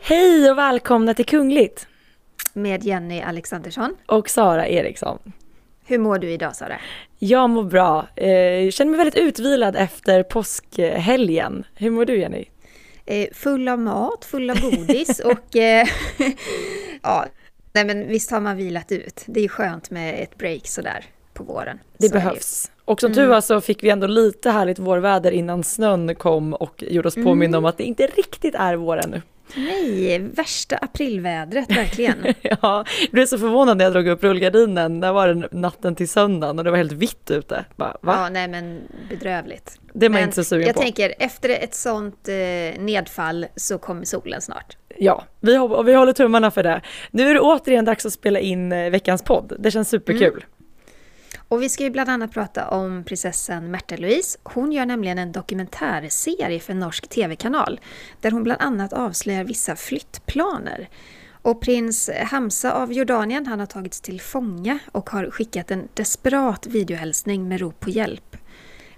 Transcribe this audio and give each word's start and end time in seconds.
Hej 0.00 0.50
och 0.50 0.58
välkomna 0.58 1.14
till 1.14 1.26
Kungligt! 1.26 1.86
Med 2.52 2.84
Jenny 2.84 3.20
Alexandersson. 3.20 3.96
Och 4.06 4.30
Sara 4.30 4.68
Eriksson. 4.68 5.18
Hur 5.86 5.98
mår 5.98 6.18
du 6.18 6.30
idag 6.30 6.56
Sara? 6.56 6.80
Jag 7.18 7.50
mår 7.50 7.62
bra. 7.64 8.08
Eh, 8.16 8.30
jag 8.30 8.72
känner 8.72 8.90
mig 8.90 8.98
väldigt 8.98 9.16
utvilad 9.16 9.76
efter 9.76 10.22
påskhelgen. 10.22 11.64
Hur 11.74 11.90
mår 11.90 12.04
du 12.04 12.18
Jenny? 12.18 12.44
Eh, 13.06 13.28
full 13.32 13.68
av 13.68 13.78
mat, 13.78 14.24
full 14.24 14.50
av 14.50 14.60
godis 14.60 15.20
och 15.24 15.56
eh, 15.56 15.86
ja, 17.02 17.26
nej 17.72 17.84
men 17.84 18.08
visst 18.08 18.30
har 18.30 18.40
man 18.40 18.56
vilat 18.56 18.92
ut. 18.92 19.24
Det 19.26 19.44
är 19.44 19.48
skönt 19.48 19.90
med 19.90 20.22
ett 20.22 20.38
break 20.38 20.66
sådär 20.66 21.04
på 21.34 21.44
våren. 21.44 21.78
Det 21.98 22.08
så 22.08 22.12
behövs. 22.12 22.70
Och 22.84 23.00
som 23.00 23.06
mm. 23.06 23.14
tur 23.14 23.26
var 23.26 23.40
så 23.40 23.60
fick 23.60 23.84
vi 23.84 23.90
ändå 23.90 24.06
lite 24.06 24.50
härligt 24.50 24.78
vårväder 24.78 25.30
innan 25.30 25.64
snön 25.64 26.14
kom 26.14 26.54
och 26.54 26.84
gjorde 26.88 27.08
oss 27.08 27.14
påminna 27.14 27.56
mm. 27.56 27.58
om 27.58 27.64
att 27.64 27.78
det 27.78 27.84
inte 27.84 28.06
riktigt 28.06 28.54
är 28.54 28.74
vår 28.74 28.96
ännu. 29.04 29.22
Nej, 29.56 30.18
värsta 30.18 30.76
aprilvädret 30.76 31.70
verkligen. 31.70 32.16
ja, 32.42 32.58
jag 32.62 33.10
blev 33.10 33.26
så 33.26 33.38
förvånad 33.38 33.76
när 33.76 33.84
jag 33.84 33.92
drog 33.92 34.08
upp 34.08 34.22
rullgardinen. 34.22 35.00
Där 35.00 35.12
var 35.12 35.28
det 35.28 35.48
natten 35.52 35.94
till 35.94 36.08
söndagen 36.08 36.58
och 36.58 36.64
det 36.64 36.70
var 36.70 36.78
helt 36.78 36.92
vitt 36.92 37.30
ute. 37.30 37.64
Bara, 37.76 37.96
va? 38.00 38.14
Ja, 38.16 38.28
nej 38.28 38.48
men 38.48 38.80
bedrövligt. 39.08 39.78
Det 39.92 40.06
är 40.06 40.10
man 40.10 40.22
inte 40.22 40.34
så 40.34 40.44
sugen 40.44 40.66
jag 40.66 40.74
på. 40.76 40.80
Jag 40.80 40.84
tänker, 40.84 41.14
efter 41.18 41.48
ett 41.48 41.74
sånt 41.74 42.28
eh, 42.28 42.34
nedfall 42.82 43.46
så 43.56 43.78
kommer 43.78 44.04
solen 44.04 44.40
snart. 44.40 44.76
Ja, 44.96 45.24
vi, 45.40 45.58
och 45.58 45.88
vi 45.88 45.94
håller 45.94 46.12
tummarna 46.12 46.50
för 46.50 46.62
det. 46.62 46.80
Nu 47.10 47.30
är 47.30 47.34
det 47.34 47.40
återigen 47.40 47.84
dags 47.84 48.06
att 48.06 48.12
spela 48.12 48.40
in 48.40 48.72
eh, 48.72 48.90
veckans 48.90 49.22
podd. 49.22 49.52
Det 49.58 49.70
känns 49.70 49.88
superkul. 49.88 50.28
Mm. 50.28 50.42
Och 51.48 51.62
vi 51.62 51.68
ska 51.68 51.84
ju 51.84 51.90
bland 51.90 52.10
annat 52.10 52.32
prata 52.32 52.68
om 52.68 53.04
prinsessan 53.04 53.70
Märta 53.70 53.96
Louise. 53.96 54.38
Hon 54.42 54.72
gör 54.72 54.86
nämligen 54.86 55.18
en 55.18 55.32
dokumentärserie 55.32 56.60
för 56.60 56.72
en 56.72 56.78
norsk 56.78 57.08
tv-kanal 57.08 57.80
där 58.20 58.30
hon 58.30 58.42
bland 58.42 58.60
annat 58.62 58.92
avslöjar 58.92 59.44
vissa 59.44 59.76
flyttplaner. 59.76 60.88
Och 61.42 61.60
prins 61.60 62.10
Hamza 62.24 62.72
av 62.72 62.92
Jordanien 62.92 63.46
han 63.46 63.60
har 63.60 63.66
tagits 63.66 64.00
till 64.00 64.20
fånga 64.20 64.78
och 64.92 65.10
har 65.10 65.30
skickat 65.30 65.70
en 65.70 65.88
desperat 65.94 66.66
videohälsning 66.66 67.48
med 67.48 67.60
rop 67.60 67.80
på 67.80 67.90
hjälp. 67.90 68.36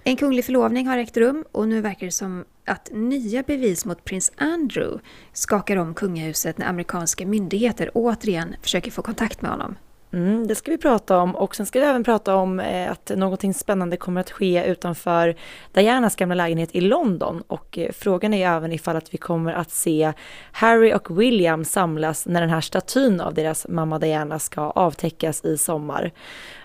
En 0.03 0.15
kunglig 0.15 0.45
förlovning 0.45 0.87
har 0.87 0.97
ägt 0.97 1.17
rum 1.17 1.45
och 1.51 1.67
nu 1.67 1.81
verkar 1.81 2.05
det 2.05 2.11
som 2.11 2.45
att 2.65 2.89
nya 2.93 3.43
bevis 3.43 3.85
mot 3.85 4.03
prins 4.03 4.31
Andrew 4.37 5.03
skakar 5.33 5.77
om 5.77 5.93
kungahuset 5.93 6.57
när 6.57 6.67
amerikanska 6.67 7.25
myndigheter 7.25 7.91
återigen 7.93 8.55
försöker 8.61 8.91
få 8.91 9.01
kontakt 9.01 9.41
med 9.41 9.51
honom. 9.51 9.75
Mm, 10.13 10.47
det 10.47 10.55
ska 10.55 10.71
vi 10.71 10.77
prata 10.77 11.17
om 11.17 11.35
och 11.35 11.55
sen 11.55 11.65
ska 11.65 11.79
vi 11.79 11.85
även 11.85 12.03
prata 12.03 12.35
om 12.35 12.59
eh, 12.59 12.91
att 12.91 13.11
någonting 13.15 13.53
spännande 13.53 13.97
kommer 13.97 14.21
att 14.21 14.31
ske 14.31 14.65
utanför 14.65 15.35
Dianas 15.71 16.15
gamla 16.15 16.35
lägenhet 16.35 16.69
i 16.75 16.81
London 16.81 17.43
och 17.47 17.77
eh, 17.77 17.91
frågan 17.91 18.33
är 18.33 18.47
även 18.47 18.71
ifall 18.71 18.95
att 18.95 19.13
vi 19.13 19.17
kommer 19.17 19.53
att 19.53 19.71
se 19.71 20.13
Harry 20.51 20.93
och 20.93 21.21
William 21.21 21.65
samlas 21.65 22.25
när 22.25 22.41
den 22.41 22.49
här 22.49 22.61
statyn 22.61 23.21
av 23.21 23.33
deras 23.33 23.67
mamma 23.67 23.99
Diana 23.99 24.39
ska 24.39 24.61
avtäckas 24.61 25.45
i 25.45 25.57
sommar. 25.57 26.11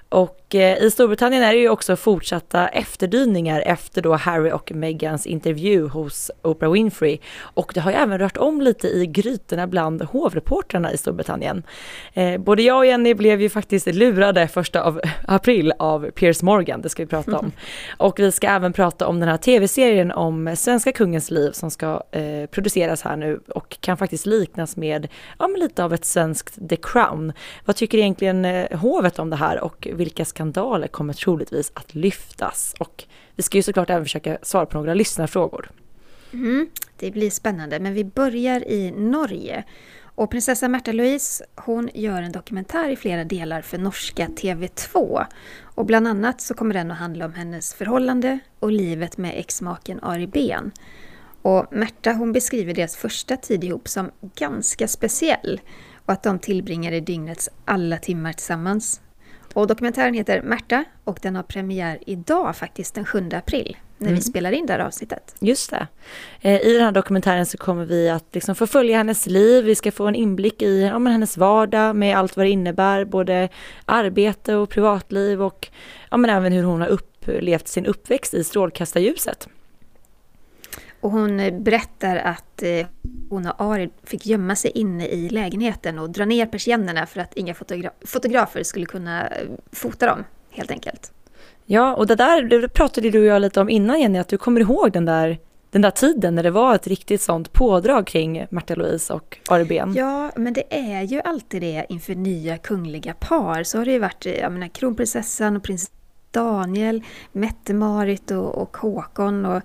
Och 0.09 0.46
eh, 0.55 0.83
i 0.83 0.91
Storbritannien 0.91 1.43
är 1.43 1.53
det 1.53 1.59
ju 1.59 1.69
också 1.69 1.97
fortsatta 1.97 2.69
efterdyningar 2.69 3.61
efter 3.61 4.03
då 4.03 4.15
Harry 4.15 4.51
och 4.51 4.73
Megans 4.75 5.27
intervju 5.27 5.87
hos 5.89 6.31
Oprah 6.43 6.73
Winfrey. 6.73 7.19
Och 7.41 7.73
det 7.75 7.81
har 7.81 7.91
ju 7.91 7.97
även 7.97 8.19
rört 8.19 8.37
om 8.37 8.61
lite 8.61 8.89
i 8.89 9.07
grytorna 9.07 9.67
bland 9.67 10.03
hovreportrarna 10.03 10.93
i 10.93 10.99
Storbritannien. 10.99 11.63
Eh, 12.15 12.39
både 12.39 12.63
jag 12.63 12.79
och 12.79 12.87
Jenny 12.87 13.15
blev 13.15 13.41
ju 13.41 13.49
faktiskt 13.49 13.87
lurade 13.87 14.49
första 14.49 14.83
av 14.83 15.01
april 15.27 15.73
av 15.79 16.11
Piers 16.11 16.43
Morgan, 16.43 16.83
det 16.83 16.89
ska 16.89 17.03
vi 17.03 17.07
prata 17.07 17.39
om. 17.39 17.53
Och 17.97 18.19
vi 18.19 18.33
ska 18.33 18.49
även 18.49 18.73
prata 18.73 19.07
om 19.07 19.21
den 19.21 19.29
här 19.29 19.37
tv-serien 19.37 20.13
om 20.13 20.57
svenska 20.57 20.93
kungens 20.93 21.31
liv 21.31 21.51
som 21.51 21.71
ska 21.71 22.03
eh, 22.11 22.47
produceras 22.51 23.03
här 23.03 23.17
nu 23.17 23.41
och 23.49 23.77
kan 23.81 23.97
faktiskt 23.97 24.27
liknas 24.27 24.77
med, 24.77 25.09
ja 25.39 25.49
men 25.49 25.61
lite 25.61 25.85
av 25.85 25.95
ett 25.95 26.05
svenskt 26.05 26.69
The 26.69 26.77
Crown. 26.77 27.33
Vad 27.65 27.77
tycker 27.77 27.99
egentligen 27.99 28.67
hovet 28.73 29.19
om 29.19 29.31
det 29.31 29.37
här 29.37 29.61
och 29.61 29.89
vilka 29.93 30.25
skandaler 30.37 30.89
kommer 30.89 31.13
troligtvis 31.13 31.73
att 31.75 31.95
lyftas. 31.95 32.75
Och 32.79 33.05
vi 33.37 33.43
ska 33.43 33.59
ju 33.59 33.63
såklart 33.63 33.91
även 33.91 34.05
försöka 34.05 34.39
svara 34.43 34.67
på 34.67 34.79
några 34.79 34.95
lyssnarfrågor. 34.95 35.71
Mm, 36.33 36.69
det 36.99 37.11
blir 37.11 37.31
spännande, 37.31 37.81
men 37.81 37.95
vi 37.95 38.05
börjar 38.05 38.69
i 38.69 38.91
Norge. 38.91 39.65
Och 40.17 40.31
prinsessa 40.31 40.69
Märta 40.69 40.93
Louise 40.93 41.45
hon 41.55 41.91
gör 41.95 42.23
en 42.23 42.33
dokumentär 42.33 42.89
i 42.89 42.97
flera 42.97 43.25
delar 43.25 43.63
för 43.63 43.79
norska 43.79 44.27
TV2. 44.27 45.25
Och 45.63 45.87
bland 45.87 46.09
annat 46.09 46.41
så 46.41 46.55
kommer 46.55 46.75
den 46.75 46.91
att 46.91 46.99
handla 46.99 47.25
om 47.25 47.33
hennes 47.33 47.75
förhållande 47.75 48.39
och 48.59 48.73
livet 48.73 49.19
med 49.19 49.33
exmaken 49.37 50.01
Ari 50.03 50.27
Ben. 50.27 50.73
Och 51.43 51.67
Märta 51.71 52.13
hon 52.13 52.33
beskriver 52.33 52.75
deras 52.75 52.97
första 52.97 53.37
tid 53.37 53.65
ihop 53.65 53.89
som 53.89 54.11
ganska 54.35 54.89
speciell 54.89 55.61
och 56.07 56.13
att 56.13 56.23
de 56.23 56.39
tillbringade 56.39 57.01
dygnets 57.01 57.49
alla 57.65 57.99
timmar 57.99 58.33
tillsammans. 58.33 59.01
Och 59.57 59.67
dokumentären 59.67 60.15
heter 60.15 60.43
Märta 60.43 60.85
och 61.05 61.19
den 61.23 61.37
har 61.37 61.43
premiär 61.43 61.99
idag 62.07 62.57
faktiskt 62.57 62.95
den 62.95 63.05
7 63.05 63.29
april 63.33 63.77
när 63.99 64.07
mm. 64.07 64.15
vi 64.15 64.23
spelar 64.23 64.53
in 64.53 64.67
det 64.67 64.73
här 64.73 64.81
avsnittet. 64.81 65.35
Just 65.41 65.71
det. 65.71 65.87
Eh, 66.41 66.61
I 66.61 66.73
den 66.73 66.85
här 66.85 66.93
dokumentären 66.93 67.47
så 67.47 67.59
kommer 67.59 67.85
vi 67.85 68.09
att 68.09 68.25
liksom 68.33 68.55
få 68.55 68.67
följa 68.67 68.97
hennes 68.97 69.27
liv, 69.27 69.65
vi 69.65 69.75
ska 69.75 69.93
få 69.93 70.07
en 70.07 70.15
inblick 70.15 70.63
i 70.63 70.83
ja, 70.83 70.99
men 70.99 71.13
hennes 71.13 71.37
vardag 71.37 71.97
med 71.97 72.19
allt 72.19 72.37
vad 72.37 72.47
det 72.47 72.51
innebär, 72.51 73.05
både 73.05 73.49
arbete 73.85 74.55
och 74.55 74.71
privatliv 74.71 75.43
och 75.43 75.69
ja, 76.11 76.17
men 76.17 76.31
även 76.31 76.53
hur 76.53 76.63
hon 76.63 76.81
har 76.81 76.89
upplevt 76.89 77.69
sin 77.69 77.87
uppväxt 77.87 78.35
i 78.35 78.45
strålkastarljuset. 78.45 79.49
Och 81.01 81.11
hon 81.11 81.63
berättar 81.63 82.17
att 82.17 82.63
eh, 82.63 82.87
hon 83.31 83.47
och 83.47 83.61
Ari 83.61 83.91
fick 84.05 84.27
gömma 84.27 84.57
sig 84.57 84.71
inne 84.71 85.07
i 85.07 85.29
lägenheten 85.29 85.99
och 85.99 86.11
dra 86.11 86.25
ner 86.25 86.47
persiennerna 86.47 87.07
för 87.07 87.21
att 87.21 87.35
inga 87.35 87.55
fotogra 87.55 87.91
fotografer 88.01 88.63
skulle 88.63 88.87
kunna 88.87 89.29
eh, 89.29 89.47
fota 89.73 90.07
dem, 90.07 90.25
helt 90.51 90.71
enkelt. 90.71 91.13
Ja, 91.65 91.95
och 91.95 92.07
det 92.07 92.15
där 92.15 92.43
det 92.43 92.69
pratade 92.69 93.11
du 93.11 93.19
och 93.19 93.25
jag 93.25 93.43
lite 93.43 93.61
om 93.61 93.71
innan 93.71 94.01
Jenny, 94.01 94.19
att 94.19 94.29
du 94.29 94.39
kommer 94.39 94.61
ihåg 94.61 94.93
den 94.93 95.05
där 95.05 95.39
den 95.71 95.83
där 95.83 95.91
tiden 95.91 96.35
när 96.35 96.43
det 96.43 96.51
var 96.51 96.75
ett 96.75 96.87
riktigt 96.87 97.23
sånt 97.23 97.53
pådrag 97.53 98.07
kring 98.07 98.47
Märta 98.51 98.75
Louise 98.75 99.13
och 99.13 99.39
Ari 99.49 99.65
Ben. 99.65 99.95
Ja, 99.95 100.31
men 100.37 100.53
det 100.53 100.65
är 100.71 101.03
ju 101.03 101.21
alltid 101.21 101.63
det 101.63 101.87
inför 101.89 102.15
nya 102.15 102.59
kungliga 102.59 103.15
par. 103.15 103.63
Så 103.63 103.79
har 103.79 103.85
det 103.85 103.93
ju 103.93 103.99
varit 103.99 104.27
jag 104.27 104.53
menar, 104.53 104.69
kronprinsessan 104.69 105.57
och 105.57 105.63
prins 105.63 105.91
Daniel, 106.31 107.03
Mette-Marit 107.33 108.31
och, 108.31 108.63
och 108.63 108.77
Håkon. 108.77 109.47
Och 109.47 109.63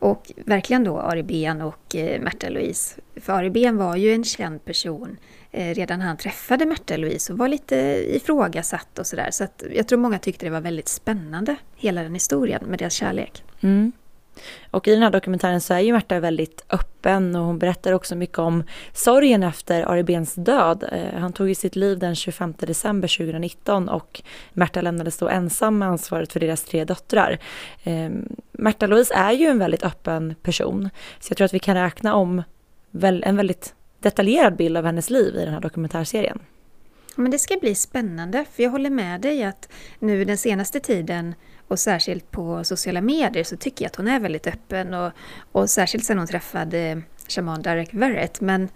och 0.00 0.32
verkligen 0.36 0.84
då 0.84 1.00
Ari 1.00 1.22
Ben 1.22 1.62
och 1.62 1.96
eh, 1.96 2.20
Märta 2.20 2.48
Louise. 2.48 3.00
För 3.16 3.32
Ari 3.32 3.50
Ben 3.50 3.76
var 3.76 3.96
ju 3.96 4.14
en 4.14 4.24
känd 4.24 4.64
person 4.64 5.16
eh, 5.50 5.74
redan 5.74 5.98
när 5.98 6.06
han 6.06 6.16
träffade 6.16 6.66
Märta 6.66 6.96
Louise 6.96 7.32
och 7.32 7.38
var 7.38 7.48
lite 7.48 7.76
ifrågasatt 8.16 8.98
och 8.98 9.06
sådär. 9.06 9.28
Så 9.30 9.44
att 9.44 9.62
jag 9.74 9.88
tror 9.88 9.98
många 9.98 10.18
tyckte 10.18 10.46
det 10.46 10.50
var 10.50 10.60
väldigt 10.60 10.88
spännande, 10.88 11.56
hela 11.76 12.02
den 12.02 12.14
historien 12.14 12.64
med 12.66 12.78
deras 12.78 12.92
kärlek. 12.92 13.44
Mm. 13.60 13.92
Och 14.70 14.88
i 14.88 14.90
den 14.90 15.02
här 15.02 15.10
dokumentären 15.10 15.60
så 15.60 15.74
är 15.74 15.80
ju 15.80 15.92
Märta 15.92 16.20
väldigt 16.20 16.64
öppen 16.70 17.36
och 17.36 17.44
hon 17.44 17.58
berättar 17.58 17.92
också 17.92 18.16
mycket 18.16 18.38
om 18.38 18.64
sorgen 18.92 19.42
efter 19.42 19.90
Ari 19.90 20.02
Bens 20.02 20.34
död. 20.34 20.84
Eh, 20.92 21.20
han 21.20 21.32
tog 21.32 21.48
ju 21.48 21.54
sitt 21.54 21.76
liv 21.76 21.98
den 21.98 22.14
25 22.14 22.54
december 22.58 23.08
2019 23.08 23.88
och 23.88 24.22
Märta 24.52 24.80
lämnades 24.82 25.18
då 25.18 25.28
ensam 25.28 25.78
med 25.78 25.88
ansvaret 25.88 26.32
för 26.32 26.40
deras 26.40 26.64
tre 26.64 26.84
döttrar. 26.84 27.38
Ehm, 27.84 28.28
Märta 28.52 28.86
Louise 28.86 29.14
är 29.14 29.32
ju 29.32 29.46
en 29.46 29.58
väldigt 29.58 29.82
öppen 29.82 30.34
person 30.42 30.90
så 31.20 31.30
jag 31.30 31.36
tror 31.36 31.44
att 31.44 31.54
vi 31.54 31.58
kan 31.58 31.74
räkna 31.74 32.14
om 32.14 32.42
en 33.02 33.36
väldigt 33.36 33.74
detaljerad 34.00 34.56
bild 34.56 34.76
av 34.76 34.84
hennes 34.84 35.10
liv 35.10 35.34
i 35.36 35.44
den 35.44 35.54
här 35.54 35.60
dokumentärserien. 35.60 36.38
Men 37.16 37.30
det 37.30 37.38
ska 37.38 37.56
bli 37.60 37.74
spännande, 37.74 38.44
för 38.52 38.62
jag 38.62 38.70
håller 38.70 38.90
med 38.90 39.20
dig 39.20 39.44
att 39.44 39.68
nu 39.98 40.24
den 40.24 40.38
senaste 40.38 40.80
tiden 40.80 41.34
och 41.70 41.78
särskilt 41.78 42.30
på 42.30 42.64
sociala 42.64 43.00
medier 43.00 43.44
så 43.44 43.56
tycker 43.56 43.84
jag 43.84 43.90
att 43.90 43.96
hon 43.96 44.08
är 44.08 44.20
väldigt 44.20 44.46
öppen 44.46 44.94
och, 44.94 45.12
och 45.52 45.70
särskilt 45.70 46.04
sen 46.04 46.18
hon 46.18 46.26
träffade 46.26 47.02
shaman 47.28 47.62
Derek 47.62 47.94
Verrett. 47.94 48.40
Men, 48.40 48.68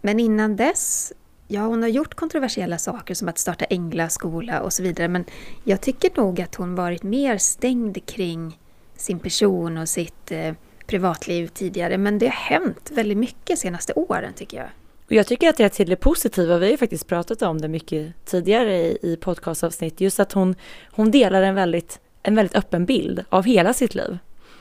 men 0.00 0.20
innan 0.20 0.56
dess, 0.56 1.12
ja 1.48 1.60
hon 1.60 1.82
har 1.82 1.88
gjort 1.88 2.14
kontroversiella 2.14 2.78
saker 2.78 3.14
som 3.14 3.28
att 3.28 3.38
starta 3.38 3.64
änglaskola 3.64 4.60
och 4.60 4.72
så 4.72 4.82
vidare 4.82 5.08
men 5.08 5.24
jag 5.64 5.80
tycker 5.80 6.10
nog 6.16 6.40
att 6.40 6.54
hon 6.54 6.74
varit 6.74 7.02
mer 7.02 7.38
stängd 7.38 8.06
kring 8.06 8.58
sin 8.96 9.18
person 9.18 9.78
och 9.78 9.88
sitt 9.88 10.32
eh, 10.32 10.54
privatliv 10.86 11.46
tidigare 11.46 11.98
men 11.98 12.18
det 12.18 12.26
har 12.26 12.32
hänt 12.32 12.90
väldigt 12.94 13.18
mycket 13.18 13.58
senaste 13.58 13.92
åren 13.92 14.32
tycker 14.32 14.56
jag. 14.56 14.68
Och 15.06 15.12
jag 15.12 15.26
tycker 15.26 15.48
att 15.48 15.56
det 15.56 15.64
är 15.64 15.68
till 15.68 15.88
det 15.88 15.96
positiva, 15.96 16.58
vi 16.58 16.66
har 16.66 16.70
ju 16.70 16.76
faktiskt 16.76 17.06
pratat 17.06 17.42
om 17.42 17.60
det 17.60 17.68
mycket 17.68 18.24
tidigare 18.24 18.76
i, 18.76 18.98
i 19.02 19.16
podcastavsnitt, 19.16 20.00
just 20.00 20.20
att 20.20 20.32
hon, 20.32 20.54
hon 20.90 21.10
delar 21.10 21.42
en 21.42 21.54
väldigt 21.54 22.00
en 22.26 22.34
väldigt 22.34 22.56
öppen 22.56 22.86
bild 22.86 23.24
av 23.28 23.44
hela 23.44 23.74
sitt 23.74 23.94
liv. 23.94 24.18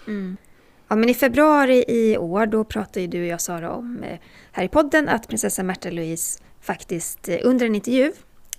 Mm. 0.08 0.38
Ja, 0.88 0.96
men 0.96 1.10
i 1.10 1.14
februari 1.14 1.86
i 1.88 2.18
år 2.18 2.46
då 2.46 2.64
pratade 2.64 3.08
du 3.08 3.22
och 3.22 3.28
jag 3.28 3.42
Sara 3.42 3.72
om 3.72 4.04
eh, 4.04 4.20
här 4.52 4.64
i 4.64 4.68
podden 4.68 5.10
att 5.10 5.28
prinsessa 5.28 5.64
Märta 5.64 5.90
Louise 5.90 6.42
faktiskt 6.62 7.30
eh, 7.30 7.38
under 7.44 7.66
en 7.66 7.76
intervju 7.76 8.12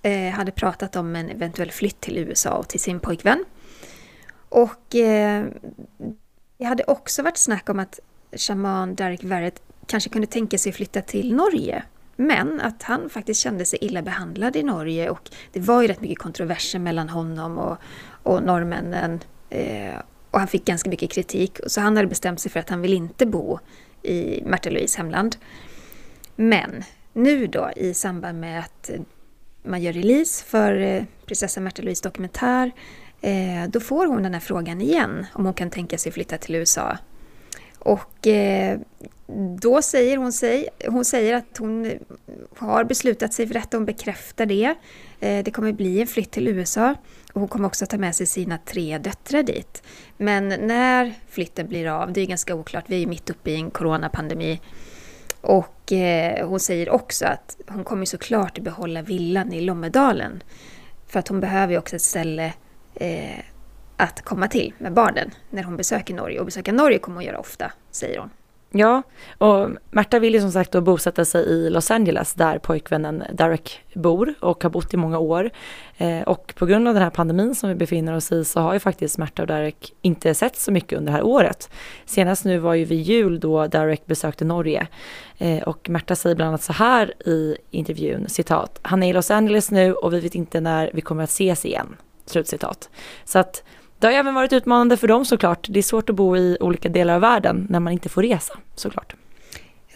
eh, 0.02 0.30
hade 0.30 0.52
pratat 0.52 0.96
om 0.96 1.16
en 1.16 1.30
eventuell 1.30 1.70
flytt 1.70 2.00
till 2.00 2.18
USA 2.18 2.50
och 2.50 2.68
till 2.68 2.80
sin 2.80 3.00
pojkvän. 3.00 3.44
Och 4.48 4.94
eh, 4.94 5.44
det 6.58 6.64
hade 6.64 6.84
också 6.84 7.22
varit 7.22 7.36
snack 7.36 7.68
om 7.68 7.78
att 7.78 8.00
shaman 8.32 8.94
Derek 8.94 9.24
Verrett 9.24 9.62
kanske 9.86 10.10
kunde 10.10 10.26
tänka 10.26 10.58
sig 10.58 10.72
flytta 10.72 11.02
till 11.02 11.34
Norge. 11.34 11.82
Men 12.16 12.60
att 12.60 12.82
han 12.82 13.10
faktiskt 13.10 13.40
kände 13.40 13.64
sig 13.64 13.78
illa 13.82 14.02
behandlad 14.02 14.56
i 14.56 14.62
Norge 14.62 15.10
och 15.10 15.30
det 15.52 15.60
var 15.60 15.82
ju 15.82 15.88
rätt 15.88 16.00
mycket 16.00 16.18
kontroverser 16.18 16.78
mellan 16.78 17.08
honom 17.08 17.58
och, 17.58 17.76
och 18.22 18.42
norrmännen. 18.42 19.20
Eh, 19.50 19.94
och 20.30 20.38
han 20.38 20.48
fick 20.48 20.64
ganska 20.64 20.90
mycket 20.90 21.10
kritik. 21.10 21.58
Så 21.66 21.80
han 21.80 21.96
hade 21.96 22.08
bestämt 22.08 22.40
sig 22.40 22.50
för 22.50 22.60
att 22.60 22.70
han 22.70 22.80
vill 22.80 22.92
inte 22.92 23.26
bo 23.26 23.58
i 24.02 24.42
Märta 24.44 24.70
Louise 24.70 24.98
hemland. 24.98 25.36
Men 26.36 26.84
nu 27.12 27.46
då 27.46 27.70
i 27.76 27.94
samband 27.94 28.40
med 28.40 28.60
att 28.60 28.90
man 29.62 29.82
gör 29.82 29.92
release 29.92 30.44
för 30.44 30.80
eh, 30.80 31.04
prinsessan 31.26 31.64
Märta 31.64 31.82
Louise 31.82 32.08
dokumentär 32.08 32.70
eh, 33.20 33.68
då 33.68 33.80
får 33.80 34.06
hon 34.06 34.22
den 34.22 34.34
här 34.34 34.40
frågan 34.40 34.80
igen 34.80 35.26
om 35.32 35.44
hon 35.44 35.54
kan 35.54 35.70
tänka 35.70 35.98
sig 35.98 36.12
flytta 36.12 36.38
till 36.38 36.54
USA. 36.54 36.98
Och 37.78 38.26
eh, 38.26 38.78
då 39.60 39.82
säger 39.82 40.16
hon, 40.16 40.32
sig, 40.32 40.68
hon 40.88 41.04
säger 41.04 41.34
att 41.34 41.58
hon 41.58 41.92
har 42.56 42.84
beslutat 42.84 43.32
sig 43.32 43.46
för 43.46 43.54
detta, 43.54 43.76
hon 43.76 43.86
bekräftar 43.86 44.46
det. 44.46 44.74
Eh, 45.20 45.44
det 45.44 45.50
kommer 45.50 45.72
bli 45.72 46.00
en 46.00 46.06
flytt 46.06 46.30
till 46.30 46.48
USA 46.48 46.94
och 47.32 47.40
hon 47.40 47.48
kommer 47.48 47.66
också 47.66 47.86
ta 47.86 47.98
med 47.98 48.14
sig 48.14 48.26
sina 48.26 48.58
tre 48.58 48.98
döttrar 48.98 49.42
dit. 49.42 49.82
Men 50.16 50.48
när 50.48 51.14
flytten 51.28 51.68
blir 51.68 51.86
av, 51.86 52.12
det 52.12 52.20
är 52.20 52.26
ganska 52.26 52.54
oklart, 52.54 52.84
vi 52.86 53.02
är 53.02 53.06
mitt 53.06 53.30
uppe 53.30 53.50
i 53.50 53.54
en 53.54 53.70
coronapandemi. 53.70 54.60
Och 55.40 55.92
eh, 55.92 56.48
hon 56.48 56.60
säger 56.60 56.90
också 56.90 57.26
att 57.26 57.56
hon 57.68 57.84
kommer 57.84 58.04
såklart 58.04 58.58
behålla 58.58 59.02
villan 59.02 59.52
i 59.52 59.60
Lommedalen. 59.60 60.42
För 61.06 61.18
att 61.18 61.28
hon 61.28 61.40
behöver 61.40 61.72
ju 61.72 61.78
också 61.78 61.96
ett 61.96 62.02
ställe 62.02 62.52
eh, 62.94 63.40
att 63.96 64.22
komma 64.22 64.48
till 64.48 64.74
med 64.78 64.92
barnen 64.92 65.30
när 65.50 65.62
hon 65.62 65.76
besöker 65.76 66.14
Norge. 66.14 66.40
Och 66.40 66.46
besöka 66.46 66.72
Norge 66.72 66.98
kommer 66.98 67.16
hon 67.16 67.24
göra 67.24 67.38
ofta, 67.38 67.72
säger 67.90 68.18
hon. 68.18 68.30
Ja, 68.78 69.02
och 69.38 69.68
Märta 69.90 70.18
vill 70.18 70.34
ju 70.34 70.40
som 70.40 70.52
sagt 70.52 70.72
då 70.72 70.80
bosätta 70.80 71.24
sig 71.24 71.44
i 71.44 71.70
Los 71.70 71.90
Angeles 71.90 72.34
där 72.34 72.58
pojkvännen 72.58 73.22
Derek 73.32 73.80
bor 73.94 74.34
och 74.40 74.62
har 74.62 74.70
bott 74.70 74.94
i 74.94 74.96
många 74.96 75.18
år. 75.18 75.50
Eh, 75.96 76.22
och 76.22 76.54
på 76.56 76.66
grund 76.66 76.88
av 76.88 76.94
den 76.94 77.02
här 77.02 77.10
pandemin 77.10 77.54
som 77.54 77.68
vi 77.68 77.74
befinner 77.74 78.16
oss 78.16 78.32
i 78.32 78.44
så 78.44 78.60
har 78.60 78.72
ju 78.72 78.78
faktiskt 78.78 79.18
Märta 79.18 79.42
och 79.42 79.48
Derek 79.48 79.94
inte 80.02 80.34
sett 80.34 80.56
så 80.56 80.72
mycket 80.72 80.98
under 80.98 81.12
det 81.12 81.16
här 81.16 81.26
året. 81.26 81.70
Senast 82.04 82.44
nu 82.44 82.58
var 82.58 82.74
ju 82.74 82.84
vid 82.84 83.02
jul 83.02 83.40
då 83.40 83.66
Derek 83.66 84.06
besökte 84.06 84.44
Norge. 84.44 84.86
Eh, 85.38 85.62
och 85.62 85.90
Märta 85.90 86.16
säger 86.16 86.36
bland 86.36 86.48
annat 86.48 86.62
så 86.62 86.72
här 86.72 87.28
i 87.28 87.56
intervjun, 87.70 88.28
citat, 88.28 88.78
han 88.82 89.02
är 89.02 89.10
i 89.10 89.12
Los 89.12 89.30
Angeles 89.30 89.70
nu 89.70 89.94
och 89.94 90.12
vi 90.12 90.20
vet 90.20 90.34
inte 90.34 90.60
när 90.60 90.90
vi 90.94 91.00
kommer 91.00 91.24
att 91.24 91.30
ses 91.30 91.64
igen. 91.64 91.96
Slutcitat. 92.26 92.90
Så 93.24 93.38
att 93.38 93.62
det 93.98 94.06
har 94.06 94.14
även 94.14 94.34
varit 94.34 94.52
utmanande 94.52 94.96
för 94.96 95.08
dem 95.08 95.24
såklart. 95.24 95.66
Det 95.70 95.78
är 95.78 95.82
svårt 95.82 96.10
att 96.10 96.16
bo 96.16 96.36
i 96.36 96.56
olika 96.60 96.88
delar 96.88 97.14
av 97.14 97.20
världen 97.20 97.66
när 97.70 97.80
man 97.80 97.92
inte 97.92 98.08
får 98.08 98.22
resa 98.22 98.58
såklart. 98.74 99.14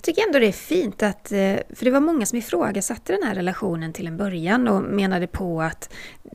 Jag 0.00 0.04
tycker 0.04 0.26
ändå 0.26 0.38
det 0.38 0.46
är 0.46 0.52
fint 0.52 1.02
att, 1.02 1.32
eh, 1.32 1.56
för 1.74 1.84
det 1.84 1.90
var 1.90 2.00
många 2.00 2.26
som 2.26 2.38
ifrågasatte 2.38 3.12
den 3.12 3.22
här 3.22 3.34
relationen 3.34 3.92
till 3.92 4.06
en 4.06 4.16
början 4.16 4.68
och 4.68 4.82
menade 4.82 5.26
på 5.26 5.62
att 5.62 5.92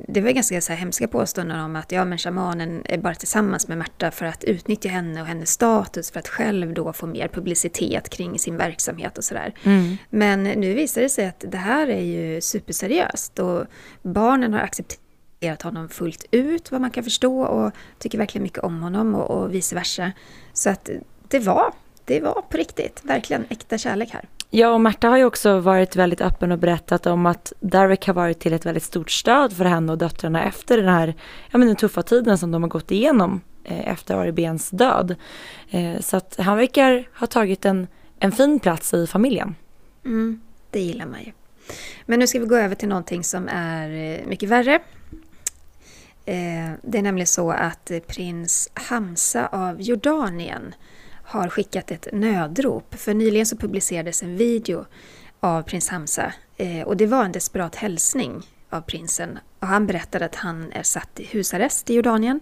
det 0.07 0.21
var 0.21 0.31
ganska 0.31 0.61
så 0.61 0.71
här 0.71 0.79
hemska 0.79 1.07
påståenden 1.07 1.59
om 1.59 1.75
att 1.75 1.91
ja 1.91 2.05
men 2.05 2.17
shamanen 2.17 2.81
är 2.85 2.97
bara 2.97 3.15
tillsammans 3.15 3.67
med 3.67 3.77
Märta 3.77 4.11
för 4.11 4.25
att 4.25 4.43
utnyttja 4.43 4.89
henne 4.89 5.21
och 5.21 5.27
hennes 5.27 5.49
status 5.49 6.11
för 6.11 6.19
att 6.19 6.27
själv 6.27 6.73
då 6.73 6.93
få 6.93 7.07
mer 7.07 7.27
publicitet 7.27 8.09
kring 8.09 8.39
sin 8.39 8.57
verksamhet 8.57 9.17
och 9.17 9.23
sådär. 9.23 9.53
Mm. 9.63 9.97
Men 10.09 10.43
nu 10.43 10.73
visar 10.73 11.01
det 11.01 11.09
sig 11.09 11.27
att 11.27 11.45
det 11.47 11.57
här 11.57 11.87
är 11.87 12.01
ju 12.01 12.41
superseriöst 12.41 13.39
och 13.39 13.65
barnen 14.01 14.53
har 14.53 14.59
accepterat 14.59 15.04
accepterat 15.35 15.61
honom 15.61 15.89
fullt 15.89 16.25
ut 16.31 16.71
vad 16.71 16.81
man 16.81 16.91
kan 16.91 17.03
förstå 17.03 17.41
och 17.41 17.71
tycker 17.99 18.17
verkligen 18.17 18.43
mycket 18.43 18.63
om 18.63 18.81
honom 18.81 19.15
och, 19.15 19.31
och 19.31 19.53
vice 19.53 19.75
versa. 19.75 20.11
Så 20.53 20.69
att 20.69 20.89
det 21.27 21.39
var, 21.39 21.73
det 22.05 22.21
var 22.21 22.41
på 22.49 22.57
riktigt, 22.57 23.01
verkligen 23.03 23.45
äkta 23.49 23.77
kärlek 23.77 24.09
här. 24.13 24.25
Ja, 24.49 24.73
och 24.73 24.81
Märta 24.81 25.07
har 25.07 25.17
ju 25.17 25.25
också 25.25 25.59
varit 25.59 25.95
väldigt 25.95 26.21
öppen 26.21 26.51
och 26.51 26.59
berättat 26.59 27.05
om 27.05 27.25
att 27.25 27.53
Derek 27.59 28.07
har 28.07 28.13
varit 28.13 28.39
till 28.39 28.53
ett 28.53 28.65
väldigt 28.65 28.83
stort 28.83 29.11
stöd 29.11 29.53
för 29.53 29.65
henne 29.65 29.91
och 29.91 29.97
döttrarna 29.97 30.43
efter 30.43 30.77
den 30.77 30.87
här 30.87 31.13
ja, 31.51 31.57
men 31.57 31.67
den 31.67 31.75
tuffa 31.75 32.03
tiden 32.03 32.37
som 32.37 32.51
de 32.51 32.63
har 32.63 32.69
gått 32.69 32.91
igenom 32.91 33.41
eh, 33.63 33.91
efter 33.91 34.15
Ari 34.15 34.31
Bens 34.31 34.69
död. 34.69 35.15
Eh, 35.71 35.99
så 35.99 36.17
att 36.17 36.35
han 36.39 36.57
verkar 36.57 37.09
ha 37.19 37.27
tagit 37.27 37.65
en, 37.65 37.87
en 38.19 38.31
fin 38.31 38.59
plats 38.59 38.93
i 38.93 39.07
familjen. 39.07 39.55
Mm, 40.05 40.41
det 40.71 40.79
gillar 40.79 41.05
man 41.05 41.19
ju. 41.19 41.31
Men 42.05 42.19
nu 42.19 42.27
ska 42.27 42.39
vi 42.39 42.45
gå 42.45 42.55
över 42.55 42.75
till 42.75 42.89
någonting 42.89 43.23
som 43.23 43.49
är 43.51 43.89
eh, 43.89 44.27
mycket 44.27 44.49
värre. 44.49 44.79
Eh, 46.25 46.71
det 46.81 46.97
är 46.97 47.01
nämligen 47.01 47.27
så 47.27 47.51
att 47.51 47.91
eh, 47.91 47.99
prins 47.99 48.69
Hamza 48.73 49.47
av 49.47 49.81
Jordanien 49.81 50.75
har 51.23 51.49
skickat 51.49 51.91
ett 51.91 52.07
nödrop. 52.13 52.95
För 52.95 53.13
nyligen 53.13 53.45
så 53.45 53.57
publicerades 53.57 54.23
en 54.23 54.37
video 54.37 54.85
av 55.39 55.61
prins 55.61 55.89
Hamza 55.89 56.33
eh, 56.57 56.81
och 56.81 56.97
det 56.97 57.05
var 57.05 57.25
en 57.25 57.31
desperat 57.31 57.75
hälsning 57.75 58.41
av 58.69 58.81
prinsen. 58.81 59.39
Och 59.59 59.67
han 59.67 59.87
berättade 59.87 60.25
att 60.25 60.35
han 60.35 60.71
är 60.71 60.83
satt 60.83 61.19
i 61.19 61.25
husarrest 61.25 61.89
i 61.89 61.93
Jordanien. 61.93 62.39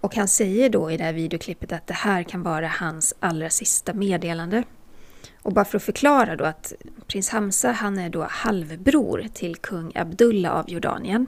Och 0.00 0.16
han 0.16 0.28
säger 0.28 0.68
då 0.68 0.90
i 0.90 0.96
det 0.96 1.04
här 1.04 1.12
videoklippet 1.12 1.72
att 1.72 1.86
det 1.86 1.94
här 1.94 2.22
kan 2.22 2.42
vara 2.42 2.68
hans 2.68 3.14
allra 3.20 3.50
sista 3.50 3.94
meddelande. 3.94 4.64
Och 5.42 5.52
bara 5.52 5.64
för 5.64 5.76
att 5.76 5.82
förklara 5.82 6.36
då 6.36 6.44
att 6.44 6.72
prins 7.06 7.28
Hamza 7.28 7.72
han 7.72 7.98
är 7.98 8.10
då 8.10 8.26
halvbror 8.30 9.26
till 9.34 9.56
kung 9.56 9.92
Abdullah 9.94 10.52
av 10.58 10.70
Jordanien. 10.70 11.26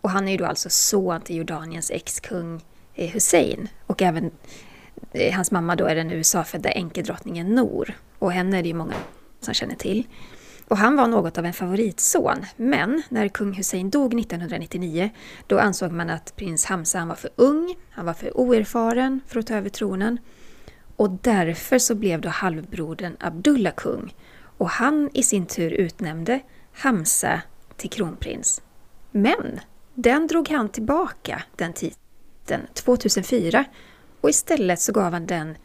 Och 0.00 0.10
han 0.10 0.28
är 0.28 0.32
ju 0.32 0.38
då 0.38 0.44
alltså 0.44 0.70
son 0.70 1.20
till 1.20 1.36
Jordaniens 1.36 1.90
ex-kung 1.90 2.64
eh, 2.94 3.10
Hussein. 3.10 3.68
Och 3.86 4.02
även 4.02 4.30
eh, 5.12 5.34
hans 5.34 5.50
mamma 5.50 5.76
då 5.76 5.84
är 5.84 5.94
den 5.94 6.10
USA-födda 6.10 6.70
änkedrottningen 6.70 7.54
Nor. 7.54 7.94
Och 8.18 8.32
henne 8.32 8.58
är 8.58 8.62
det 8.62 8.68
ju 8.68 8.74
många 8.74 8.94
som 9.40 9.54
känner 9.54 9.74
till. 9.74 10.06
Och 10.68 10.76
han 10.76 10.96
var 10.96 11.06
något 11.06 11.38
av 11.38 11.44
en 11.44 11.52
favoritson. 11.52 12.46
Men 12.56 13.02
när 13.08 13.28
kung 13.28 13.52
Hussein 13.52 13.90
dog 13.90 14.20
1999 14.20 15.10
då 15.46 15.58
ansåg 15.58 15.92
man 15.92 16.10
att 16.10 16.36
prins 16.36 16.64
Hamza 16.64 17.04
var 17.04 17.14
för 17.14 17.30
ung, 17.36 17.76
han 17.90 18.06
var 18.06 18.14
för 18.14 18.36
oerfaren 18.36 19.20
för 19.26 19.40
att 19.40 19.46
ta 19.46 19.54
över 19.54 19.68
tronen. 19.68 20.18
Och 20.96 21.10
därför 21.10 21.78
så 21.78 21.94
blev 21.94 22.20
då 22.20 22.28
halvbrodern 22.28 23.16
Abdullah 23.20 23.74
kung. 23.74 24.14
Och 24.58 24.68
han 24.68 25.10
i 25.14 25.22
sin 25.22 25.46
tur 25.46 25.70
utnämnde 25.70 26.40
Hamza 26.72 27.42
till 27.76 27.90
kronprins. 27.90 28.62
Men 29.10 29.60
den 30.02 30.26
drog 30.26 30.48
han 30.48 30.68
tillbaka, 30.68 31.42
den 31.56 31.72
titeln, 31.72 32.62
2004 32.74 33.64
och 34.20 34.30
istället 34.30 34.80
så 34.80 34.92
gav 34.92 35.12
han 35.12 35.26
den 35.26 35.56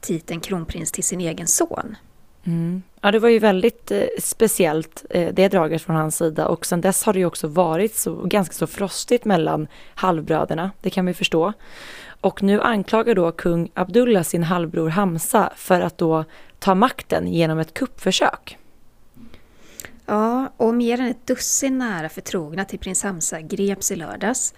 titeln 0.00 0.40
kronprins 0.40 0.92
till 0.92 1.04
sin 1.04 1.20
egen 1.20 1.46
son. 1.46 1.96
Mm. 2.44 2.82
Ja, 3.00 3.10
det 3.10 3.18
var 3.18 3.28
ju 3.28 3.38
väldigt 3.38 3.90
eh, 3.90 4.02
speciellt 4.18 5.04
eh, 5.10 5.34
det 5.34 5.48
draget 5.48 5.82
från 5.82 5.96
hans 5.96 6.16
sida 6.16 6.48
och 6.48 6.66
sen 6.66 6.80
dess 6.80 7.04
har 7.04 7.12
det 7.12 7.18
ju 7.18 7.24
också 7.24 7.48
varit 7.48 7.94
så 7.94 8.14
ganska 8.14 8.54
så 8.54 8.66
frostigt 8.66 9.24
mellan 9.24 9.68
halvbröderna, 9.94 10.70
det 10.80 10.90
kan 10.90 11.06
vi 11.06 11.14
förstå. 11.14 11.52
Och 12.20 12.42
nu 12.42 12.60
anklagar 12.60 13.14
då 13.14 13.32
kung 13.32 13.70
Abdullah 13.74 14.22
sin 14.22 14.42
halvbror 14.42 14.88
Hamza 14.88 15.52
för 15.56 15.80
att 15.80 15.98
då 15.98 16.24
ta 16.58 16.74
makten 16.74 17.32
genom 17.32 17.58
ett 17.58 17.74
kuppförsök. 17.74 18.58
Ja, 20.10 20.52
och 20.56 20.74
mer 20.74 21.00
än 21.00 21.06
ett 21.06 21.26
dussin 21.26 21.78
nära 21.78 22.08
förtrogna 22.08 22.64
till 22.64 22.78
prins 22.78 23.02
Hamza 23.02 23.40
greps 23.40 23.92
i 23.92 23.96
lördags. 23.96 24.54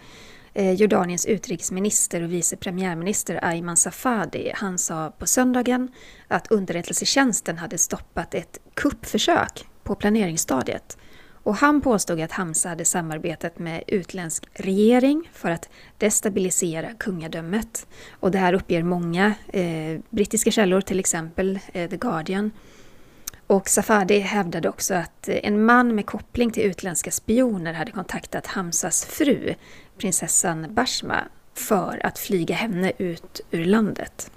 Eh, 0.55 0.73
Jordaniens 0.73 1.27
utrikesminister 1.27 2.23
och 2.23 2.33
vice 2.33 2.57
premiärminister 2.57 3.45
Ayman 3.45 3.77
Safadi, 3.77 4.53
han 4.55 4.79
sa 4.79 5.13
på 5.19 5.27
söndagen 5.27 5.89
att 6.29 6.51
underrättelsetjänsten 6.51 7.59
hade 7.59 7.79
stoppat 7.79 8.35
ett 8.35 8.59
kuppförsök 8.75 9.67
på 9.83 9.95
planeringsstadiet. 9.95 10.99
Och 11.43 11.55
han 11.55 11.81
påstod 11.81 12.21
att 12.21 12.33
Hamza 12.33 12.69
hade 12.69 12.85
samarbetat 12.85 13.59
med 13.59 13.85
utländsk 13.87 14.45
regering 14.53 15.31
för 15.33 15.51
att 15.51 15.69
destabilisera 15.99 16.95
kungadömet. 16.95 17.87
Och 18.21 18.31
det 18.31 18.39
här 18.39 18.53
uppger 18.53 18.83
många 18.83 19.35
eh, 19.49 20.01
brittiska 20.11 20.51
källor, 20.51 20.81
till 20.81 21.01
exempel 21.01 21.59
eh, 21.73 21.91
The 21.91 21.97
Guardian. 21.97 22.51
Och 23.51 23.69
Safadi 23.69 24.19
hävdade 24.19 24.69
också 24.69 24.95
att 24.95 25.29
en 25.29 25.65
man 25.65 25.95
med 25.95 26.07
koppling 26.07 26.51
till 26.51 26.63
utländska 26.63 27.11
spioner 27.11 27.73
hade 27.73 27.93
kontaktat 27.93 28.47
Hamzas 28.47 29.05
fru, 29.05 29.55
prinsessan 29.99 30.75
Bashma, 30.75 31.17
för 31.55 32.01
att 32.07 32.19
flyga 32.19 32.55
henne 32.55 32.93
ut 32.99 33.41
ur 33.51 33.65
landet. 33.65 34.31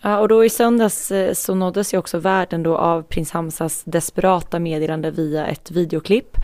Ja, 0.00 0.18
och 0.18 0.28
då 0.28 0.44
i 0.44 0.50
söndags 0.50 1.10
eh, 1.10 1.32
så 1.32 1.54
nåddes 1.54 1.94
ju 1.94 1.98
också 1.98 2.18
världen 2.18 2.62
då 2.62 2.76
av 2.76 3.02
prins 3.02 3.30
Hamzas 3.30 3.82
desperata 3.84 4.58
meddelande 4.58 5.10
via 5.10 5.46
ett 5.46 5.70
videoklipp. 5.70 6.36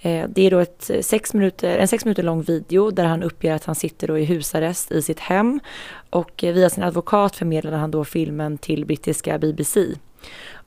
Eh, 0.00 0.28
det 0.28 0.46
är 0.46 0.50
då 0.50 0.58
ett 0.58 0.90
eh, 0.90 1.00
sex 1.00 1.34
minuter, 1.34 1.78
en 1.78 1.88
sex 1.88 2.04
minuter 2.04 2.22
lång 2.22 2.42
video 2.42 2.90
där 2.90 3.04
han 3.04 3.22
uppger 3.22 3.54
att 3.54 3.64
han 3.64 3.74
sitter 3.74 4.08
då 4.08 4.18
i 4.18 4.24
husarrest 4.24 4.92
i 4.92 5.02
sitt 5.02 5.20
hem 5.20 5.60
och 6.10 6.32
via 6.42 6.70
sin 6.70 6.84
advokat 6.84 7.36
förmedlade 7.36 7.76
han 7.76 7.90
då 7.90 8.04
filmen 8.04 8.58
till 8.58 8.86
brittiska 8.86 9.38
BBC. 9.38 9.86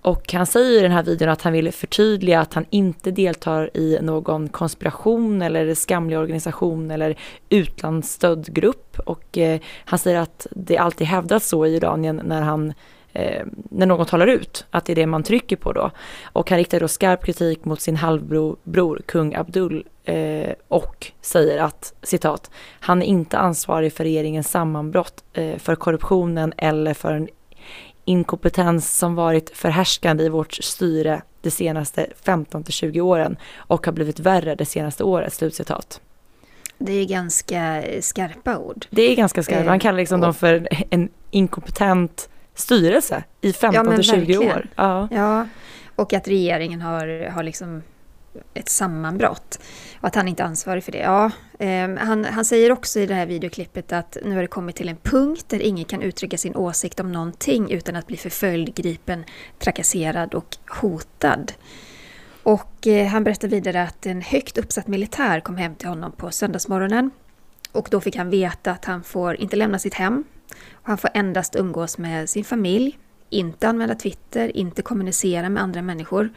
Och 0.05 0.33
han 0.33 0.45
säger 0.45 0.79
i 0.79 0.81
den 0.81 0.91
här 0.91 1.03
videon 1.03 1.29
att 1.29 1.41
han 1.41 1.53
vill 1.53 1.71
förtydliga 1.71 2.39
att 2.39 2.53
han 2.53 2.65
inte 2.69 3.12
deltar 3.12 3.77
i 3.77 4.00
någon 4.01 4.50
konspiration 4.50 5.41
eller 5.41 5.74
skamlig 5.74 6.19
organisation 6.19 6.91
eller 6.91 7.17
utlandsstödd 7.50 8.53
grupp. 8.53 9.00
Och 9.05 9.38
eh, 9.38 9.59
han 9.85 10.00
säger 10.00 10.19
att 10.19 10.47
det 10.51 10.77
alltid 10.77 11.07
hävdats 11.07 11.47
så 11.47 11.65
i 11.65 11.75
Iranien 11.75 12.21
när 12.25 12.41
han 12.41 12.74
eh, 13.13 13.45
när 13.53 13.85
någon 13.85 14.05
talar 14.05 14.27
ut, 14.27 14.65
att 14.69 14.85
det 14.85 14.93
är 14.93 14.95
det 14.95 15.05
man 15.05 15.24
trycker 15.24 15.55
på 15.55 15.74
då. 15.74 15.91
Och 16.24 16.50
han 16.50 16.57
riktar 16.59 16.79
då 16.79 16.88
skarp 16.88 17.25
kritik 17.25 17.65
mot 17.65 17.81
sin 17.81 17.95
halvbror, 17.95 19.01
kung 19.05 19.35
Abdul 19.35 19.85
eh, 20.03 20.51
och 20.67 21.12
säger 21.21 21.63
att, 21.63 21.93
citat, 22.01 22.51
han 22.79 23.01
är 23.01 23.05
inte 23.05 23.38
ansvarig 23.38 23.93
för 23.93 24.03
regeringens 24.03 24.51
sammanbrott, 24.51 25.24
eh, 25.33 25.57
för 25.57 25.75
korruptionen 25.75 26.53
eller 26.57 26.93
för 26.93 27.13
en 27.13 27.27
inkompetens 28.05 28.97
som 28.97 29.15
varit 29.15 29.50
förhärskande 29.50 30.24
i 30.24 30.29
vårt 30.29 30.53
styre 30.53 31.21
de 31.41 31.51
senaste 31.51 32.07
15 32.25 32.63
till 32.63 32.74
20 32.74 33.01
åren 33.01 33.38
och 33.55 33.85
har 33.85 33.93
blivit 33.93 34.19
värre 34.19 34.55
det 34.55 34.65
senaste 34.65 35.03
året, 35.03 35.33
slutcitat. 35.33 36.01
Det 36.77 36.93
är 36.93 37.05
ganska 37.05 37.83
skarpa 38.01 38.57
ord. 38.57 38.85
Det 38.89 39.01
är 39.01 39.15
ganska 39.15 39.43
skarpa, 39.43 39.69
han 39.69 39.79
kallar 39.79 39.97
liksom 39.97 40.19
och, 40.19 40.25
dem 40.25 40.33
för 40.33 40.67
en 40.89 41.09
inkompetent 41.31 42.29
styrelse 42.53 43.24
i 43.41 43.53
15 43.53 43.85
ja, 43.85 43.95
till 43.95 44.03
20 44.03 44.15
verkligen. 44.15 44.41
år. 44.41 44.67
Ja. 44.75 45.07
ja, 45.12 45.47
och 45.95 46.13
att 46.13 46.27
regeringen 46.27 46.81
har, 46.81 47.29
har 47.29 47.43
liksom 47.43 47.83
ett 48.54 48.70
sammanbrott. 48.70 49.60
Och 50.01 50.08
att 50.08 50.15
han 50.15 50.27
inte 50.27 50.44
är 50.44 50.48
ansvarig 50.48 50.84
för 50.84 50.92
det. 50.92 50.98
Ja, 50.98 51.32
eh, 51.60 51.89
han, 51.98 52.25
han 52.25 52.46
säger 52.46 52.72
också 52.72 53.00
i 53.00 53.06
det 53.06 53.13
här 53.13 53.25
videoklippet 53.25 53.94
att 53.94 54.18
nu 54.25 54.36
har 54.36 54.42
det 54.42 54.48
kommit 54.48 54.75
till 54.75 54.89
en 54.89 54.98
punkt 54.98 55.46
där 55.48 55.62
ingen 55.62 55.86
kan 55.86 56.01
uttrycka 56.01 56.38
sin 56.38 56.56
åsikt 56.56 57.00
om 57.00 57.12
någonting 57.12 57.72
utan 57.72 57.96
att 57.96 58.08
bli 58.08 58.18
förföljd, 58.18 58.75
gripen, 58.75 59.24
trakasserad 59.60 60.34
och 60.34 60.58
hotad. 60.82 61.54
Och 62.44 62.88
eh, 62.88 63.08
han 63.08 63.24
berättar 63.24 63.48
vidare 63.48 63.84
att 63.84 64.06
en 64.06 64.22
högt 64.22 64.58
uppsatt 64.58 64.88
militär 64.88 65.39
kom 65.39 65.58
hem 65.58 65.75
till 65.75 65.88
honom 65.88 66.12
på 66.12 66.32
söndagsmorgonen. 66.32 67.12
Och 67.72 67.88
då 67.92 68.01
fick 68.01 68.15
han 68.15 68.30
veta 68.30 68.72
att 68.72 68.86
han 68.86 69.04
får 69.04 69.36
inte 69.36 69.56
lämna 69.56 69.80
sitt 69.80 69.94
hem. 69.94 70.24
Och 70.72 70.88
han 70.88 70.98
får 70.98 71.10
endast 71.13 71.56
umgås 71.56 71.98
med 71.98 72.30
sin 72.30 72.44
familj, 72.44 72.98
inte 73.30 73.68
använda 73.68 73.96
Twitter, 73.96 74.58
inte 74.58 74.82
kommunicera 74.82 75.50
med 75.50 75.63
andra 75.63 75.82
människor. 75.82 76.30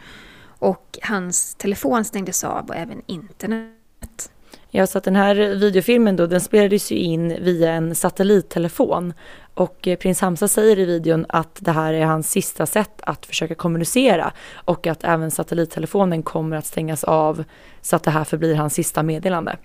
Och 0.58 0.98
hans 1.02 1.54
telefon 1.54 2.04
stängdes 2.04 2.44
av 2.44 2.66
och 2.68 2.76
även 2.76 3.02
internet. 3.06 4.30
Ja, 4.70 4.86
så 4.86 4.98
att 4.98 5.04
den 5.04 5.16
här 5.16 5.34
videofilmen 5.34 6.16
då, 6.16 6.26
den 6.26 6.40
spelades 6.40 6.92
ju 6.92 6.96
in 6.96 7.28
via 7.28 7.72
en 7.72 7.94
satellittelefon. 7.94 9.12
Och 9.54 9.88
eh, 9.88 9.98
prins 9.98 10.20
Hamza 10.20 10.48
säger 10.48 10.78
i 10.78 10.84
videon 10.84 11.26
att 11.28 11.58
det 11.60 11.72
här 11.72 11.92
är 11.94 12.04
hans 12.04 12.30
sista 12.30 12.66
sätt 12.66 13.00
att 13.02 13.26
försöka 13.26 13.54
kommunicera 13.54 14.32
och 14.54 14.86
att 14.86 15.04
även 15.04 15.30
satellittelefonen 15.30 16.22
kommer 16.22 16.56
att 16.56 16.66
stängas 16.66 17.04
av 17.04 17.44
så 17.82 17.96
att 17.96 18.02
det 18.02 18.10
här 18.10 18.24
förblir 18.24 18.54
hans 18.54 18.74
sista 18.74 19.02
meddelande. 19.02 19.56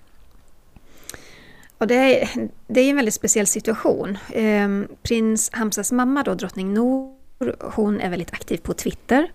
Och 1.78 1.86
det, 1.86 2.22
är, 2.22 2.28
det 2.66 2.80
är 2.80 2.90
en 2.90 2.96
väldigt 2.96 3.14
speciell 3.14 3.46
situation. 3.46 4.18
Eh, 4.32 4.68
prins 5.02 5.50
Hamzas 5.52 5.92
mamma 5.92 6.22
då, 6.22 6.34
drottning 6.34 6.74
Nour, 6.74 7.72
hon 7.74 8.00
är 8.00 8.10
väldigt 8.10 8.32
aktiv 8.32 8.58
på 8.58 8.72
Twitter. 8.74 9.30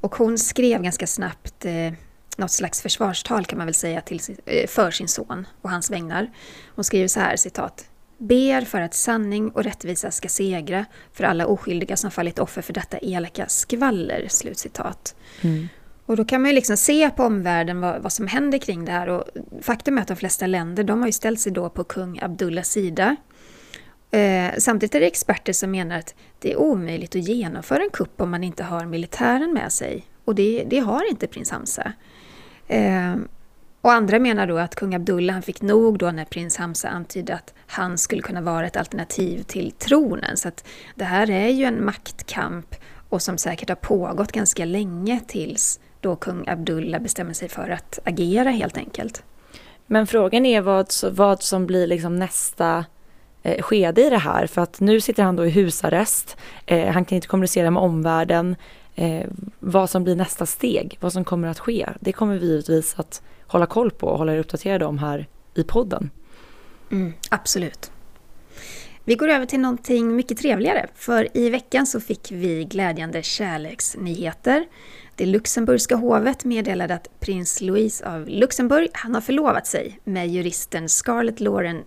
Och 0.00 0.14
hon 0.14 0.38
skrev 0.38 0.82
ganska 0.82 1.06
snabbt 1.06 1.64
eh, 1.64 1.92
något 2.36 2.50
slags 2.50 2.82
försvarstal 2.82 3.44
kan 3.44 3.58
man 3.58 3.66
väl 3.66 3.74
säga 3.74 4.00
till, 4.00 4.20
eh, 4.46 4.66
för 4.66 4.90
sin 4.90 5.08
son 5.08 5.46
och 5.62 5.70
hans 5.70 5.90
vägnar. 5.90 6.30
Hon 6.74 6.84
skriver 6.84 7.08
så 7.08 7.20
här, 7.20 7.36
citat. 7.36 7.84
Ber 8.18 8.60
för 8.60 8.80
att 8.80 8.94
sanning 8.94 9.50
och 9.50 9.64
rättvisa 9.64 10.10
ska 10.10 10.28
segra 10.28 10.84
för 11.12 11.24
alla 11.24 11.46
oskyldiga 11.46 11.96
som 11.96 12.10
fallit 12.10 12.38
offer 12.38 12.62
för 12.62 12.72
detta 12.72 12.98
elaka 12.98 13.48
skvaller. 13.48 14.26
Slutcitat. 14.28 15.14
Mm. 15.40 15.68
Och 16.06 16.16
då 16.16 16.24
kan 16.24 16.42
man 16.42 16.50
ju 16.50 16.54
liksom 16.54 16.76
se 16.76 17.10
på 17.10 17.24
omvärlden 17.24 17.80
vad, 17.80 18.02
vad, 18.02 18.12
som 18.12 18.26
händer 18.26 18.58
kring 18.58 18.84
det 18.84 18.92
här. 18.92 19.08
Och 19.08 19.24
faktum 19.62 19.98
är 19.98 20.02
att 20.02 20.08
de 20.08 20.16
flesta 20.16 20.46
länder 20.46 20.84
de 20.84 21.00
har 21.00 21.06
ju 21.06 21.12
ställt 21.12 21.40
sig 21.40 21.52
då 21.52 21.70
på 21.70 21.84
kung 21.84 22.18
Abdullahs 22.22 22.68
sida. 22.68 23.16
Eh, 24.10 24.54
samtidigt 24.58 24.94
är 24.94 25.00
det 25.00 25.06
experter 25.06 25.52
som 25.52 25.70
menar 25.70 25.98
att 25.98 26.14
det 26.38 26.52
är 26.52 26.56
omöjligt 26.56 27.16
att 27.16 27.28
genomföra 27.28 27.82
en 27.82 27.90
kupp 27.90 28.20
om 28.20 28.30
man 28.30 28.44
inte 28.44 28.64
har 28.64 28.86
militären 28.86 29.52
med 29.52 29.72
sig. 29.72 30.06
Och 30.24 30.34
det, 30.34 30.64
det 30.66 30.78
har 30.78 31.10
inte 31.10 31.26
prins 31.26 31.50
Hamza. 31.50 31.92
Eh, 32.68 33.16
och 33.80 33.92
andra 33.92 34.18
menar 34.18 34.46
då 34.46 34.58
att 34.58 34.74
kung 34.74 34.94
Abdullah 34.94 35.34
han 35.34 35.42
fick 35.42 35.62
nog 35.62 35.98
då 35.98 36.10
när 36.10 36.24
prins 36.24 36.56
Hamza 36.56 36.88
antydde 36.88 37.34
att 37.34 37.54
han 37.66 37.98
skulle 37.98 38.22
kunna 38.22 38.40
vara 38.40 38.66
ett 38.66 38.76
alternativ 38.76 39.42
till 39.42 39.72
tronen. 39.72 40.36
Så 40.36 40.48
att 40.48 40.68
det 40.94 41.04
här 41.04 41.30
är 41.30 41.48
ju 41.48 41.64
en 41.64 41.84
maktkamp 41.84 42.74
och 43.08 43.22
som 43.22 43.38
säkert 43.38 43.68
har 43.68 43.76
pågått 43.76 44.32
ganska 44.32 44.64
länge 44.64 45.20
tills 45.26 45.80
då 46.00 46.16
kung 46.16 46.48
Abdullah 46.48 47.00
bestämmer 47.02 47.32
sig 47.32 47.48
för 47.48 47.70
att 47.70 47.98
agera 48.04 48.50
helt 48.50 48.76
enkelt. 48.76 49.22
Men 49.86 50.06
frågan 50.06 50.46
är 50.46 50.60
vad, 50.60 50.88
vad 51.12 51.42
som 51.42 51.66
blir 51.66 51.86
liksom 51.86 52.18
nästa 52.18 52.84
eh, 53.42 53.62
skede 53.62 54.06
i 54.06 54.10
det 54.10 54.18
här. 54.18 54.46
För 54.46 54.62
att 54.62 54.80
nu 54.80 55.00
sitter 55.00 55.22
han 55.22 55.36
då 55.36 55.46
i 55.46 55.50
husarrest. 55.50 56.36
Eh, 56.66 56.88
han 56.88 57.04
kan 57.04 57.16
inte 57.16 57.28
kommunicera 57.28 57.70
med 57.70 57.82
omvärlden. 57.82 58.56
Eh, 58.94 59.26
vad 59.58 59.90
som 59.90 60.04
blir 60.04 60.16
nästa 60.16 60.46
steg, 60.46 60.98
vad 61.00 61.12
som 61.12 61.24
kommer 61.24 61.48
att 61.48 61.58
ske. 61.58 61.88
Det 62.00 62.12
kommer 62.12 62.38
vi 62.38 62.46
givetvis 62.46 62.94
att 62.98 63.22
hålla 63.46 63.66
koll 63.66 63.90
på 63.90 64.06
och 64.06 64.18
hålla 64.18 64.34
er 64.34 64.38
uppdaterade 64.38 64.84
om 64.84 64.98
här 64.98 65.26
i 65.54 65.64
podden. 65.64 66.10
Mm, 66.90 67.12
absolut. 67.30 67.90
Vi 69.04 69.14
går 69.14 69.28
över 69.28 69.46
till 69.46 69.60
någonting 69.60 70.16
mycket 70.16 70.38
trevligare. 70.38 70.86
För 70.94 71.36
i 71.36 71.50
veckan 71.50 71.86
så 71.86 72.00
fick 72.00 72.32
vi 72.32 72.64
glädjande 72.64 73.22
kärleksnyheter. 73.22 74.66
Det 75.16 75.26
luxemburgska 75.26 75.96
hovet 75.96 76.44
meddelade 76.44 76.94
att 76.94 77.20
prins 77.20 77.60
Louis 77.60 78.00
av 78.00 78.28
Luxemburg, 78.28 78.90
han 78.92 79.14
har 79.14 79.20
förlovat 79.20 79.66
sig 79.66 80.00
med 80.04 80.28
juristen 80.28 80.88
Scarlett 80.88 81.40
Lauren 81.40 81.82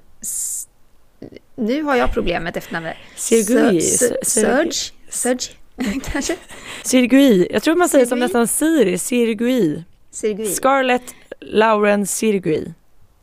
nu 1.55 1.83
har 1.83 1.95
jag 1.95 2.13
problemet 2.13 2.57
efternamnet. 2.57 2.97
Sirgui. 3.15 3.81
Serge? 3.81 4.71
Serge? 5.09 5.51
Kanske? 6.11 6.35
Sirgui. 6.83 7.47
Jag 7.51 7.63
tror 7.63 7.75
man 7.75 7.89
säger 7.89 8.05
som 8.05 8.19
nästan 8.19 8.47
Siri. 8.47 8.97
Sirgui. 8.97 9.83
Sirgui. 10.11 10.45
Scarlett 10.45 11.15
Lauren 11.39 12.07
Sirgui. 12.07 12.73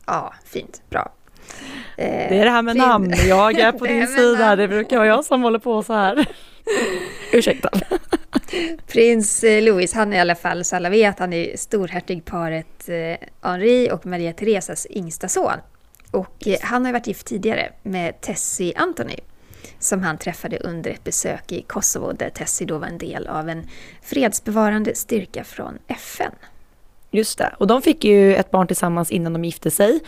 Ja, 0.05 0.33
fint. 0.45 0.81
Bra. 0.89 1.11
Det 1.95 2.37
är 2.39 2.45
det 2.45 2.51
här 2.51 2.61
med 2.61 2.75
namn. 2.75 3.13
Jag 3.27 3.59
är 3.59 3.71
på 3.71 3.85
din 3.85 4.07
sida. 4.07 4.55
Det 4.55 4.67
brukar 4.67 4.97
vara 4.97 5.07
jag 5.07 5.25
som 5.25 5.41
håller 5.43 5.59
på 5.59 5.83
så 5.83 5.93
här. 5.93 6.25
Ursäkta. 7.31 7.69
Prins 8.87 9.43
eh, 9.43 9.63
Louis, 9.63 9.93
han 9.93 10.13
är 10.13 10.17
i 10.17 10.19
alla 10.19 10.35
fall, 10.35 10.63
så 10.63 10.75
alla 10.75 10.89
vet, 10.89 11.19
han 11.19 11.33
är 11.33 11.57
storhertigparet 11.57 12.89
eh, 12.89 13.27
Henri 13.41 13.91
och 13.91 14.05
Maria 14.05 14.33
Theresas 14.33 14.87
yngsta 14.89 15.27
son. 15.27 15.57
Och 16.11 16.47
eh, 16.47 16.57
han 16.61 16.85
har 16.85 16.93
varit 16.93 17.07
gift 17.07 17.27
tidigare 17.27 17.71
med 17.83 18.21
Tessie 18.21 18.73
Anthony 18.77 19.17
som 19.79 20.03
han 20.03 20.17
träffade 20.17 20.57
under 20.57 20.91
ett 20.91 21.03
besök 21.03 21.51
i 21.51 21.61
Kosovo 21.61 22.11
där 22.11 22.29
Tessie 22.29 22.67
då 22.67 22.77
var 22.77 22.87
en 22.87 22.97
del 22.97 23.27
av 23.27 23.49
en 23.49 23.67
fredsbevarande 24.01 24.95
styrka 24.95 25.43
från 25.43 25.77
FN. 25.87 26.31
Just 27.11 27.37
det, 27.37 27.53
och 27.57 27.67
de 27.67 27.81
fick 27.81 28.03
ju 28.03 28.35
ett 28.35 28.51
barn 28.51 28.67
tillsammans 28.67 29.11
innan 29.11 29.33
de 29.33 29.45
gifte 29.45 29.71
sig. 29.71 29.99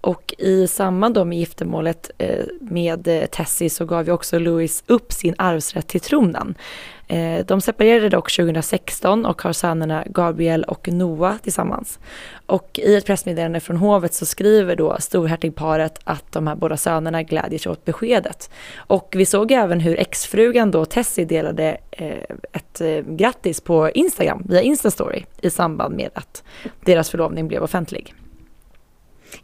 Och 0.00 0.34
i 0.38 0.66
samband 0.66 1.14
då 1.14 1.24
med 1.24 1.38
giftermålet 1.38 2.10
eh, 2.18 2.44
med 2.60 3.08
eh, 3.08 3.26
Tessie 3.26 3.70
så 3.70 3.84
gav 3.84 4.06
ju 4.06 4.12
också 4.12 4.38
Louis 4.38 4.84
upp 4.86 5.12
sin 5.12 5.34
arvsrätt 5.38 5.88
till 5.88 6.00
tronen. 6.00 6.54
De 7.46 7.60
separerade 7.60 8.08
dock 8.08 8.32
2016 8.32 9.26
och 9.26 9.42
har 9.42 9.52
sönerna 9.52 10.04
Gabriel 10.06 10.64
och 10.64 10.88
Noah 10.88 11.36
tillsammans. 11.36 11.98
Och 12.50 12.78
i 12.82 12.94
ett 12.94 13.06
pressmeddelande 13.06 13.60
från 13.60 13.76
hovet 13.76 14.14
så 14.14 14.26
skriver 14.26 14.76
då 14.76 14.96
storhertigparet 15.00 15.98
att 16.04 16.32
de 16.32 16.46
här 16.46 16.54
båda 16.54 16.76
sönerna 16.76 17.22
glädjer 17.22 17.58
sig 17.58 17.72
åt 17.72 17.84
beskedet. 17.84 18.50
Och 18.76 19.14
vi 19.16 19.26
såg 19.26 19.52
även 19.52 19.80
hur 19.80 20.00
exfrugan 20.00 20.70
då 20.70 20.84
Tessie 20.84 21.24
delade 21.24 21.76
eh, 21.90 22.36
ett 22.52 22.80
eh, 22.80 23.00
grattis 23.16 23.60
på 23.60 23.90
Instagram 23.90 24.46
via 24.48 24.62
Instastory 24.62 25.24
i 25.40 25.50
samband 25.50 25.96
med 25.96 26.10
att 26.14 26.42
deras 26.84 27.10
förlovning 27.10 27.48
blev 27.48 27.62
offentlig. 27.62 28.14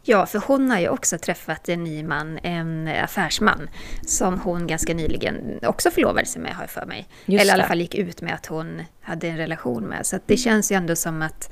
Ja, 0.03 0.25
för 0.25 0.39
hon 0.47 0.71
har 0.71 0.79
ju 0.79 0.89
också 0.89 1.17
träffat 1.17 1.69
en 1.69 1.83
ny 1.83 2.03
man, 2.03 2.39
en 2.43 2.87
affärsman, 2.87 3.69
som 4.05 4.39
hon 4.39 4.67
ganska 4.67 4.93
nyligen 4.93 5.59
också 5.63 5.91
förlovade 5.91 6.25
sig 6.25 6.41
med, 6.41 6.53
har 6.53 6.63
jag 6.63 6.69
för 6.69 6.85
mig. 6.85 7.07
Just 7.25 7.41
Eller 7.41 7.51
i 7.51 7.53
alla 7.53 7.67
fall 7.67 7.81
gick 7.81 7.95
ut 7.95 8.21
med 8.21 8.33
att 8.33 8.45
hon 8.45 8.83
hade 9.01 9.27
en 9.27 9.37
relation 9.37 9.83
med. 9.83 10.05
Så 10.05 10.19
det 10.25 10.37
känns 10.37 10.71
ju 10.71 10.75
ändå 10.75 10.95
som 10.95 11.21
att 11.21 11.49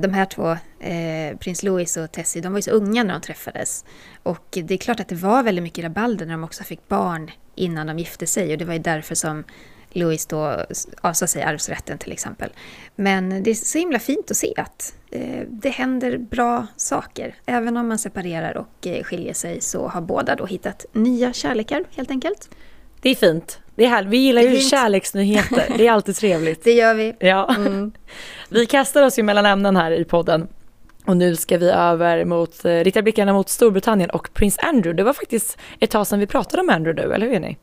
de 0.00 0.14
här 0.14 0.24
två, 0.24 0.50
eh, 0.80 1.36
prins 1.38 1.62
Louis 1.62 1.96
och 1.96 2.12
Tessie, 2.12 2.42
de 2.42 2.52
var 2.52 2.58
ju 2.58 2.62
så 2.62 2.70
unga 2.70 3.04
när 3.04 3.12
de 3.12 3.20
träffades. 3.20 3.84
Och 4.22 4.46
det 4.50 4.74
är 4.74 4.78
klart 4.78 5.00
att 5.00 5.08
det 5.08 5.14
var 5.14 5.42
väldigt 5.42 5.62
mycket 5.62 5.84
rabalder 5.84 6.26
när 6.26 6.32
de 6.32 6.44
också 6.44 6.64
fick 6.64 6.88
barn 6.88 7.30
innan 7.54 7.86
de 7.86 7.98
gifte 7.98 8.26
sig. 8.26 8.52
Och 8.52 8.58
det 8.58 8.64
var 8.64 8.72
ju 8.72 8.78
därför 8.78 9.14
som 9.14 9.44
Louis 9.90 10.26
då 10.26 10.64
avsade 11.00 11.28
sig 11.28 11.42
arvsrätten 11.42 11.98
till 11.98 12.12
exempel. 12.12 12.50
Men 12.96 13.42
det 13.42 13.50
är 13.50 13.54
så 13.54 13.78
himla 13.78 13.98
fint 13.98 14.30
att 14.30 14.36
se 14.36 14.54
att 14.56 14.94
eh, 15.10 15.42
det 15.48 15.70
händer 15.70 16.18
bra 16.18 16.66
saker. 16.76 17.34
Även 17.46 17.76
om 17.76 17.88
man 17.88 17.98
separerar 17.98 18.56
och 18.56 18.86
eh, 18.86 19.02
skiljer 19.02 19.34
sig 19.34 19.60
så 19.60 19.88
har 19.88 20.00
båda 20.00 20.36
då 20.36 20.46
hittat 20.46 20.86
nya 20.92 21.32
kärlekar 21.32 21.84
helt 21.96 22.10
enkelt. 22.10 22.50
Det 23.00 23.10
är 23.10 23.14
fint. 23.14 23.60
Det 23.74 23.84
är 23.84 23.88
härligt. 23.88 24.10
Vi 24.10 24.16
gillar 24.16 24.42
ju 24.42 24.56
kärleksnyheter. 24.56 25.74
Det 25.76 25.86
är 25.86 25.92
alltid 25.92 26.16
trevligt. 26.16 26.64
Det 26.64 26.72
gör 26.72 26.94
vi. 26.94 27.16
Ja. 27.18 27.54
Mm. 27.56 27.92
Vi 28.48 28.66
kastar 28.66 29.02
oss 29.02 29.18
ju 29.18 29.22
mellan 29.22 29.46
ämnen 29.46 29.76
här 29.76 29.90
i 29.90 30.04
podden. 30.04 30.48
Och 31.06 31.16
nu 31.16 31.36
ska 31.36 31.58
vi 31.58 31.70
över 31.70 32.24
mot, 32.24 32.64
eh, 32.64 32.70
rikta 32.70 33.02
blickarna 33.02 33.32
mot 33.32 33.48
Storbritannien 33.48 34.10
och 34.10 34.34
prins 34.34 34.58
Andrew. 34.58 34.96
Det 34.96 35.02
var 35.02 35.12
faktiskt 35.12 35.58
ett 35.80 35.90
tag 35.90 36.06
sedan 36.06 36.18
vi 36.18 36.26
pratade 36.26 36.62
om 36.62 36.70
Andrew 36.70 37.02
nu, 37.02 37.14
eller 37.14 37.26
hur 37.26 37.34
är 37.34 37.40
ni? 37.40 37.56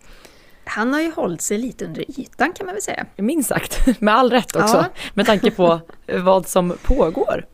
Han 0.63 0.93
har 0.93 1.01
ju 1.01 1.11
hållit 1.11 1.41
sig 1.41 1.57
lite 1.57 1.85
under 1.85 2.19
ytan 2.19 2.53
kan 2.53 2.65
man 2.65 2.75
väl 2.75 2.81
säga. 2.81 3.05
Minst 3.15 3.49
sagt, 3.49 3.87
med 4.01 4.15
all 4.15 4.31
rätt 4.31 4.55
också, 4.55 4.75
ja. 4.77 4.85
med 5.13 5.25
tanke 5.25 5.51
på 5.51 5.79
vad 6.07 6.47
som 6.47 6.77
pågår. 6.83 7.45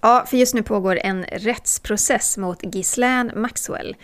Ja, 0.00 0.24
för 0.26 0.36
just 0.36 0.54
nu 0.54 0.62
pågår 0.62 0.98
en 1.02 1.24
rättsprocess 1.24 2.36
mot 2.36 2.62
Ghislaine 2.62 3.32
Maxwell. 3.34 3.96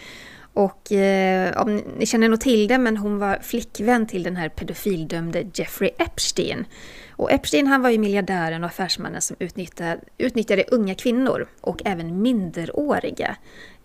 Och 0.55 0.93
eh, 0.93 1.63
om 1.63 1.77
ni 1.99 2.07
känner 2.07 2.29
nog 2.29 2.41
till 2.41 2.69
det, 2.69 2.79
men 2.79 2.97
hon 2.97 3.19
var 3.19 3.39
flickvän 3.43 4.07
till 4.07 4.23
den 4.23 4.37
här 4.37 4.49
pedofildömde 4.49 5.45
Jeffrey 5.55 5.91
Epstein. 5.99 6.65
Och 7.23 7.33
Epstein 7.33 7.67
han 7.67 7.83
var 7.83 7.91
ju 7.91 7.99
miljardären 7.99 8.65
och 8.65 8.71
affärsmannen 8.71 9.23
som 9.23 9.37
utnyttjade, 9.39 10.01
utnyttjade 10.19 10.65
unga 10.71 10.95
kvinnor 10.95 11.49
och 11.61 11.83
även 11.85 12.23
minderåriga 12.23 13.37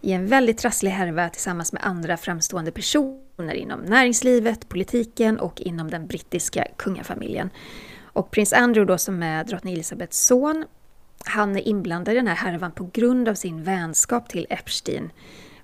i 0.01 0.11
en 0.11 0.27
väldigt 0.27 0.57
trasslig 0.57 0.91
härva 0.91 1.29
tillsammans 1.29 1.73
med 1.73 1.85
andra 1.85 2.17
framstående 2.17 2.71
personer 2.71 3.53
inom 3.53 3.79
näringslivet, 3.79 4.69
politiken 4.69 5.39
och 5.39 5.61
inom 5.61 5.89
den 5.89 6.07
brittiska 6.07 6.67
kungafamiljen. 6.77 7.49
Och 8.01 8.31
prins 8.31 8.53
Andrew 8.53 8.93
då 8.93 8.97
som 8.97 9.23
är 9.23 9.43
drottning 9.43 9.73
Elizabeths 9.73 10.25
son, 10.25 10.65
han 11.25 11.55
är 11.55 11.67
inblandad 11.67 12.13
i 12.13 12.17
den 12.17 12.27
här 12.27 12.35
härvan 12.35 12.71
på 12.71 12.89
grund 12.93 13.29
av 13.29 13.33
sin 13.33 13.63
vänskap 13.63 14.29
till 14.29 14.47
Epstein 14.49 15.11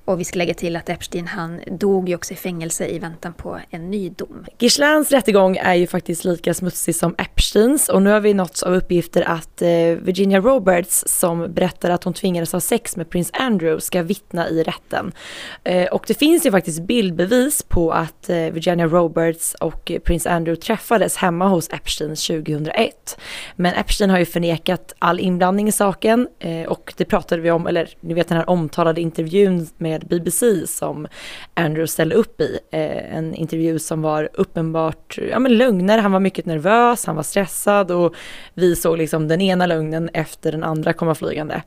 och 0.05 0.19
vi 0.19 0.23
ska 0.23 0.37
lägga 0.37 0.53
till 0.53 0.75
att 0.75 0.89
Epstein 0.89 1.27
han 1.27 1.61
dog 1.67 2.09
ju 2.09 2.15
också 2.15 2.33
i 2.33 2.35
fängelse 2.35 2.87
i 2.87 2.99
väntan 2.99 3.33
på 3.33 3.59
en 3.69 3.89
ny 3.91 4.09
dom. 4.09 4.45
Gislans 4.59 5.11
rättegång 5.11 5.57
är 5.57 5.73
ju 5.73 5.87
faktiskt 5.87 6.25
lika 6.25 6.53
smutsig 6.53 6.95
som 6.95 7.15
Epsteins 7.17 7.89
och 7.89 8.01
nu 8.01 8.09
har 8.09 8.19
vi 8.19 8.33
nåtts 8.33 8.63
av 8.63 8.73
uppgifter 8.73 9.21
att 9.21 9.61
eh, 9.61 9.67
Virginia 10.01 10.39
Roberts 10.39 11.03
som 11.07 11.53
berättar 11.53 11.89
att 11.89 12.03
hon 12.03 12.13
tvingades 12.13 12.51
ha 12.51 12.59
sex 12.59 12.95
med 12.95 13.09
prins 13.09 13.29
Andrew 13.33 13.81
ska 13.81 14.01
vittna 14.01 14.49
i 14.49 14.63
rätten. 14.63 15.11
Eh, 15.63 15.85
och 15.85 16.03
det 16.07 16.13
finns 16.13 16.45
ju 16.45 16.51
faktiskt 16.51 16.81
bildbevis 16.81 17.63
på 17.63 17.91
att 17.91 18.29
eh, 18.29 18.37
Virginia 18.37 18.87
Roberts 18.87 19.53
och 19.53 19.91
prins 20.03 20.27
Andrew 20.27 20.61
träffades 20.61 21.15
hemma 21.17 21.47
hos 21.47 21.69
Epstein 21.73 22.15
2001. 22.15 23.17
Men 23.55 23.73
Epstein 23.73 24.09
har 24.09 24.19
ju 24.19 24.25
förnekat 24.25 24.93
all 24.99 25.19
inblandning 25.19 25.67
i 25.67 25.71
saken 25.71 26.27
och 26.67 26.93
det 26.97 27.05
pratade 27.05 27.41
vi 27.41 27.51
om, 27.51 27.67
eller 27.67 27.89
ni 27.99 28.13
vet 28.13 28.27
den 28.27 28.37
här 28.37 28.49
omtalade 28.49 29.01
intervjun 29.01 29.67
med 29.77 29.92
med 29.93 30.07
BBC 30.07 30.67
som 30.67 31.07
Andrew 31.53 31.87
ställde 31.87 32.15
upp 32.15 32.41
i. 32.41 32.59
Eh, 32.71 33.17
en 33.17 33.35
intervju 33.35 33.79
som 33.79 34.01
var 34.01 34.29
uppenbart 34.33 35.17
ja, 35.29 35.39
men 35.39 35.57
lögner, 35.57 35.97
han 35.97 36.11
var 36.11 36.19
mycket 36.19 36.45
nervös, 36.45 37.05
han 37.05 37.15
var 37.15 37.23
stressad 37.23 37.91
och 37.91 38.15
vi 38.53 38.75
såg 38.75 38.97
liksom 38.97 39.27
den 39.27 39.41
ena 39.41 39.65
lögnen 39.65 40.09
efter 40.13 40.51
den 40.51 40.63
andra 40.63 40.93
komma 40.93 41.15
flygande. 41.15 41.61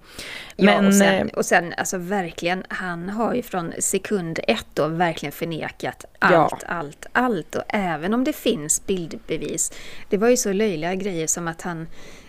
Men, 0.56 0.84
ja, 0.84 0.88
och 0.88 0.94
sen, 0.94 1.28
eh, 1.28 1.34
och 1.34 1.46
sen 1.46 1.74
alltså 1.76 1.98
verkligen, 1.98 2.64
han 2.68 3.08
har 3.08 3.34
ju 3.34 3.42
från 3.42 3.72
sekund 3.78 4.38
ett 4.48 4.66
då 4.74 4.88
verkligen 4.88 5.32
förnekat 5.32 6.04
allt, 6.18 6.32
ja. 6.32 6.68
allt, 6.68 7.06
allt. 7.12 7.54
Och 7.54 7.62
även 7.68 8.14
om 8.14 8.24
det 8.24 8.32
finns 8.32 8.86
bildbevis. 8.86 9.72
Det 10.08 10.16
var 10.16 10.28
ju 10.28 10.36
så 10.36 10.52
löjliga 10.52 10.94
grejer 10.94 11.26
som 11.26 11.48
att 11.48 11.62
han 11.62 11.86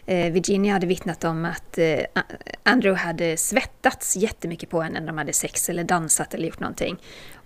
Eh, 0.10 0.32
Virginia 0.32 0.74
hade 0.74 0.88
vittnat 0.88 1.24
om 1.24 1.46
att 1.46 1.78
eh, 1.78 2.00
Andrew 2.64 3.06
hade 3.08 3.38
svettats 3.38 4.16
jättemycket 4.16 4.70
på 4.70 4.82
henne 4.82 5.00
när 5.00 5.08
de 5.08 5.18
hade 5.18 5.34
sex 5.34 5.70
eller 5.70 5.84
dansat 5.84 6.34
eller 6.34 6.48
gjort 6.48 6.60
någonting. 6.60 6.98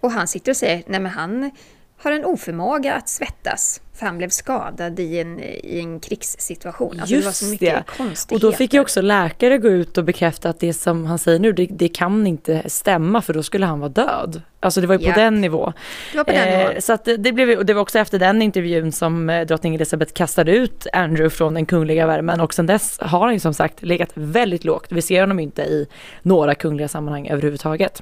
Och 0.01 0.11
han 0.11 0.27
sitter 0.27 0.51
och 0.51 0.57
säger, 0.57 0.83
nej 0.87 0.99
men 0.99 1.11
han 1.11 1.51
har 2.03 2.11
en 2.11 2.25
oförmåga 2.25 2.93
att 2.93 3.09
svettas. 3.09 3.81
För 3.93 4.05
han 4.05 4.17
blev 4.17 4.29
skadad 4.29 4.99
i 4.99 5.19
en, 5.19 5.39
i 5.39 5.79
en 5.79 5.99
krigssituation. 5.99 6.99
Alltså 6.99 7.15
Just 7.15 7.23
det 7.23 7.27
var 7.27 7.33
så 7.33 7.45
mycket 7.45 7.85
det. 7.97 8.35
Och 8.35 8.39
då 8.39 8.51
fick 8.51 8.73
ju 8.73 8.79
också 8.79 9.01
läkare 9.01 9.57
gå 9.57 9.69
ut 9.69 9.97
och 9.97 10.03
bekräfta 10.03 10.49
att 10.49 10.59
det 10.59 10.73
som 10.73 11.05
han 11.05 11.19
säger 11.19 11.39
nu, 11.39 11.51
det, 11.51 11.65
det 11.65 11.87
kan 11.87 12.27
inte 12.27 12.69
stämma 12.69 13.21
för 13.21 13.33
då 13.33 13.43
skulle 13.43 13.65
han 13.65 13.79
vara 13.79 13.89
död. 13.89 14.41
Alltså 14.59 14.81
det 14.81 14.87
var 14.87 14.99
ju 14.99 15.11
på 15.11 15.19
den 15.19 15.41
nivån. 15.41 15.73
Det 16.11 16.17
var 16.17 16.23
på 16.23 16.31
den 16.31 16.57
nivån. 16.57 16.75
Eh, 16.75 16.79
så 16.79 16.93
att 16.93 17.05
det, 17.17 17.31
blev, 17.31 17.57
och 17.57 17.65
det 17.65 17.73
var 17.73 17.81
också 17.81 17.99
efter 17.99 18.19
den 18.19 18.41
intervjun 18.41 18.91
som 18.91 19.29
eh, 19.29 19.45
drottning 19.45 19.75
Elizabeth 19.75 20.13
kastade 20.13 20.51
ut 20.51 20.87
Andrew 20.93 21.29
från 21.29 21.53
den 21.53 21.65
kungliga 21.65 22.07
värmen 22.07 22.41
och 22.41 22.53
sen 22.53 22.65
dess 22.65 22.99
har 22.99 23.19
han 23.19 23.33
ju 23.33 23.39
som 23.39 23.53
sagt 23.53 23.83
legat 23.83 24.11
väldigt 24.13 24.63
lågt. 24.63 24.91
Vi 24.91 25.01
ser 25.01 25.21
honom 25.21 25.39
inte 25.39 25.61
i 25.61 25.87
några 26.21 26.55
kungliga 26.55 26.87
sammanhang 26.87 27.27
överhuvudtaget. 27.27 28.01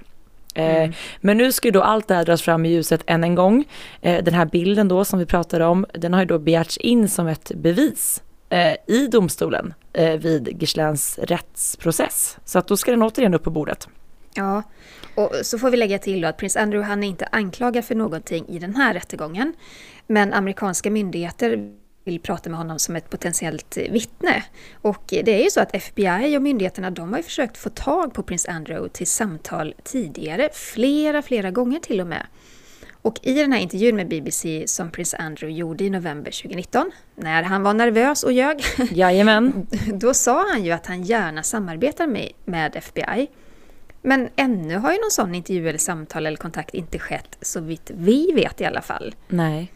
Eh, 0.59 0.75
mm. 0.75 0.93
Men 1.21 1.37
nu 1.37 1.51
ska 1.51 1.67
ju 1.67 1.71
då 1.71 1.81
allt 1.81 2.07
det 2.07 2.15
här 2.15 2.25
dras 2.25 2.41
fram 2.41 2.65
i 2.65 2.69
ljuset 2.69 3.01
än 3.05 3.23
en 3.23 3.35
gång. 3.35 3.65
Eh, 4.01 4.23
den 4.23 4.33
här 4.33 4.45
bilden 4.45 4.87
då 4.87 5.05
som 5.05 5.19
vi 5.19 5.25
pratade 5.25 5.65
om, 5.65 5.85
den 5.93 6.13
har 6.13 6.19
ju 6.21 6.25
då 6.25 6.39
begärts 6.39 6.77
in 6.77 7.09
som 7.09 7.27
ett 7.27 7.51
bevis 7.55 8.23
eh, 8.49 8.73
i 8.87 9.07
domstolen 9.07 9.73
vid 10.19 10.61
Gislains 10.61 11.19
rättsprocess. 11.19 12.37
Så 12.45 12.59
att 12.59 12.67
då 12.67 12.77
ska 12.77 12.91
den 12.91 13.03
återigen 13.03 13.33
upp 13.33 13.43
på 13.43 13.49
bordet. 13.49 13.87
Ja, 14.33 14.63
och 15.15 15.31
så 15.43 15.59
får 15.59 15.69
vi 15.69 15.77
lägga 15.77 15.99
till 15.99 16.21
då 16.21 16.27
att 16.27 16.37
prins 16.37 16.57
Andrew 16.57 16.89
han 16.89 17.03
är 17.03 17.07
inte 17.07 17.27
anklagad 17.31 17.85
för 17.85 17.95
någonting 17.95 18.47
i 18.47 18.59
den 18.59 18.75
här 18.75 18.93
rättegången. 18.93 19.53
Men 20.07 20.33
amerikanska 20.33 20.91
myndigheter 20.91 21.73
vill 22.09 22.19
prata 22.19 22.49
med 22.49 22.59
honom 22.59 22.79
som 22.79 22.95
ett 22.95 23.09
potentiellt 23.09 23.77
vittne. 23.77 24.43
Och 24.81 25.03
det 25.07 25.39
är 25.39 25.43
ju 25.43 25.49
så 25.49 25.61
att 25.61 25.75
FBI 25.75 26.37
och 26.37 26.41
myndigheterna 26.41 26.89
de 26.89 27.11
har 27.11 27.17
ju 27.17 27.23
försökt 27.23 27.57
få 27.57 27.69
tag 27.69 28.13
på 28.13 28.23
prins 28.23 28.45
Andrew 28.45 28.89
till 28.93 29.07
samtal 29.07 29.75
tidigare, 29.83 30.49
flera, 30.53 31.21
flera 31.21 31.51
gånger 31.51 31.79
till 31.79 32.01
och 32.01 32.07
med. 32.07 32.25
Och 33.01 33.19
i 33.23 33.33
den 33.33 33.51
här 33.51 33.59
intervjun 33.59 33.95
med 33.95 34.07
BBC 34.07 34.63
som 34.67 34.91
prins 34.91 35.13
Andrew 35.13 35.59
gjorde 35.59 35.83
i 35.83 35.89
november 35.89 36.31
2019, 36.31 36.91
när 37.15 37.43
han 37.43 37.63
var 37.63 37.73
nervös 37.73 38.23
och 38.23 38.31
ljög, 38.31 38.63
Jajamän. 38.91 39.67
då 39.93 40.13
sa 40.13 40.45
han 40.51 40.65
ju 40.65 40.71
att 40.71 40.85
han 40.85 41.03
gärna 41.03 41.43
samarbetar 41.43 42.07
med, 42.07 42.31
med 42.45 42.75
FBI. 42.75 43.27
Men 44.01 44.29
ännu 44.35 44.75
har 44.77 44.91
ju 44.91 44.97
någon 44.97 45.11
sån 45.11 45.35
intervju 45.35 45.69
eller 45.69 45.79
samtal 45.79 46.25
eller 46.25 46.37
kontakt 46.37 46.73
inte 46.73 46.99
skett, 46.99 47.37
så 47.41 47.59
vitt 47.59 47.91
vi 47.95 48.31
vet 48.31 48.61
i 48.61 48.65
alla 48.65 48.81
fall. 48.81 49.15
Nej. 49.27 49.71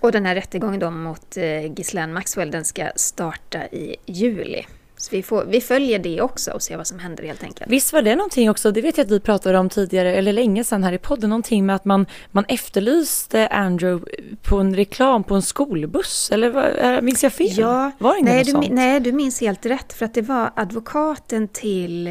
Och 0.00 0.12
den 0.12 0.26
här 0.26 0.34
rättegången 0.34 0.80
då 0.80 0.90
mot 0.90 1.36
eh, 1.36 1.72
Ghislaine 1.74 2.12
Maxwell 2.12 2.50
den 2.50 2.64
ska 2.64 2.90
starta 2.96 3.66
i 3.66 3.96
juli. 4.06 4.64
Så 5.00 5.08
vi, 5.10 5.22
får, 5.22 5.44
vi 5.44 5.60
följer 5.60 5.98
det 5.98 6.20
också 6.20 6.50
och 6.50 6.62
ser 6.62 6.76
vad 6.76 6.86
som 6.86 6.98
händer 6.98 7.24
helt 7.24 7.42
enkelt. 7.42 7.70
Visst 7.70 7.92
var 7.92 8.02
det 8.02 8.16
någonting 8.16 8.50
också, 8.50 8.72
det 8.72 8.80
vet 8.80 8.98
jag 8.98 9.04
att 9.04 9.10
vi 9.10 9.20
pratade 9.20 9.58
om 9.58 9.68
tidigare, 9.68 10.14
eller 10.14 10.32
länge 10.32 10.64
sedan 10.64 10.84
här 10.84 10.92
i 10.92 10.98
podden, 10.98 11.30
någonting 11.30 11.66
med 11.66 11.76
att 11.76 11.84
man, 11.84 12.06
man 12.30 12.44
efterlyste 12.48 13.48
Andrew 13.48 14.10
på 14.42 14.56
en 14.56 14.76
reklam 14.76 15.24
på 15.24 15.34
en 15.34 15.42
skolbuss, 15.42 16.30
eller 16.32 16.50
vad, 16.50 17.04
minns 17.04 17.22
jag 17.22 17.32
fel? 17.32 17.58
Ja, 17.58 17.90
var 17.98 18.16
det 18.16 18.22
nej, 18.22 18.44
du, 18.44 18.50
sånt? 18.50 18.70
nej, 18.70 19.00
du 19.00 19.12
minns 19.12 19.40
helt 19.40 19.66
rätt, 19.66 19.92
för 19.92 20.04
att 20.04 20.14
det 20.14 20.22
var 20.22 20.50
advokaten 20.56 21.48
till, 21.48 22.04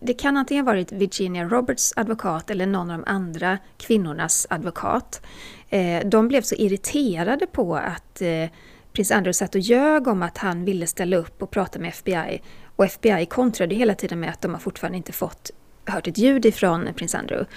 det 0.00 0.14
kan 0.14 0.36
antingen 0.36 0.66
ha 0.66 0.72
varit 0.72 0.92
Virginia 0.92 1.44
Roberts 1.44 1.92
advokat 1.96 2.50
eller 2.50 2.66
någon 2.66 2.90
av 2.90 2.98
de 2.98 3.10
andra 3.10 3.58
kvinnornas 3.76 4.46
advokat. 4.50 5.22
Eh, 5.70 6.06
de 6.06 6.28
blev 6.28 6.42
så 6.42 6.54
irriterade 6.54 7.46
på 7.46 7.76
att 7.76 8.22
eh, 8.22 8.48
prins 8.92 9.10
Andrew 9.10 9.32
satt 9.32 9.54
och 9.54 9.60
ljög 9.60 10.08
om 10.08 10.22
att 10.22 10.38
han 10.38 10.64
ville 10.64 10.86
ställa 10.86 11.16
upp 11.16 11.42
och 11.42 11.50
prata 11.50 11.78
med 11.78 11.88
FBI. 11.88 12.42
Och 12.76 12.84
FBI 12.84 13.26
kontrade 13.26 13.74
hela 13.74 13.94
tiden 13.94 14.20
med 14.20 14.30
att 14.30 14.40
de 14.40 14.52
har 14.52 14.60
fortfarande 14.60 14.96
inte 14.96 15.12
fått 15.12 15.50
hört 15.84 16.06
ett 16.06 16.18
ljud 16.18 16.46
ifrån 16.46 16.88
prins 16.96 17.14
Andrew. 17.14 17.50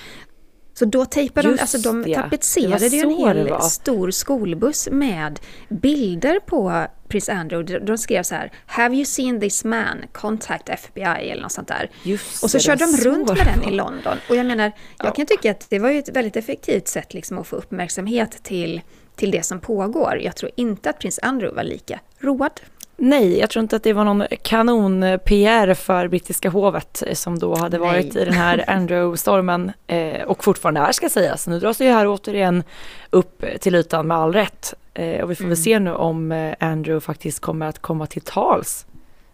Så 0.80 0.86
då 0.86 1.06
tejpade 1.06 1.48
de, 1.48 1.60
alltså 1.60 1.78
de 1.78 2.04
det. 2.04 2.16
tapetserade 2.16 2.88
ju 2.88 3.00
en 3.00 3.10
hel 3.10 3.62
stor 3.62 4.12
skolbuss 4.12 4.88
med 4.92 5.40
bilder 5.70 6.40
på 6.40 6.88
prins 7.08 7.30
Andrew. 7.30 7.86
De 7.86 7.98
skrev 7.98 8.24
så 8.24 8.36
här, 8.36 8.52
“Have 8.66 8.96
you 8.96 9.06
seen 9.06 9.40
this 9.40 9.64
man? 9.64 10.06
Contact 10.12 10.70
FBI” 10.70 11.30
eller 11.30 11.42
något 11.42 11.52
sånt 11.52 11.68
där. 11.68 11.90
Just 12.04 12.44
och 12.44 12.52
så 12.52 12.58
det, 12.58 12.64
körde 12.64 12.86
de 12.86 12.98
runt 12.98 13.28
med 13.28 13.46
den 13.46 13.74
i 13.74 13.76
London. 13.76 14.18
Och 14.30 14.36
jag 14.36 14.46
menar, 14.46 14.64
jag 14.98 15.08
ja. 15.08 15.12
kan 15.12 15.26
tycka 15.26 15.52
att 15.52 15.70
det 15.70 15.80
var 15.80 15.90
ju 15.90 16.00
ett 16.00 16.10
väldigt 16.10 16.36
effektivt 16.36 16.88
sätt 16.88 17.14
liksom 17.14 17.38
att 17.38 17.48
få 17.48 17.56
uppmärksamhet 17.56 18.44
till, 18.44 18.82
till 19.16 19.32
det 19.32 19.46
som 19.46 19.60
pågår. 19.60 20.20
Jag 20.22 20.36
tror 20.36 20.52
inte 20.56 20.90
att 20.90 21.00
prins 21.00 21.20
Andrew 21.24 21.56
var 21.56 21.64
lika 21.64 22.00
road. 22.20 22.62
Nej, 23.02 23.40
jag 23.40 23.50
tror 23.50 23.64
inte 23.64 23.76
att 23.76 23.84
det 23.84 23.94
var 23.94 24.04
någon 24.04 24.24
kanon-PR 24.42 25.74
för 25.74 26.08
brittiska 26.08 26.50
hovet 26.50 27.04
eh, 27.08 27.14
som 27.14 27.40
då 27.40 27.56
hade 27.56 27.78
varit 27.78 28.14
Nej. 28.14 28.22
i 28.22 28.26
den 28.26 28.34
här 28.34 28.58
Andrew-stormen 28.68 29.72
eh, 29.88 30.22
och 30.22 30.44
fortfarande 30.44 30.82
är 30.82 30.92
ska 30.92 31.10
sägas. 31.10 31.48
Nu 31.48 31.60
dras 31.60 31.78
det 31.78 31.86
ju 31.86 31.92
här 31.92 32.08
återigen 32.08 32.64
upp 33.10 33.46
till 33.60 33.76
ytan 33.76 34.08
med 34.08 34.18
all 34.18 34.34
rätt 34.34 34.74
eh, 34.94 35.22
och 35.22 35.32
vi 35.32 35.36
får 35.36 35.44
mm. 35.44 35.50
väl 35.50 35.58
se 35.58 35.80
nu 35.80 35.94
om 35.94 36.32
eh, 36.32 36.56
Andrew 36.60 37.02
faktiskt 37.02 37.40
kommer 37.40 37.66
att 37.66 37.80
komma 37.80 38.06
till 38.06 38.22
tals. 38.22 38.86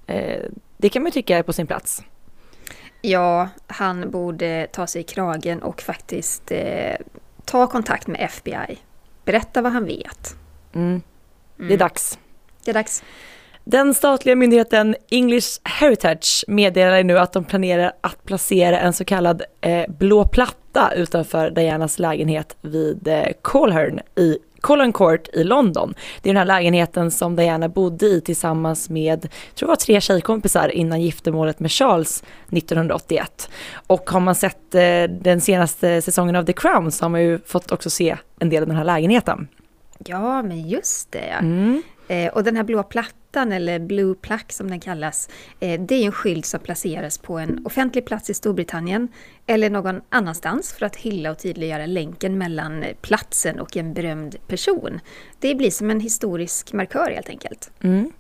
Eh, 0.08 0.42
det 0.78 0.90
kan 0.90 1.04
man 1.04 1.08
ju 1.08 1.12
tycka 1.12 1.38
är 1.38 1.44
på 1.44 1.54
sin 1.54 1.68
plats. 1.68 2.04
Ja, 3.02 3.50
han 3.68 4.12
borde 4.12 4.68
ta 4.72 4.88
sig 4.88 5.02
i 5.02 5.04
kragen 5.04 5.62
och 5.62 5.82
faktiskt 5.82 6.52
eh, 6.52 6.96
ta 7.46 7.68
kontakt 7.68 8.08
med 8.08 8.22
FBI. 8.22 8.78
Berätta 9.26 9.62
vad 9.62 9.72
han 9.72 9.86
vet. 9.86 10.36
Mm. 10.74 11.02
Det 11.56 11.64
är 11.64 11.68
mm. 11.68 11.78
dags. 11.78 12.20
Det 12.66 12.72
är 12.72 12.74
dags. 12.74 13.04
Den 13.68 13.94
statliga 13.94 14.36
myndigheten 14.36 14.96
English 15.10 15.48
Heritage 15.64 16.44
meddelar 16.48 17.04
nu 17.04 17.20
att 17.20 17.34
de 17.34 17.44
planerar 17.44 17.92
att 18.02 18.26
placera 18.26 18.80
en 18.80 18.94
så 18.94 19.06
kallad 19.06 19.44
eh, 19.62 19.84
blå 19.88 20.28
platta 20.28 20.92
utanför 20.96 21.50
Dianas 21.50 22.00
lägenhet 22.00 22.58
vid 22.62 23.08
eh, 23.08 23.26
Colhern 23.42 24.00
i 24.16 24.38
Colin 24.62 24.94
Court 24.94 25.28
i 25.34 25.44
London. 25.44 25.94
Det 26.22 26.30
är 26.30 26.34
den 26.34 26.38
här 26.38 26.46
lägenheten 26.46 27.12
som 27.12 27.36
Diana 27.36 27.70
bodde 27.70 28.06
i 28.06 28.22
tillsammans 28.22 28.90
med, 28.90 29.24
jag 29.24 29.56
tror 29.56 29.68
det 29.68 29.72
var 29.72 29.76
tre 29.76 30.02
tjejkompisar 30.02 30.70
innan 30.70 31.02
giftermålet 31.02 31.60
med 31.60 31.72
Charles 31.72 32.24
1981. 32.52 33.50
Och 33.88 34.10
har 34.10 34.20
man 34.20 34.36
sett 34.36 34.76
eh, 34.76 35.04
den 35.22 35.42
senaste 35.42 36.02
säsongen 36.02 36.36
av 36.36 36.44
The 36.44 36.54
Crown 36.54 36.92
så 36.92 37.06
har 37.06 37.10
man 37.10 37.22
ju 37.22 37.40
fått 37.46 37.72
också 37.72 37.90
se 37.90 38.18
en 38.40 38.50
del 38.50 38.64
av 38.64 38.68
den 38.68 38.78
här 38.78 38.86
lägenheten. 38.86 39.48
Ja, 39.98 40.42
men 40.42 40.68
just 40.70 41.12
det. 41.12 41.36
Mm. 41.40 41.82
Eh, 42.08 42.34
och 42.34 42.44
den 42.44 42.56
här 42.56 42.64
blå 42.64 42.84
plattan, 42.84 43.52
eller 43.52 43.80
Blue 43.80 44.16
Plaque 44.16 44.54
som 44.54 44.70
den 44.70 44.80
kallas, 44.80 45.30
eh, 45.60 45.82
det 45.82 45.96
är 45.96 46.06
en 46.06 46.12
skylt 46.12 46.46
som 46.46 46.60
placeras 46.60 47.18
på 47.18 47.38
en 47.38 47.66
offentlig 47.66 48.06
plats 48.06 48.30
i 48.30 48.34
Storbritannien 48.34 49.08
eller 49.46 49.70
någon 49.70 50.02
annanstans 50.10 50.74
för 50.74 50.86
att 50.86 50.96
hylla 50.96 51.32
och 51.32 51.40
tydliggöra 51.40 51.86
länken 51.86 52.38
mellan 52.38 52.86
platsen 53.02 53.60
och 53.60 53.78
en 53.78 53.94
berömd 53.94 54.36
person. 54.48 55.00
Det 55.40 55.56
blir 55.56 55.72
som 55.72 55.92
en 55.92 56.00
historisk 56.00 56.74
markör 56.74 57.12
helt 57.12 57.30
enkelt. 57.30 57.72
Mm. 57.82 58.12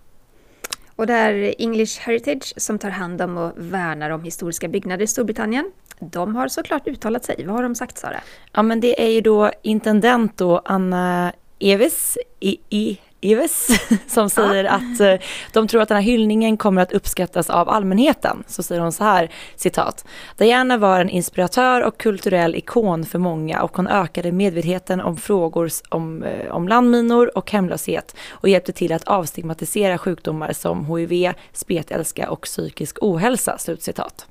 Och 0.96 1.08
det 1.08 1.14
är 1.14 1.56
English 1.60 2.00
Heritage 2.00 2.54
som 2.58 2.80
tar 2.80 2.90
hand 2.90 3.22
om 3.22 3.38
och 3.38 3.52
värnar 3.56 4.10
om 4.10 4.24
historiska 4.24 4.68
byggnader 4.68 5.04
i 5.04 5.08
Storbritannien. 5.08 5.72
De 6.00 6.36
har 6.36 6.48
såklart 6.48 6.88
uttalat 6.88 7.26
sig. 7.26 7.46
Vad 7.46 7.56
har 7.56 7.64
de 7.64 7.76
sagt 7.76 7.98
Sara? 7.98 8.22
Ja 8.52 8.62
men 8.62 8.80
det 8.80 9.04
är 9.04 9.10
ju 9.10 9.22
då 9.22 9.52
intendent 9.62 10.38
då 10.38 10.62
Anna 10.66 11.34
Eves, 11.60 12.18
i, 12.40 12.58
i, 12.70 13.00
Eves 13.26 13.68
som 14.08 14.30
säger 14.30 14.66
att 14.66 15.00
eh, 15.00 15.16
de 15.54 15.68
tror 15.68 15.82
att 15.82 15.90
den 15.90 15.96
här 15.96 16.04
hyllningen 16.04 16.58
kommer 16.58 16.82
att 16.82 16.92
uppskattas 16.92 17.50
av 17.50 17.70
allmänheten. 17.70 18.44
Så 18.48 18.64
säger 18.64 18.82
hon 18.82 18.92
så 18.92 19.04
här, 19.04 19.32
citat. 19.56 20.06
Diana 20.38 20.78
var 20.78 21.00
en 21.00 21.10
inspiratör 21.10 21.82
och 21.82 21.98
kulturell 21.98 22.56
ikon 22.56 23.06
för 23.06 23.20
många 23.20 23.62
och 23.62 23.78
hon 23.78 23.88
ökade 23.88 24.32
medvetenheten 24.32 25.02
om 25.02 25.18
frågor 25.18 25.70
om, 25.90 26.24
eh, 26.24 26.52
om 26.52 26.68
landminor 26.68 27.38
och 27.38 27.52
hemlöshet 27.52 28.16
och 28.30 28.50
hjälpte 28.50 28.72
till 28.72 28.94
att 28.94 29.04
avstigmatisera 29.04 29.98
sjukdomar 29.98 30.54
som 30.54 30.98
hiv, 30.98 31.34
spetälska 31.54 32.30
och 32.30 32.42
psykisk 32.42 32.98
ohälsa. 33.02 33.58
Slutcitat. 33.58 34.28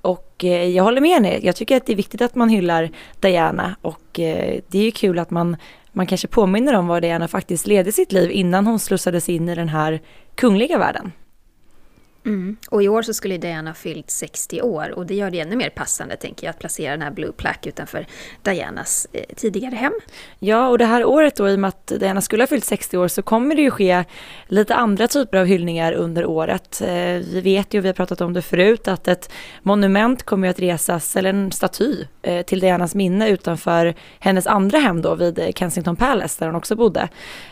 Och 0.00 0.44
eh, 0.44 0.68
jag 0.68 0.84
håller 0.84 1.00
med 1.00 1.10
henne. 1.10 1.38
Jag 1.42 1.56
tycker 1.56 1.76
att 1.76 1.86
det 1.86 1.92
är 1.92 1.96
viktigt 1.96 2.22
att 2.22 2.34
man 2.34 2.48
hyllar 2.48 2.90
Diana 3.20 3.76
och 3.82 4.00
det 4.12 4.74
är 4.74 4.82
ju 4.82 4.90
kul 4.90 5.18
att 5.18 5.30
man 5.30 5.56
man 5.96 6.06
kanske 6.06 6.28
påminner 6.28 6.74
om 6.74 6.86
vad 6.86 7.02
Diana 7.02 7.28
faktiskt 7.28 7.66
ledde 7.66 7.92
sitt 7.92 8.12
liv 8.12 8.30
innan 8.30 8.66
hon 8.66 8.78
slussades 8.78 9.28
in 9.28 9.48
i 9.48 9.54
den 9.54 9.68
här 9.68 10.00
kungliga 10.34 10.78
världen. 10.78 11.12
Mm. 12.26 12.56
Och 12.70 12.82
i 12.82 12.88
år 12.88 13.02
så 13.02 13.14
skulle 13.14 13.38
Diana 13.38 13.74
fyllt 13.74 14.10
60 14.10 14.62
år 14.62 14.90
och 14.90 15.06
det 15.06 15.14
gör 15.14 15.30
det 15.30 15.40
ännu 15.40 15.56
mer 15.56 15.70
passande 15.70 16.16
tänker 16.16 16.46
jag 16.46 16.50
att 16.50 16.58
placera 16.58 16.90
den 16.90 17.02
här 17.02 17.10
Blue 17.10 17.32
Plaque 17.32 17.68
utanför 17.68 18.06
Dianas 18.42 19.06
eh, 19.12 19.22
tidigare 19.36 19.74
hem. 19.74 19.92
Ja, 20.38 20.68
och 20.68 20.78
det 20.78 20.84
här 20.84 21.04
året 21.04 21.36
då 21.36 21.48
i 21.48 21.54
och 21.54 21.58
med 21.58 21.68
att 21.68 21.86
Diana 21.86 22.20
skulle 22.20 22.42
ha 22.42 22.46
fyllt 22.46 22.64
60 22.64 22.98
år 22.98 23.08
så 23.08 23.22
kommer 23.22 23.54
det 23.54 23.62
ju 23.62 23.70
ske 23.70 24.04
lite 24.46 24.74
andra 24.74 25.08
typer 25.08 25.38
av 25.38 25.46
hyllningar 25.46 25.92
under 25.92 26.26
året. 26.26 26.80
Eh, 26.80 26.88
vi 27.32 27.40
vet 27.44 27.74
ju, 27.74 27.80
vi 27.80 27.88
har 27.88 27.94
pratat 27.94 28.20
om 28.20 28.32
det 28.32 28.42
förut, 28.42 28.88
att 28.88 29.08
ett 29.08 29.32
monument 29.62 30.22
kommer 30.22 30.48
att 30.48 30.60
resas, 30.60 31.16
eller 31.16 31.30
en 31.30 31.52
staty, 31.52 32.04
eh, 32.22 32.42
till 32.42 32.60
Dianas 32.60 32.94
minne 32.94 33.28
utanför 33.28 33.94
hennes 34.18 34.46
andra 34.46 34.78
hem 34.78 35.02
då 35.02 35.14
vid 35.14 35.52
Kensington 35.54 35.96
Palace 35.96 36.36
där 36.38 36.46
hon 36.46 36.56
också 36.56 36.76
bodde. 36.76 37.08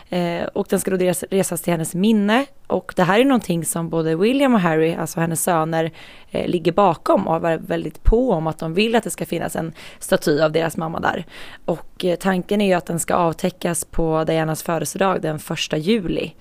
Eh, 0.09 0.43
och 0.53 0.67
den 0.69 0.79
ska 0.79 0.91
då 0.91 1.13
resas 1.29 1.61
till 1.61 1.73
hennes 1.73 1.95
minne 1.95 2.45
och 2.67 2.93
det 2.95 3.03
här 3.03 3.19
är 3.19 3.25
någonting 3.25 3.65
som 3.65 3.89
både 3.89 4.15
William 4.15 4.53
och 4.53 4.59
Harry, 4.59 4.93
alltså 4.93 5.19
hennes 5.19 5.43
söner, 5.43 5.91
eh, 6.31 6.47
ligger 6.47 6.71
bakom 6.71 7.27
och 7.27 7.33
har 7.33 7.57
väldigt 7.57 8.03
på 8.03 8.31
om 8.31 8.47
att 8.47 8.59
de 8.59 8.73
vill 8.73 8.95
att 8.95 9.03
det 9.03 9.09
ska 9.09 9.25
finnas 9.25 9.55
en 9.55 9.73
staty 9.99 10.41
av 10.41 10.51
deras 10.51 10.77
mamma 10.77 10.99
där. 10.99 11.25
Och 11.65 12.05
eh, 12.05 12.15
tanken 12.15 12.61
är 12.61 12.67
ju 12.67 12.73
att 12.73 12.85
den 12.85 12.99
ska 12.99 13.15
avtäckas 13.15 13.85
på 13.85 14.23
Dianas 14.23 14.63
födelsedag 14.63 15.21
den 15.21 15.35
1 15.35 15.77
juli. 15.77 16.33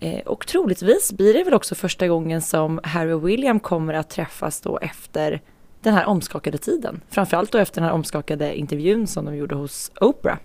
Eh, 0.00 0.20
och 0.26 0.46
troligtvis 0.46 1.12
blir 1.12 1.34
det 1.34 1.44
väl 1.44 1.54
också 1.54 1.74
första 1.74 2.08
gången 2.08 2.42
som 2.42 2.80
Harry 2.82 3.12
och 3.12 3.28
William 3.28 3.60
kommer 3.60 3.94
att 3.94 4.10
träffas 4.10 4.60
då 4.60 4.78
efter 4.78 5.40
den 5.82 5.94
här 5.94 6.06
omskakade 6.06 6.58
tiden. 6.58 7.00
Framförallt 7.08 7.52
då 7.52 7.58
efter 7.58 7.80
den 7.80 7.88
här 7.88 7.94
omskakade 7.94 8.58
intervjun 8.58 9.06
som 9.06 9.24
de 9.24 9.36
gjorde 9.36 9.54
hos 9.54 9.92
Oprah. 10.00 10.36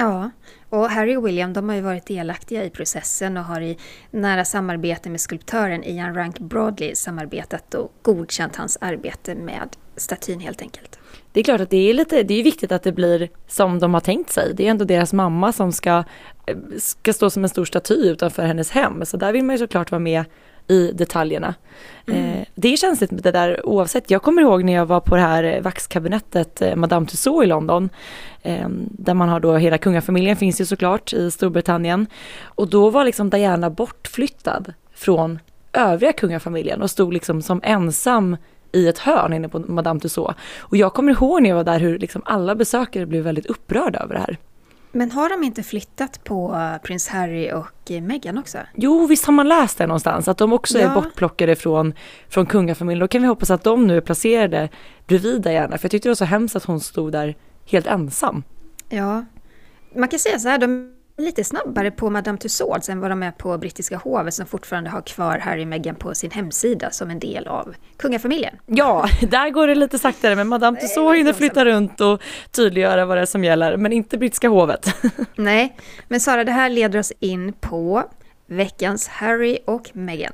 Ja, 0.00 0.30
och 0.68 0.90
Harry 0.90 1.16
och 1.16 1.26
William 1.26 1.52
de 1.52 1.68
har 1.68 1.76
ju 1.76 1.82
varit 1.82 2.06
delaktiga 2.06 2.64
i 2.64 2.70
processen 2.70 3.36
och 3.36 3.44
har 3.44 3.60
i 3.60 3.78
nära 4.10 4.44
samarbete 4.44 5.10
med 5.10 5.20
skulptören 5.20 5.84
Ian 5.84 6.14
Rank 6.14 6.38
Broadley 6.38 6.94
samarbetat 6.94 7.74
och 7.74 7.92
godkänt 8.02 8.56
hans 8.56 8.78
arbete 8.80 9.34
med 9.34 9.76
statyn 9.96 10.40
helt 10.40 10.62
enkelt. 10.62 10.98
Det 11.32 11.40
är 11.40 11.44
klart 11.44 11.60
att 11.60 11.70
det 11.70 11.90
är 11.90 11.94
lite, 11.94 12.22
det 12.22 12.34
är 12.34 12.42
viktigt 12.42 12.72
att 12.72 12.82
det 12.82 12.92
blir 12.92 13.28
som 13.46 13.78
de 13.78 13.94
har 13.94 14.00
tänkt 14.00 14.30
sig. 14.30 14.54
Det 14.54 14.66
är 14.66 14.70
ändå 14.70 14.84
deras 14.84 15.12
mamma 15.12 15.52
som 15.52 15.72
ska, 15.72 16.04
ska 16.78 17.12
stå 17.12 17.30
som 17.30 17.42
en 17.42 17.48
stor 17.48 17.64
staty 17.64 18.08
utanför 18.08 18.42
hennes 18.42 18.70
hem. 18.70 19.04
Så 19.04 19.16
där 19.16 19.32
vill 19.32 19.44
man 19.44 19.54
ju 19.54 19.58
såklart 19.58 19.90
vara 19.90 19.98
med 19.98 20.24
i 20.70 20.92
detaljerna. 20.92 21.54
Mm. 22.06 22.24
Eh, 22.24 22.44
det 22.54 22.72
är 22.72 22.76
känsligt 22.76 23.10
med 23.10 23.22
det 23.22 23.30
där 23.30 23.66
oavsett. 23.66 24.10
Jag 24.10 24.22
kommer 24.22 24.42
ihåg 24.42 24.64
när 24.64 24.72
jag 24.72 24.86
var 24.86 25.00
på 25.00 25.16
det 25.16 25.22
här 25.22 25.60
vaxkabinettet 25.60 26.62
eh, 26.62 26.76
Madame 26.76 27.06
Tussauds 27.06 27.44
i 27.44 27.46
London. 27.46 27.88
Eh, 28.42 28.68
där 28.90 29.14
man 29.14 29.28
har 29.28 29.40
då 29.40 29.56
hela 29.56 29.78
kungafamiljen 29.78 30.36
finns 30.36 30.60
ju 30.60 30.66
såklart 30.66 31.12
i 31.12 31.30
Storbritannien. 31.30 32.06
Och 32.42 32.68
då 32.68 32.90
var 32.90 33.04
liksom 33.04 33.30
Diana 33.30 33.70
bortflyttad 33.70 34.74
från 34.94 35.38
övriga 35.72 36.12
kungafamiljen 36.12 36.82
och 36.82 36.90
stod 36.90 37.12
liksom 37.12 37.42
som 37.42 37.60
ensam 37.64 38.36
i 38.72 38.88
ett 38.88 38.98
hörn 38.98 39.32
inne 39.32 39.48
på 39.48 39.58
Madame 39.58 40.00
Tussauds. 40.00 40.38
Och 40.58 40.76
jag 40.76 40.94
kommer 40.94 41.12
ihåg 41.12 41.42
när 41.42 41.50
jag 41.50 41.56
var 41.56 41.64
där 41.64 41.80
hur 41.80 41.98
liksom 41.98 42.22
alla 42.24 42.54
besökare 42.54 43.06
blev 43.06 43.24
väldigt 43.24 43.46
upprörda 43.46 43.98
över 43.98 44.14
det 44.14 44.20
här. 44.20 44.38
Men 44.92 45.10
har 45.10 45.28
de 45.28 45.44
inte 45.44 45.62
flyttat 45.62 46.24
på 46.24 46.56
prins 46.82 47.08
Harry 47.08 47.52
och 47.52 48.02
Meghan 48.02 48.38
också? 48.38 48.58
Jo, 48.74 49.06
visst 49.06 49.24
har 49.24 49.32
man 49.32 49.48
läst 49.48 49.78
det 49.78 49.86
någonstans, 49.86 50.28
att 50.28 50.38
de 50.38 50.52
också 50.52 50.78
ja. 50.78 50.90
är 50.90 50.94
bortplockade 50.94 51.56
från, 51.56 51.94
från 52.28 52.46
kungafamiljen. 52.46 53.00
Då 53.00 53.08
kan 53.08 53.22
vi 53.22 53.28
hoppas 53.28 53.50
att 53.50 53.64
de 53.64 53.86
nu 53.86 53.96
är 53.96 54.00
placerade 54.00 54.68
bredvid 55.06 55.42
Diana, 55.42 55.78
för 55.78 55.84
jag 55.84 55.90
tyckte 55.90 56.08
det 56.08 56.10
var 56.10 56.14
så 56.14 56.24
hemskt 56.24 56.56
att 56.56 56.64
hon 56.64 56.80
stod 56.80 57.12
där 57.12 57.36
helt 57.66 57.86
ensam. 57.86 58.42
Ja, 58.88 59.24
man 59.94 60.08
kan 60.08 60.18
säga 60.18 60.38
så 60.38 60.48
här, 60.48 60.58
de 60.58 60.99
lite 61.20 61.44
snabbare 61.44 61.90
på 61.90 62.10
Madame 62.10 62.38
Tussauds 62.38 62.88
än 62.88 63.00
vad 63.00 63.10
de 63.10 63.22
är 63.22 63.30
på 63.30 63.58
brittiska 63.58 63.96
hovet 63.96 64.34
som 64.34 64.46
fortfarande 64.46 64.90
har 64.90 65.02
kvar 65.02 65.38
Harry 65.38 65.64
och 65.64 65.68
Meghan 65.68 65.94
på 65.94 66.14
sin 66.14 66.30
hemsida 66.30 66.90
som 66.90 67.10
en 67.10 67.18
del 67.18 67.46
av 67.46 67.74
kungafamiljen. 67.96 68.54
Ja, 68.66 69.08
där 69.30 69.50
går 69.50 69.66
det 69.66 69.74
lite 69.74 69.98
saktare 69.98 70.36
men 70.36 70.48
Madame 70.48 70.80
Tussauds 70.80 71.18
hinner 71.18 71.32
flytta 71.32 71.64
runt 71.64 72.00
och 72.00 72.22
tydliggöra 72.50 73.06
vad 73.06 73.16
det 73.16 73.20
är 73.20 73.26
som 73.26 73.44
gäller, 73.44 73.76
men 73.76 73.92
inte 73.92 74.18
brittiska 74.18 74.48
hovet. 74.48 74.94
Nej, 75.36 75.76
men 76.08 76.20
Sara, 76.20 76.44
det 76.44 76.52
här 76.52 76.68
leder 76.68 76.98
oss 76.98 77.12
in 77.20 77.52
på 77.52 78.04
veckans 78.46 79.08
Harry 79.08 79.58
och 79.66 79.90
Meghan. 79.92 80.32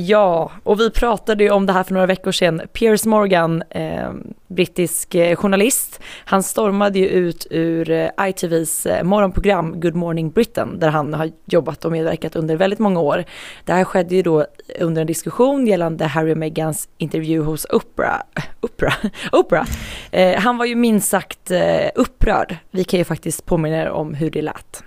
Ja, 0.00 0.50
och 0.62 0.80
vi 0.80 0.90
pratade 0.90 1.44
ju 1.44 1.50
om 1.50 1.66
det 1.66 1.72
här 1.72 1.82
för 1.82 1.94
några 1.94 2.06
veckor 2.06 2.32
sedan. 2.32 2.62
Piers 2.72 3.04
Morgan, 3.04 3.62
eh, 3.70 4.10
brittisk 4.46 5.14
eh, 5.14 5.36
journalist, 5.36 6.00
han 6.24 6.42
stormade 6.42 6.98
ju 6.98 7.06
ut 7.06 7.46
ur 7.50 7.90
eh, 7.90 8.08
ITVs 8.20 8.86
eh, 8.86 9.04
morgonprogram 9.04 9.80
Good 9.80 9.94
Morning 9.94 10.30
Britain, 10.30 10.78
där 10.78 10.88
han 10.88 11.14
har 11.14 11.30
jobbat 11.44 11.84
och 11.84 11.92
medverkat 11.92 12.36
under 12.36 12.56
väldigt 12.56 12.78
många 12.78 13.00
år. 13.00 13.24
Det 13.64 13.72
här 13.72 13.84
skedde 13.84 14.14
ju 14.14 14.22
då 14.22 14.46
under 14.80 15.00
en 15.00 15.06
diskussion 15.06 15.66
gällande 15.66 16.04
Harry 16.04 16.32
och 16.32 16.38
Meghans 16.38 16.88
intervju 16.98 17.40
hos 17.40 17.66
Oprah. 17.70 18.22
Oprah? 18.60 18.96
Oprah. 19.32 19.66
Eh, 20.10 20.40
han 20.40 20.58
var 20.58 20.64
ju 20.64 20.74
minst 20.74 21.08
sagt 21.08 21.50
eh, 21.50 21.90
upprörd. 21.94 22.56
Vi 22.70 22.84
kan 22.84 22.98
ju 22.98 23.04
faktiskt 23.04 23.46
påminna 23.46 23.76
er 23.76 23.90
om 23.90 24.14
hur 24.14 24.30
det 24.30 24.42
lät. 24.42 24.82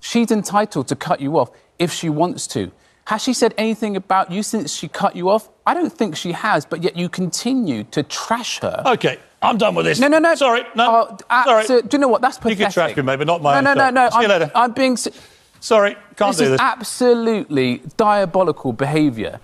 She's 0.00 0.32
entitled 0.32 0.86
to 0.86 0.94
cut 0.94 1.20
you 1.20 1.40
off 1.40 1.48
if 1.78 1.92
she 1.92 2.08
wants 2.08 2.48
to. 2.48 2.60
Has 3.08 3.22
she 3.22 3.32
said 3.32 3.54
anything 3.56 3.96
about 3.96 4.30
you 4.30 4.42
since 4.42 4.70
she 4.70 4.86
cut 4.86 5.16
you 5.16 5.30
off? 5.30 5.48
I 5.66 5.72
don't 5.72 5.90
think 5.90 6.14
she 6.14 6.32
has, 6.32 6.66
but 6.66 6.82
yet 6.82 6.94
you 6.94 7.08
continue 7.08 7.84
to 7.84 8.02
trash 8.02 8.58
her. 8.60 8.82
Okay, 8.84 9.16
I'm 9.40 9.56
done 9.56 9.74
with 9.74 9.86
this. 9.86 9.98
No, 9.98 10.08
no, 10.08 10.18
no. 10.18 10.34
Sorry, 10.34 10.62
no. 10.74 11.16
Oh, 11.30 11.44
Sorry. 11.46 11.82
do 11.82 11.88
you 11.90 11.98
know 11.98 12.08
what? 12.08 12.20
That's 12.20 12.36
pathetic. 12.36 12.58
You 12.58 12.64
can 12.66 12.72
trash 12.72 12.96
me, 12.98 13.02
maybe 13.02 13.24
not 13.24 13.40
my 13.40 13.62
No, 13.62 13.72
no, 13.72 13.74
no, 13.74 13.88
no. 13.88 14.10
See 14.10 14.16
I'm, 14.16 14.22
you 14.22 14.28
later. 14.28 14.50
I'm 14.54 14.72
being... 14.72 14.98
Sorry, 15.60 15.96
can't 16.16 16.36
this 16.36 16.36
do 16.36 16.44
this. 16.44 16.50
this. 16.50 16.60
absolutely 16.60 17.80
diabolical 17.96 18.72
behaviour. 18.72 19.38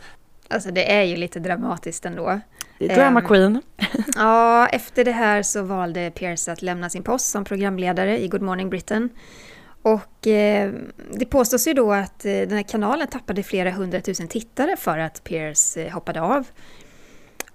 Alltså 0.48 0.70
det 0.70 0.92
är 0.92 1.02
ju 1.02 1.16
lite 1.16 1.40
dramatiskt 1.40 2.06
ändå. 2.06 2.40
Drama 2.78 3.20
um, 3.20 3.26
queen. 3.26 3.62
ja, 4.14 4.66
efter 4.66 5.04
det 5.04 5.12
här 5.12 5.42
så 5.42 5.62
valde 5.62 6.10
Pierce 6.10 6.48
att 6.52 6.62
lämna 6.62 6.90
sin 6.90 7.02
post 7.02 7.30
som 7.30 7.44
programledare 7.44 8.18
i 8.18 8.28
Good 8.28 8.42
Morning 8.42 8.70
Britain. 8.70 9.10
Och 9.84 10.26
eh, 10.26 10.72
det 11.12 11.24
påstås 11.24 11.68
ju 11.68 11.72
då 11.72 11.92
att 11.92 12.24
eh, 12.24 12.32
den 12.32 12.52
här 12.52 12.62
kanalen 12.62 13.08
tappade 13.08 13.42
flera 13.42 13.70
hundratusen 13.70 14.28
tittare 14.28 14.76
för 14.76 14.98
att 14.98 15.24
Pierce 15.24 15.76
eh, 15.76 15.92
hoppade 15.92 16.20
av. 16.20 16.46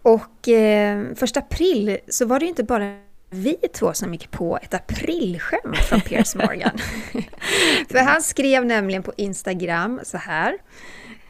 Och 0.01 0.47
eh, 0.47 1.05
första 1.15 1.39
april 1.39 1.97
så 2.07 2.25
var 2.25 2.39
det 2.39 2.45
ju 2.45 2.49
inte 2.49 2.63
bara 2.63 2.95
vi 3.29 3.55
två 3.73 3.93
som 3.93 4.13
gick 4.13 4.31
på 4.31 4.59
ett 4.61 4.73
aprilskämt 4.73 5.77
från 5.77 6.01
Piers 6.01 6.35
Morgan. 6.35 6.77
För 7.89 7.99
han 7.99 8.21
skrev 8.21 8.65
nämligen 8.65 9.03
på 9.03 9.13
Instagram 9.17 9.99
så 10.03 10.17
här. 10.17 10.57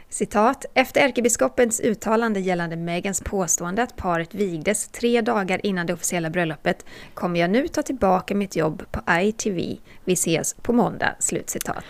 Citat. 0.10 0.66
Efter 0.74 1.02
ärkebiskopens 1.02 1.82
uttalande 1.82 2.40
gällande 2.40 2.76
Megans 2.76 3.22
påstående 3.22 3.84
att 3.84 3.96
paret 3.96 4.34
vigdes 4.34 4.88
tre 4.88 5.22
dagar 5.22 5.66
innan 5.66 5.88
det 5.88 5.94
officiella 5.94 6.30
bröllopet 6.30 6.86
kommer 7.14 7.40
jag 7.40 7.50
nu 7.50 7.68
ta 7.68 7.82
tillbaka 7.82 8.36
mitt 8.36 8.56
jobb 8.56 8.84
på 8.92 9.02
ITV. 9.22 9.78
Vi 10.06 10.14
ses 10.14 10.54
på 10.54 10.74
måndag. 10.74 11.16
Slutcitat. 11.20 11.84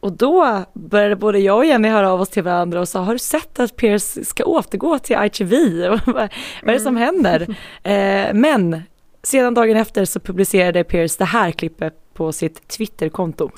Och 0.00 0.12
då 0.12 0.64
började 0.72 1.16
både 1.16 1.38
jag 1.38 1.56
och 1.58 1.64
Jenny 1.64 1.88
höra 1.88 2.12
av 2.12 2.20
oss 2.20 2.28
till 2.28 2.42
varandra 2.42 2.80
och 2.80 2.88
sa, 2.88 3.00
har 3.00 3.12
du 3.12 3.18
sett 3.18 3.60
att 3.60 3.76
Pierce 3.76 4.24
ska 4.24 4.44
återgå 4.44 4.98
till 4.98 5.16
ITV? 5.24 5.52
Vad 6.06 6.22
är 6.62 6.72
det 6.72 6.80
som 6.80 6.96
mm. 6.96 7.02
händer? 7.02 7.56
Eh, 7.82 8.34
men 8.34 8.82
sedan 9.22 9.54
dagen 9.54 9.76
efter 9.76 10.04
så 10.04 10.20
publicerade 10.20 10.84
Pierce 10.84 11.16
det 11.18 11.24
här 11.24 11.50
klippet 11.50 11.94
på 12.14 12.32
sitt 12.32 12.68
Twitterkonto. 12.68 13.50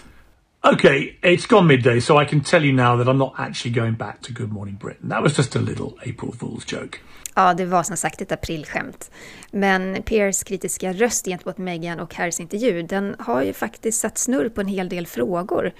Okay, 0.64 1.18
it's 1.22 1.46
gone 1.46 1.66
midday, 1.66 2.00
so 2.00 2.22
I 2.22 2.24
can 2.24 2.40
tell 2.40 2.64
you 2.64 2.72
now 2.72 2.96
that 2.96 3.08
I'm 3.08 3.18
not 3.18 3.34
actually 3.36 3.74
going 3.74 3.94
back 3.94 4.22
to 4.22 4.32
Good 4.32 4.52
Morning 4.52 4.76
Britain. 4.76 5.08
That 5.08 5.22
was 5.22 5.36
just 5.36 5.56
a 5.56 5.58
little 5.58 5.98
April 6.02 6.32
Fool's 6.32 6.64
joke. 6.64 6.98
Ja, 7.34 7.54
det 7.54 7.64
var 7.64 7.82
som 7.82 7.96
sagt 7.96 8.20
ett 8.20 8.32
aprilskämt. 8.32 9.10
Men 9.50 10.02
Piers 10.02 10.42
kritiska 10.42 10.92
röst 10.92 11.26
gentemot 11.26 11.58
Meghan 11.58 12.00
och 12.00 12.14
Harrys 12.14 12.40
intervju, 12.40 12.82
den 12.82 13.16
har 13.18 13.42
ju 13.42 13.52
faktiskt 13.52 14.00
satt 14.00 14.18
snurr 14.18 14.48
på 14.48 14.60
en 14.60 14.68
hel 14.68 14.88
del 14.88 15.06
frågor. 15.06 15.72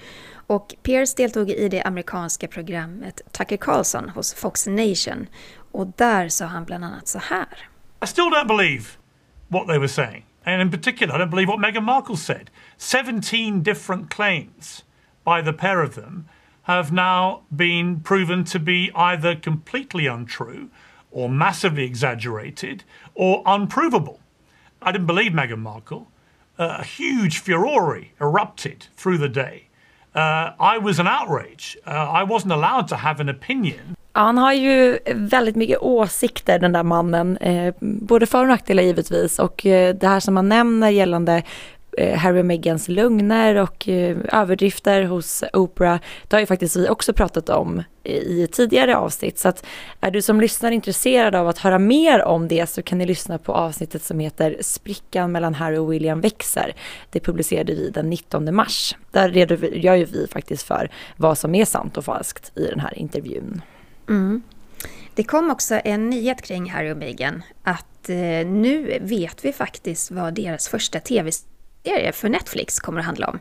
Och 0.47 0.75
Piers 0.83 1.15
deltog 1.15 1.49
i 1.49 1.69
det 1.69 1.81
amerikanska 1.81 2.47
programmet 2.47 3.21
Tucker 3.31 3.57
Carlson 3.57 4.09
hos 4.09 4.33
Fox 4.33 4.67
Nation. 4.67 5.27
Och 5.71 5.87
där 5.97 6.29
sa 6.29 6.45
han 6.45 6.65
bland 6.65 6.85
annat 6.85 7.07
så 7.07 7.19
här. 7.19 7.67
I 8.03 8.07
still 8.07 8.25
don't 8.25 8.47
believe 8.47 8.83
what 9.47 9.67
they 9.67 9.77
were 9.77 9.89
saying. 9.89 10.25
And 10.45 10.61
in 10.61 10.69
particular, 10.69 11.13
I 11.13 11.17
don't 11.17 11.29
believe 11.29 11.47
what 11.47 11.59
Meghan 11.59 11.83
Markle 11.83 12.17
said. 12.17 12.51
17 12.77 13.61
different 13.61 14.09
claims 14.09 14.83
by 15.23 15.41
the 15.41 15.53
pair 15.53 15.81
of 15.81 15.95
them 15.95 16.27
have 16.63 16.91
now 16.91 17.43
been 17.53 17.99
proven 17.99 18.43
to 18.45 18.59
be 18.59 18.91
either 18.95 19.35
completely 19.35 20.07
untrue 20.07 20.69
or 21.11 21.29
massively 21.29 21.83
exaggerated 21.83 22.83
or 23.15 23.43
unprovable. 23.45 24.19
I 24.81 24.91
didn't 24.91 25.07
believe 25.07 25.31
Meghan 25.31 25.59
Markle. 25.59 26.07
Uh, 26.57 26.77
a 26.79 26.83
huge 26.83 27.39
furore 27.39 28.05
erupted 28.21 28.87
through 28.95 29.17
the 29.17 29.29
day. 29.29 29.67
Uh, 30.13 30.51
I 30.59 30.77
was 30.77 30.99
an 30.99 31.07
outrage. 31.07 31.77
Uh, 31.85 31.89
I 31.89 32.23
wasn't 32.23 32.53
allowed 32.53 32.87
to 32.89 32.97
have 32.97 33.19
an 33.19 33.29
opinion. 33.29 33.95
Han 34.15 34.37
har 34.37 34.53
ju 34.53 34.99
väldigt 35.15 35.55
mycket 35.55 35.81
åsikter 35.81 36.59
den 36.59 36.71
där 36.71 36.83
mannen, 36.83 37.37
eh, 37.37 37.73
både 37.79 38.25
för 38.25 38.41
och 38.41 38.47
nackdelar 38.47 38.83
givetvis 38.83 39.39
och 39.39 39.65
eh, 39.65 39.95
det 39.95 40.07
här 40.07 40.19
som 40.19 40.35
han 40.35 40.49
nämner 40.49 40.89
gällande 40.89 41.43
eh, 41.97 42.17
Harry 42.17 42.41
och 42.41 42.45
Meghans 42.45 42.89
lögner 42.89 43.55
och 43.55 43.89
eh, 43.89 44.17
överdrifter 44.31 45.03
hos 45.03 45.43
Oprah. 45.53 45.99
Det 46.27 46.35
har 46.35 46.39
ju 46.39 46.45
faktiskt 46.45 46.75
vi 46.75 46.89
också 46.89 47.13
pratat 47.13 47.49
om 47.49 47.83
i 48.03 48.47
tidigare 48.47 48.97
avsnitt. 48.97 49.39
Så 49.39 49.49
att 49.49 49.65
är 50.01 50.11
du 50.11 50.21
som 50.21 50.41
lyssnar 50.41 50.71
intresserad 50.71 51.35
av 51.35 51.47
att 51.47 51.57
höra 51.57 51.79
mer 51.79 52.23
om 52.23 52.47
det 52.47 52.69
så 52.69 52.81
kan 52.81 52.97
ni 52.97 53.05
lyssna 53.05 53.37
på 53.37 53.53
avsnittet 53.53 54.03
som 54.03 54.19
heter 54.19 54.57
Sprickan 54.61 55.31
mellan 55.31 55.53
Harry 55.53 55.77
och 55.77 55.93
William 55.93 56.21
växer. 56.21 56.75
Det 57.09 57.19
publicerade 57.19 57.73
vi 57.73 57.89
den 57.89 58.09
19 58.09 58.55
mars. 58.55 58.95
Där 59.11 59.29
redogör 59.29 59.95
ju 59.95 60.05
vi 60.05 60.27
faktiskt 60.27 60.67
för 60.67 60.89
vad 61.17 61.37
som 61.37 61.55
är 61.55 61.65
sant 61.65 61.97
och 61.97 62.05
falskt 62.05 62.57
i 62.57 62.65
den 62.65 62.79
här 62.79 62.99
intervjun. 62.99 63.61
Mm. 64.09 64.41
Det 65.15 65.23
kom 65.23 65.51
också 65.51 65.81
en 65.83 66.09
nyhet 66.09 66.41
kring 66.41 66.69
Harry 66.69 66.91
och 66.91 66.97
Meghan 66.97 67.43
att 67.63 68.09
eh, 68.09 68.47
nu 68.47 68.99
vet 69.01 69.45
vi 69.45 69.53
faktiskt 69.53 70.11
vad 70.11 70.33
deras 70.33 70.67
första 70.67 70.99
tv-serie 70.99 72.11
för 72.11 72.29
Netflix 72.29 72.79
kommer 72.79 72.99
att 72.99 73.05
handla 73.05 73.27
om. 73.27 73.39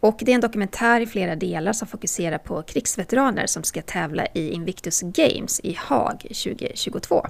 Och 0.00 0.16
det 0.20 0.30
är 0.30 0.34
en 0.34 0.40
dokumentär 0.40 1.00
i 1.00 1.06
flera 1.06 1.36
delar 1.36 1.72
som 1.72 1.88
fokuserar 1.88 2.38
på 2.38 2.62
krigsveteraner 2.62 3.46
som 3.46 3.62
ska 3.62 3.82
tävla 3.82 4.26
i 4.34 4.50
Invictus 4.50 5.00
Games 5.00 5.60
i 5.60 5.74
Haag 5.74 6.20
2022. 6.20 7.26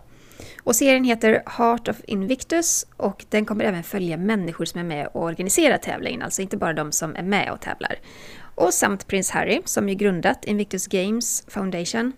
Och 0.62 0.76
serien 0.76 1.04
heter 1.04 1.42
Heart 1.46 1.88
of 1.88 1.96
Invictus 2.06 2.86
och 2.96 3.24
den 3.28 3.44
kommer 3.44 3.64
även 3.64 3.82
följa 3.82 4.16
människor 4.16 4.64
som 4.64 4.80
är 4.80 4.84
med 4.84 5.06
och 5.06 5.22
organiserar 5.22 5.78
tävlingen, 5.78 6.22
alltså 6.22 6.42
inte 6.42 6.56
bara 6.56 6.72
de 6.72 6.92
som 6.92 7.16
är 7.16 7.22
med 7.22 7.52
och 7.52 7.60
tävlar. 7.60 7.98
Och 8.54 8.74
samt 8.74 9.06
prins 9.06 9.30
Harry 9.30 9.60
som 9.64 9.88
ju 9.88 9.94
grundat 9.94 10.44
Invictus 10.44 10.86
Games 10.86 11.44
Foundation 11.48 12.12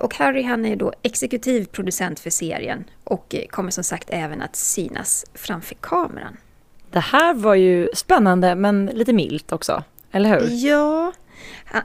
och 0.00 0.14
Harry 0.14 0.42
han 0.42 0.64
är 0.64 0.76
då 0.76 0.92
exekutiv 1.02 1.64
producent 1.64 2.20
för 2.20 2.30
serien 2.30 2.84
och 3.04 3.34
kommer 3.50 3.70
som 3.70 3.84
sagt 3.84 4.08
även 4.10 4.42
att 4.42 4.56
synas 4.56 5.26
framför 5.34 5.74
kameran. 5.74 6.36
Det 6.90 7.00
här 7.00 7.34
var 7.34 7.54
ju 7.54 7.88
spännande 7.94 8.54
men 8.54 8.86
lite 8.86 9.12
milt 9.12 9.52
också, 9.52 9.84
eller 10.12 10.30
hur? 10.30 10.48
Ja, 10.50 11.12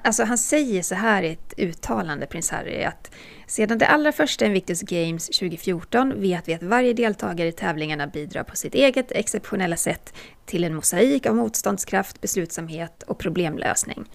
alltså 0.04 0.24
han 0.24 0.38
säger 0.38 0.82
så 0.82 0.96
här 0.96 1.24
i 1.24 1.30
ett 1.30 1.54
uttalande, 1.58 2.26
prins 2.26 2.50
Harry, 2.50 2.84
att 2.84 3.12
sedan 3.48 3.78
det 3.78 3.88
allra 3.88 4.12
första 4.12 4.46
Invictus 4.46 4.82
Games 4.82 5.26
2014 5.26 6.22
vet 6.22 6.48
vi 6.48 6.54
att 6.54 6.64
varje 6.64 6.94
deltagare 6.94 7.48
i 7.48 7.52
tävlingarna 7.52 8.08
bidrar 8.08 8.44
på 8.44 8.56
sitt 8.56 8.76
eget 8.76 9.12
exceptionella 9.12 9.76
sätt 9.76 10.14
till 10.46 10.64
en 10.64 10.76
mosaik 10.76 11.26
av 11.26 11.36
motståndskraft, 11.36 12.22
beslutsamhet 12.22 13.04
och 13.04 13.18
problemlösning. 13.18 14.06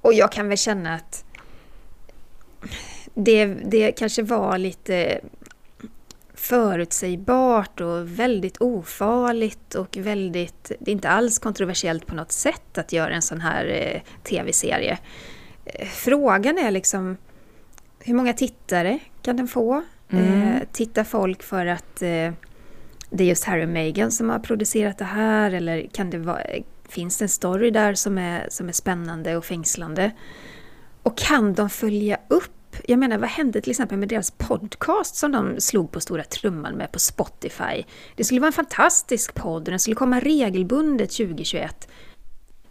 Och 0.00 0.14
jag 0.14 0.32
kan 0.32 0.48
väl 0.48 0.58
känna 0.58 0.94
att 0.94 1.24
det, 3.14 3.46
det 3.46 3.92
kanske 3.92 4.22
var 4.22 4.58
lite 4.58 5.20
förutsägbart 6.34 7.80
och 7.80 8.18
väldigt 8.18 8.60
ofarligt 8.60 9.74
och 9.74 9.96
väldigt, 9.96 10.72
det 10.80 10.90
är 10.90 10.92
inte 10.92 11.08
alls 11.08 11.38
kontroversiellt 11.38 12.06
på 12.06 12.14
något 12.14 12.32
sätt 12.32 12.78
att 12.78 12.92
göra 12.92 13.14
en 13.14 13.22
sån 13.22 13.40
här 13.40 13.66
eh, 13.66 14.00
tv-serie. 14.22 14.98
Eh, 15.64 15.86
frågan 15.86 16.58
är 16.58 16.70
liksom 16.70 17.16
hur 17.98 18.14
många 18.14 18.32
tittare 18.32 18.98
kan 19.22 19.36
den 19.36 19.48
få? 19.48 19.82
Mm. 20.10 20.42
Eh, 20.42 20.62
tittar 20.72 21.04
folk 21.04 21.42
för 21.42 21.66
att 21.66 22.02
eh, 22.02 22.32
det 23.10 23.24
är 23.24 23.28
just 23.28 23.44
Harry 23.44 23.64
och 23.64 23.68
Meghan 23.68 24.12
som 24.12 24.30
har 24.30 24.38
producerat 24.38 24.98
det 24.98 25.04
här 25.04 25.50
eller 25.50 25.86
kan 25.92 26.10
det 26.10 26.18
vara, 26.18 26.42
finns 26.88 27.18
det 27.18 27.24
en 27.24 27.28
story 27.28 27.70
där 27.70 27.94
som 27.94 28.18
är, 28.18 28.46
som 28.50 28.68
är 28.68 28.72
spännande 28.72 29.36
och 29.36 29.44
fängslande? 29.44 30.10
Och 31.02 31.18
kan 31.18 31.54
de 31.54 31.70
följa 31.70 32.18
upp 32.28 32.50
jag 32.84 32.98
menar, 32.98 33.18
vad 33.18 33.28
hände 33.28 33.60
till 33.60 33.70
exempel 33.70 33.98
med 33.98 34.08
deras 34.08 34.30
podcast 34.30 35.16
som 35.16 35.32
de 35.32 35.60
slog 35.60 35.90
på 35.90 36.00
stora 36.00 36.24
trumman 36.24 36.74
med 36.74 36.92
på 36.92 36.98
Spotify? 36.98 37.84
Det 38.16 38.24
skulle 38.24 38.40
vara 38.40 38.46
en 38.46 38.52
fantastisk 38.52 39.34
podd 39.34 39.62
och 39.62 39.70
den 39.70 39.78
skulle 39.78 39.96
komma 39.96 40.20
regelbundet 40.20 41.10
2021. 41.10 41.88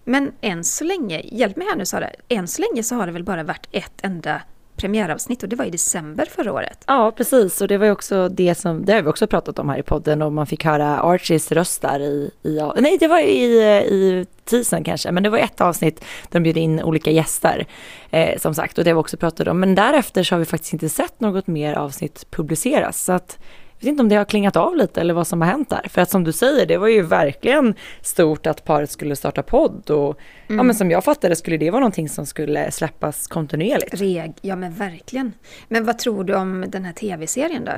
Men 0.04 0.32
än 0.42 0.64
så 0.64 0.84
länge, 0.84 1.22
hjälp 1.32 1.56
mig 1.56 1.68
här 1.68 1.76
nu 1.76 1.86
Sara, 1.86 2.10
än 2.28 2.48
så 2.48 2.62
länge 2.62 2.84
så 2.84 2.96
har 2.96 3.06
det 3.06 3.12
väl 3.12 3.24
bara 3.24 3.44
varit 3.44 3.68
ett 3.72 4.00
enda 4.02 4.42
premiäravsnitt 4.82 5.44
och 5.44 5.50
det 5.50 5.56
var 5.56 5.66
i 5.66 5.70
december 5.70 6.26
förra 6.26 6.54
året. 6.54 6.84
Ja, 6.88 7.12
precis 7.18 7.62
och 7.62 7.68
det 7.68 7.78
var 7.78 7.86
ju 7.86 7.92
också 7.92 8.30
det 8.30 8.56
som, 8.56 8.86
det 8.86 8.94
har 8.94 9.02
vi 9.02 9.10
också 9.10 9.28
pratat 9.28 9.60
om 9.60 9.70
här 9.70 9.78
i 9.78 9.84
podden 9.84 10.22
och 10.22 10.34
man 10.34 10.48
fick 10.48 10.66
höra 10.66 11.00
Archies 11.00 11.52
röst 11.52 11.82
där 11.82 12.00
i, 12.00 12.32
i 12.44 12.60
nej 12.82 12.98
det 13.00 13.08
var 13.08 13.20
i, 13.20 13.44
i 13.86 14.26
teasern 14.46 14.84
kanske, 14.84 15.12
men 15.12 15.24
det 15.24 15.30
var 15.30 15.38
ett 15.38 15.62
avsnitt 15.62 16.00
där 16.00 16.40
de 16.40 16.44
bjöd 16.44 16.58
in 16.58 16.82
olika 16.82 17.12
gäster 17.12 17.66
eh, 18.12 18.38
som 18.38 18.54
sagt 18.54 18.78
och 18.78 18.84
det 18.84 18.90
har 18.90 18.96
vi 18.96 19.02
också 19.02 19.18
pratat 19.18 19.48
om. 19.48 19.60
Men 19.60 19.76
därefter 19.76 20.24
så 20.24 20.36
har 20.36 20.40
vi 20.40 20.46
faktiskt 20.46 20.74
inte 20.74 20.90
sett 20.90 21.20
något 21.20 21.48
mer 21.48 21.74
avsnitt 21.74 22.32
publiceras 22.32 23.04
så 23.04 23.12
att 23.12 23.40
vet 23.82 23.90
inte 23.90 24.04
om 24.04 24.10
det 24.10 24.16
har 24.16 24.26
klingat 24.26 24.56
av 24.56 24.76
lite 24.76 25.02
eller 25.02 25.14
vad 25.14 25.28
som 25.28 25.42
har 25.42 25.48
hänt 25.48 25.70
där. 25.70 25.88
För 25.90 26.02
att 26.02 26.10
som 26.10 26.24
du 26.24 26.32
säger, 26.32 26.66
det 26.66 26.78
var 26.78 26.88
ju 26.88 27.02
verkligen 27.02 27.76
stort 28.02 28.48
att 28.48 28.66
paret 28.66 28.92
skulle 28.92 29.16
starta 29.16 29.44
podd 29.44 29.90
och 29.90 30.20
mm. 30.48 30.58
ja, 30.58 30.64
men 30.64 30.76
som 30.76 30.92
jag 30.92 31.04
fattade 31.04 31.36
skulle 31.36 31.58
det 31.58 31.72
vara 31.72 31.80
någonting 31.80 32.10
som 32.10 32.26
skulle 32.26 32.72
släppas 32.72 33.28
kontinuerligt. 33.28 33.94
Reg, 33.94 34.34
ja 34.42 34.56
men 34.56 34.74
verkligen. 34.74 35.34
Men 35.68 35.86
vad 35.86 36.00
tror 36.00 36.24
du 36.24 36.36
om 36.36 36.66
den 36.68 36.86
här 36.86 36.94
tv-serien 36.94 37.66
då? 37.66 37.72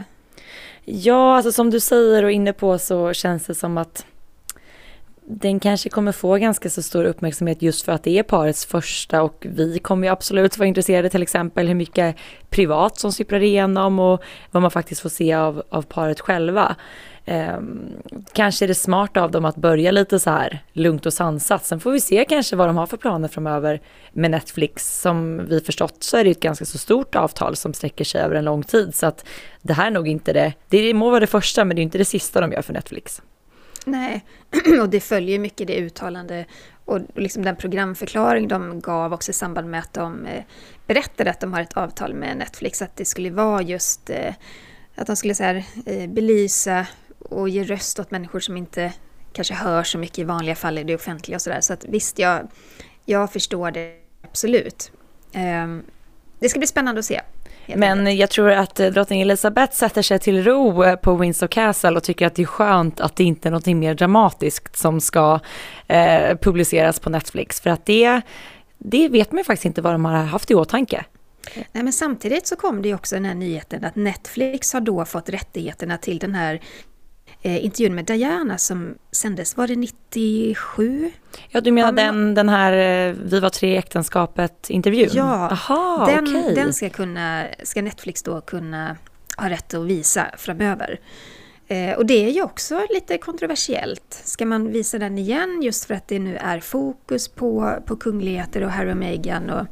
Ja, 0.86 1.36
alltså 1.36 1.52
som 1.52 1.70
du 1.70 1.80
säger 1.80 2.24
och 2.24 2.32
inne 2.32 2.54
på 2.54 2.78
så 2.78 3.14
känns 3.14 3.46
det 3.46 3.56
som 3.56 3.78
att 3.78 4.06
den 5.26 5.60
kanske 5.60 5.90
kommer 5.90 6.12
få 6.12 6.36
ganska 6.36 6.70
så 6.70 6.82
stor 6.82 7.06
uppmärksamhet 7.06 7.62
just 7.62 7.86
för 7.86 7.92
att 7.92 8.04
det 8.04 8.18
är 8.18 8.24
parets 8.24 8.66
första 8.66 9.22
och 9.22 9.48
vi 9.50 9.80
kommer 9.80 10.08
ju 10.08 10.14
absolut 10.14 10.58
vara 10.58 10.68
intresserade 10.68 11.10
till 11.10 11.22
exempel 11.22 11.68
hur 11.68 11.76
mycket 11.76 12.16
privat 12.50 13.00
som 13.00 13.12
sipprar 13.12 13.44
igenom 13.44 14.00
och 14.00 14.24
vad 14.52 14.62
man 14.62 14.72
faktiskt 14.72 15.02
får 15.02 15.10
se 15.10 15.34
av, 15.34 15.64
av 15.70 15.82
paret 15.82 16.20
själva. 16.20 16.76
Eh, 17.26 17.58
kanske 18.34 18.66
är 18.66 18.68
det 18.68 18.76
smart 18.76 19.18
av 19.18 19.32
dem 19.32 19.46
att 19.46 19.56
börja 19.56 19.92
lite 19.92 20.20
så 20.20 20.30
här 20.30 20.64
lugnt 20.74 21.06
och 21.06 21.14
sansat. 21.14 21.66
Sen 21.66 21.80
får 21.80 21.92
vi 21.92 22.00
se 22.00 22.26
kanske 22.30 22.56
vad 22.56 22.70
de 22.70 22.78
har 22.78 22.86
för 22.86 22.98
planer 22.98 23.28
framöver 23.28 23.82
med 24.14 24.32
Netflix. 24.32 25.02
Som 25.02 25.46
vi 25.48 25.60
förstått 25.60 26.04
så 26.04 26.18
är 26.18 26.24
det 26.24 26.30
ett 26.30 26.40
ganska 26.40 26.66
så 26.66 26.78
stort 26.78 27.16
avtal 27.16 27.56
som 27.56 27.74
sträcker 27.74 28.06
sig 28.06 28.22
över 28.22 28.36
en 28.36 28.46
lång 28.46 28.64
tid. 28.64 28.96
Så 28.96 29.06
att 29.06 29.26
det 29.62 29.74
här 29.74 29.88
är 29.88 29.92
nog 29.92 30.08
inte 30.08 30.34
det, 30.34 30.54
det 30.70 30.94
må 30.94 31.10
vara 31.10 31.20
det 31.20 31.28
första 31.28 31.66
men 31.66 31.76
det 31.76 31.82
är 31.82 31.84
inte 31.84 31.98
det 31.98 32.06
sista 32.06 32.42
de 32.42 32.52
gör 32.52 32.62
för 32.62 32.74
Netflix. 32.74 33.22
Nej, 33.86 34.26
och 34.82 34.90
det 34.90 35.00
följer 35.00 35.40
mycket 35.40 35.68
det 35.68 35.78
uttalande 35.78 36.46
och 36.86 37.00
liksom 37.16 37.44
den 37.44 37.56
programförklaring 37.56 38.48
de 38.48 38.82
gav 38.82 39.14
också 39.14 39.32
i 39.32 39.34
samband 39.34 39.70
med 39.70 39.80
att 39.80 39.94
de 39.94 40.26
eh, 40.26 40.44
berättade 40.88 41.30
att 41.30 41.40
de 41.40 41.54
har 41.54 41.62
ett 41.62 41.74
avtal 41.74 42.14
med 42.14 42.38
Netflix, 42.38 42.82
att 42.82 42.96
det 42.96 43.06
skulle 43.06 43.30
vara 43.30 43.62
just 43.62 44.10
eh, 44.10 44.34
att 44.96 45.08
de 45.08 45.16
skulle 45.16 45.36
så 45.36 45.44
här, 45.44 45.66
eh, 45.86 46.10
belysa 46.10 46.88
och 47.20 47.50
ge 47.50 47.64
röst 47.64 48.00
åt 48.00 48.12
människor 48.12 48.40
som 48.40 48.58
inte 48.58 48.94
kanske 49.34 49.54
hör 49.54 49.84
så 49.84 49.98
mycket 49.98 50.20
i 50.20 50.24
vanliga 50.24 50.56
fall 50.56 50.78
i 50.78 50.84
det 50.84 50.96
offentliga 50.96 51.38
och 51.38 51.42
sådär. 51.42 51.62
Så 51.62 51.74
att 51.74 51.86
visst, 51.86 52.20
jag, 52.20 52.48
jag 53.06 53.34
förstår 53.34 53.72
det 53.72 53.94
absolut. 54.22 54.92
Ehm, 55.34 55.84
det 56.40 56.50
ska 56.50 56.60
bli 56.60 56.68
spännande 56.68 57.00
att 57.00 57.06
se. 57.06 57.22
Men 57.68 58.18
jag 58.18 58.30
tror 58.30 58.52
att 58.52 58.80
eh, 58.80 58.88
drottning 58.88 59.22
Elizabeth 59.22 59.74
sätter 59.74 60.02
sig 60.02 60.20
till 60.20 60.44
ro 60.44 60.84
eh, 60.84 60.96
på 60.96 61.16
Windsor 61.16 61.48
Castle 61.48 61.92
och 61.92 62.04
tycker 62.04 62.28
att 62.28 62.36
det 62.36 62.42
är 62.42 62.46
skönt 62.46 63.00
att 63.00 63.16
det 63.16 63.24
inte 63.24 63.50
är 63.50 63.52
något 63.52 63.66
mer 63.66 63.94
dramatiskt 63.94 64.78
som 64.78 65.02
ska 65.02 65.40
eh, 65.88 66.38
publiceras 66.38 67.00
på 67.00 67.10
Netflix. 67.10 67.62
För 67.62 67.70
att 67.70 67.86
det, 67.86 68.22
det 68.78 69.10
vet 69.10 69.32
man 69.32 69.38
ju 69.38 69.44
faktiskt 69.44 69.66
inte 69.66 69.82
vad 69.82 69.94
de 69.94 70.06
har 70.06 70.14
haft 70.14 70.52
i 70.52 70.56
åtanke. 70.56 71.06
Nej, 71.56 71.84
men 71.84 71.94
samtidigt 71.94 72.48
så 72.48 72.56
kom 72.56 72.82
det 72.82 72.88
ju 72.88 72.96
också 72.96 73.16
den 73.16 73.26
här 73.26 73.36
nyheten 73.36 73.86
att 73.86 73.96
Netflix 73.96 74.74
har 74.74 74.82
då 74.82 75.06
fått 75.06 75.30
rättigheterna 75.30 75.98
till 75.98 76.20
den 76.20 76.36
här 76.36 76.62
eh, 77.44 77.66
intervjun 77.66 77.96
med 77.96 78.06
Diana 78.06 78.58
som 78.58 78.96
sändes, 79.12 79.58
var 79.58 79.68
det 79.68 79.76
97? 79.76 81.12
Ja, 81.50 81.62
du 81.62 81.72
menar 81.72 81.92
den, 81.92 82.36
den 82.36 82.50
här 82.50 82.74
eh, 82.74 83.16
Vi 83.24 83.40
var 83.40 83.50
tre 83.50 83.74
i 83.74 83.78
äktenskapet-intervjun? 83.78 85.10
Ja, 85.14 85.50
Aha, 85.52 86.06
den, 86.06 86.38
okay. 86.38 86.56
den 86.56 86.74
ska, 86.74 86.90
kunna, 86.90 87.46
ska 87.64 87.82
Netflix 87.82 88.24
då 88.24 88.42
kunna 88.42 88.98
ha 89.38 89.50
rätt 89.50 89.74
att 89.74 89.86
visa 89.86 90.26
framöver. 90.38 91.00
Eh, 91.68 91.94
och 91.94 92.06
det 92.06 92.26
är 92.26 92.30
ju 92.30 92.44
också 92.44 92.88
lite 92.90 93.18
kontroversiellt. 93.18 94.22
Ska 94.24 94.46
man 94.46 94.72
visa 94.72 94.98
den 94.98 95.18
igen 95.18 95.62
just 95.64 95.86
för 95.86 95.94
att 95.94 96.08
det 96.08 96.20
nu 96.20 96.38
är 96.38 96.60
fokus 96.60 97.28
på, 97.28 97.76
på 97.86 97.96
kungligheter 97.96 98.64
och 98.64 98.72
Harry 98.72 98.92
och 98.92 98.98
Meghan 98.98 99.50
och 99.50 99.68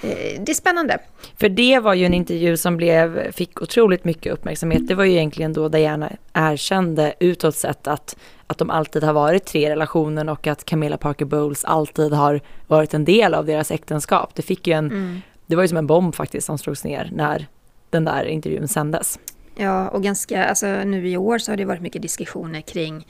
det 0.00 0.48
är 0.48 0.54
spännande. 0.54 0.98
För 1.36 1.48
det 1.48 1.78
var 1.78 1.94
ju 1.94 2.06
en 2.06 2.14
intervju 2.14 2.56
som 2.56 2.76
blev, 2.76 3.32
fick 3.32 3.62
otroligt 3.62 4.04
mycket 4.04 4.32
uppmärksamhet. 4.32 4.88
Det 4.88 4.94
var 4.94 5.04
ju 5.04 5.12
egentligen 5.12 5.52
då 5.52 5.68
Diana 5.68 6.12
erkände 6.32 7.14
utåt 7.20 7.56
sett 7.56 7.86
att, 7.86 8.16
att 8.46 8.58
de 8.58 8.70
alltid 8.70 9.04
har 9.04 9.12
varit 9.12 9.44
tre 9.44 9.66
i 9.66 9.70
relationen 9.70 10.28
och 10.28 10.46
att 10.46 10.64
Camilla 10.64 10.96
Parker 10.96 11.24
Bowles 11.24 11.64
alltid 11.64 12.12
har 12.12 12.40
varit 12.66 12.94
en 12.94 13.04
del 13.04 13.34
av 13.34 13.46
deras 13.46 13.70
äktenskap. 13.70 14.34
Det 14.34 14.42
fick 14.42 14.66
ju 14.66 14.72
en, 14.72 14.86
mm. 14.86 15.20
det 15.46 15.56
var 15.56 15.62
ju 15.62 15.68
som 15.68 15.78
en 15.78 15.86
bomb 15.86 16.14
faktiskt 16.14 16.46
som 16.46 16.58
slogs 16.58 16.84
ner 16.84 17.10
när 17.12 17.46
den 17.90 18.04
där 18.04 18.24
intervjun 18.24 18.68
sändes. 18.68 19.18
Ja, 19.56 19.88
och 19.88 20.02
ganska, 20.02 20.44
alltså 20.44 20.66
nu 20.66 21.08
i 21.08 21.16
år 21.16 21.38
så 21.38 21.52
har 21.52 21.56
det 21.56 21.64
varit 21.64 21.82
mycket 21.82 22.02
diskussioner 22.02 22.60
kring 22.60 23.06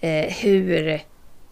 eh, 0.00 0.32
hur 0.42 0.88
Eh, 0.88 1.00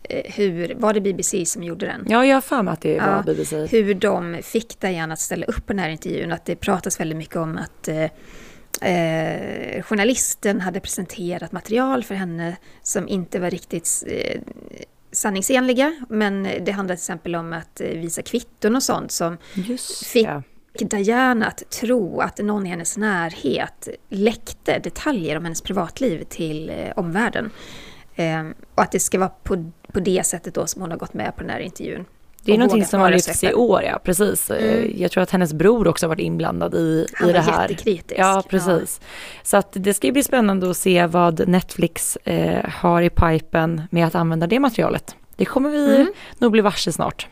hur, 0.09 0.75
var 0.75 0.93
det 0.93 1.01
BBC 1.01 1.47
som 1.47 1.63
gjorde 1.63 1.87
den? 1.87 2.07
Ja, 2.09 2.27
jag 2.27 2.37
har 2.37 2.41
för 2.41 2.63
mig 2.63 2.73
att 2.73 2.81
det 2.81 2.99
var 2.99 3.07
ja, 3.07 3.23
BBC. 3.27 3.67
Hur 3.67 3.95
de 3.95 4.41
fick 4.43 4.81
Diana 4.81 5.13
att 5.13 5.21
ställa 5.21 5.47
upp 5.47 5.67
på 5.67 5.73
den 5.73 5.79
här 5.79 5.89
intervjun. 5.89 6.33
Att 6.33 6.45
det 6.45 6.57
pratas 6.57 7.01
väldigt 7.01 7.19
mycket 7.19 7.37
om 7.37 7.59
att 7.59 7.89
eh, 7.89 8.11
eh, 8.91 9.83
journalisten 9.83 10.61
hade 10.61 10.81
presenterat 10.81 11.53
material 11.53 12.05
för 12.05 12.15
henne 12.15 12.57
som 12.83 13.09
inte 13.09 13.41
var 13.41 13.51
riktigt 13.51 14.05
eh, 14.07 14.41
sanningsenliga. 15.13 15.97
Men 16.09 16.43
det 16.43 16.73
handlade 16.73 16.97
till 16.97 17.03
exempel 17.03 17.35
om 17.35 17.53
att 17.53 17.81
eh, 17.81 17.89
visa 17.89 18.23
kvitton 18.23 18.77
och 18.77 18.83
sånt 18.83 19.13
som 19.13 19.39
Just, 19.55 20.07
fick 20.07 20.27
ja. 20.27 20.43
Diana 20.73 21.47
att 21.47 21.71
tro 21.71 22.21
att 22.21 22.39
någon 22.39 22.67
i 22.67 22.69
hennes 22.69 22.97
närhet 22.97 23.89
läckte 24.09 24.79
detaljer 24.79 25.37
om 25.37 25.45
hennes 25.45 25.63
privatliv 25.63 26.25
till 26.25 26.71
eh, 26.71 26.93
omvärlden. 26.97 27.51
Eh, 28.17 28.43
och 28.75 28.83
att 28.83 28.93
det 28.93 29.01
ska 29.01 29.19
vara 29.19 29.29
på, 29.29 29.71
på 29.93 30.01
det 30.01 30.27
sättet 30.27 30.55
då 30.55 30.67
som 30.67 30.83
hon 30.83 30.91
har 30.91 30.99
gått 30.99 31.15
med 31.15 31.37
på 31.37 31.43
den 31.43 31.51
här 31.51 31.61
intervjun. 31.61 32.05
Det 32.45 32.53
är 32.53 32.59
någonting 32.59 32.85
som 32.85 33.01
har 33.01 33.11
lyfts 33.11 33.45
i 33.45 33.55
år, 33.55 33.83
ja 33.83 34.01
precis. 34.05 34.51
Eh, 34.51 34.75
mm. 34.75 34.93
Jag 34.97 35.11
tror 35.11 35.23
att 35.23 35.31
hennes 35.31 35.53
bror 35.53 35.89
också 35.89 36.09
varit 36.09 36.21
inblandad 36.21 36.75
i, 36.75 37.07
Han 37.13 37.29
i 37.29 37.33
det 37.33 37.41
här. 37.41 37.51
Han 37.51 37.61
var 37.61 37.69
jättekritisk. 37.69 38.21
Ja, 38.21 38.43
precis. 38.49 39.01
Ja. 39.03 39.07
Så 39.43 39.57
att 39.57 39.69
det 39.73 39.95
ska 39.95 40.13
bli 40.13 40.23
spännande 40.23 40.71
att 40.71 40.77
se 40.77 41.07
vad 41.07 41.49
Netflix 41.49 42.17
eh, 42.17 42.71
har 42.71 43.03
i 43.03 43.11
pipen 43.11 43.83
med 43.91 44.07
att 44.07 44.15
använda 44.15 44.47
det 44.47 44.59
materialet. 44.59 45.17
Det 45.37 45.45
kommer 45.45 45.71
vi 45.71 45.97
mm. 45.97 46.13
nog 46.39 46.53
bli 46.53 46.61
varse 46.61 46.93
snart. 46.93 47.29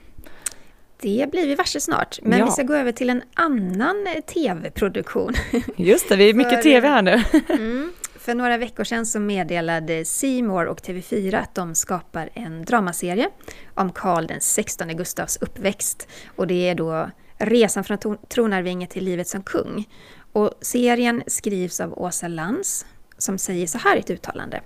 Det 1.03 1.31
blir 1.31 1.47
vi 1.47 1.55
varse 1.55 1.81
snart. 1.81 2.19
Men 2.23 2.39
ja. 2.39 2.45
vi 2.45 2.51
ska 2.51 2.63
gå 2.63 2.75
över 2.75 2.93
till 2.93 3.11
en 3.11 3.23
annan 3.35 4.07
eh, 4.07 4.21
tv-produktion. 4.21 5.35
Just 5.77 6.09
det, 6.09 6.17
vi 6.17 6.31
är 6.31 6.35
mycket 6.41 6.55
För, 6.55 6.63
tv 6.63 6.89
här 6.89 7.03
nu. 7.03 7.23
mm, 7.49 7.93
för 8.31 8.35
några 8.35 8.59
veckor 8.59 8.85
sedan 8.85 9.07
så 9.07 9.21
meddelade 9.21 10.05
Seymour 10.05 10.67
och 10.67 10.81
TV4 10.81 11.39
att 11.39 11.55
de 11.55 11.75
skapar 11.75 12.31
en 12.35 12.65
dramaserie 12.65 13.31
om 13.75 13.93
Karl 13.93 14.27
den 14.27 14.41
16 14.41 14.89
Gustavs 14.97 15.37
uppväxt. 15.37 16.09
Och 16.37 16.47
det 16.47 16.69
är 16.69 16.75
då 16.75 17.11
resan 17.39 17.85
från 17.85 18.19
tronarvinge 18.29 18.87
till 18.87 19.05
livet 19.05 19.29
som 19.29 19.43
kung. 19.43 19.89
Och 20.33 20.55
serien 20.61 21.23
skrivs 21.27 21.81
av 21.81 21.99
Åsa 21.99 22.29
Lans 22.29 22.87
som 23.19 23.39
säger 23.39 23.67
så 23.67 23.79
här 23.79 23.97
i 23.97 24.01
ett 24.01 24.11
uttalande. 24.11 24.61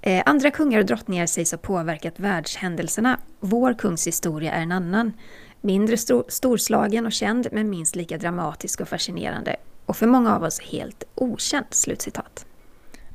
Eh, 0.00 0.22
andra 0.26 0.50
kungar 0.50 0.78
och 0.78 0.86
drottningar 0.86 1.26
sägs 1.26 1.50
ha 1.52 1.58
påverkat 1.58 2.20
världshändelserna. 2.20 3.18
Vår 3.40 3.74
kungs 3.74 4.06
historia 4.06 4.52
är 4.52 4.62
en 4.62 4.72
annan. 4.72 5.12
Mindre 5.60 5.96
stor, 5.96 6.24
storslagen 6.28 7.06
och 7.06 7.12
känd, 7.12 7.48
men 7.52 7.70
minst 7.70 7.96
lika 7.96 8.18
dramatisk 8.18 8.80
och 8.80 8.88
fascinerande 8.88 9.56
och 9.90 9.96
för 9.96 10.06
många 10.06 10.36
av 10.36 10.42
oss 10.42 10.60
helt 10.60 11.04
okänd. 11.14 11.66
Slutcitat. 11.70 12.46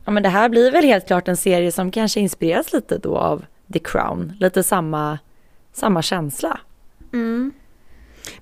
Ja 0.05 0.11
men 0.11 0.23
det 0.23 0.29
här 0.29 0.49
blir 0.49 0.71
väl 0.71 0.85
helt 0.85 1.07
klart 1.07 1.27
en 1.27 1.37
serie 1.37 1.71
som 1.71 1.91
kanske 1.91 2.19
inspireras 2.19 2.73
lite 2.73 2.97
då 2.97 3.17
av 3.17 3.45
The 3.73 3.79
Crown, 3.79 4.33
lite 4.39 4.63
samma, 4.63 5.19
samma 5.73 6.01
känsla. 6.01 6.59
Mm. 7.13 7.53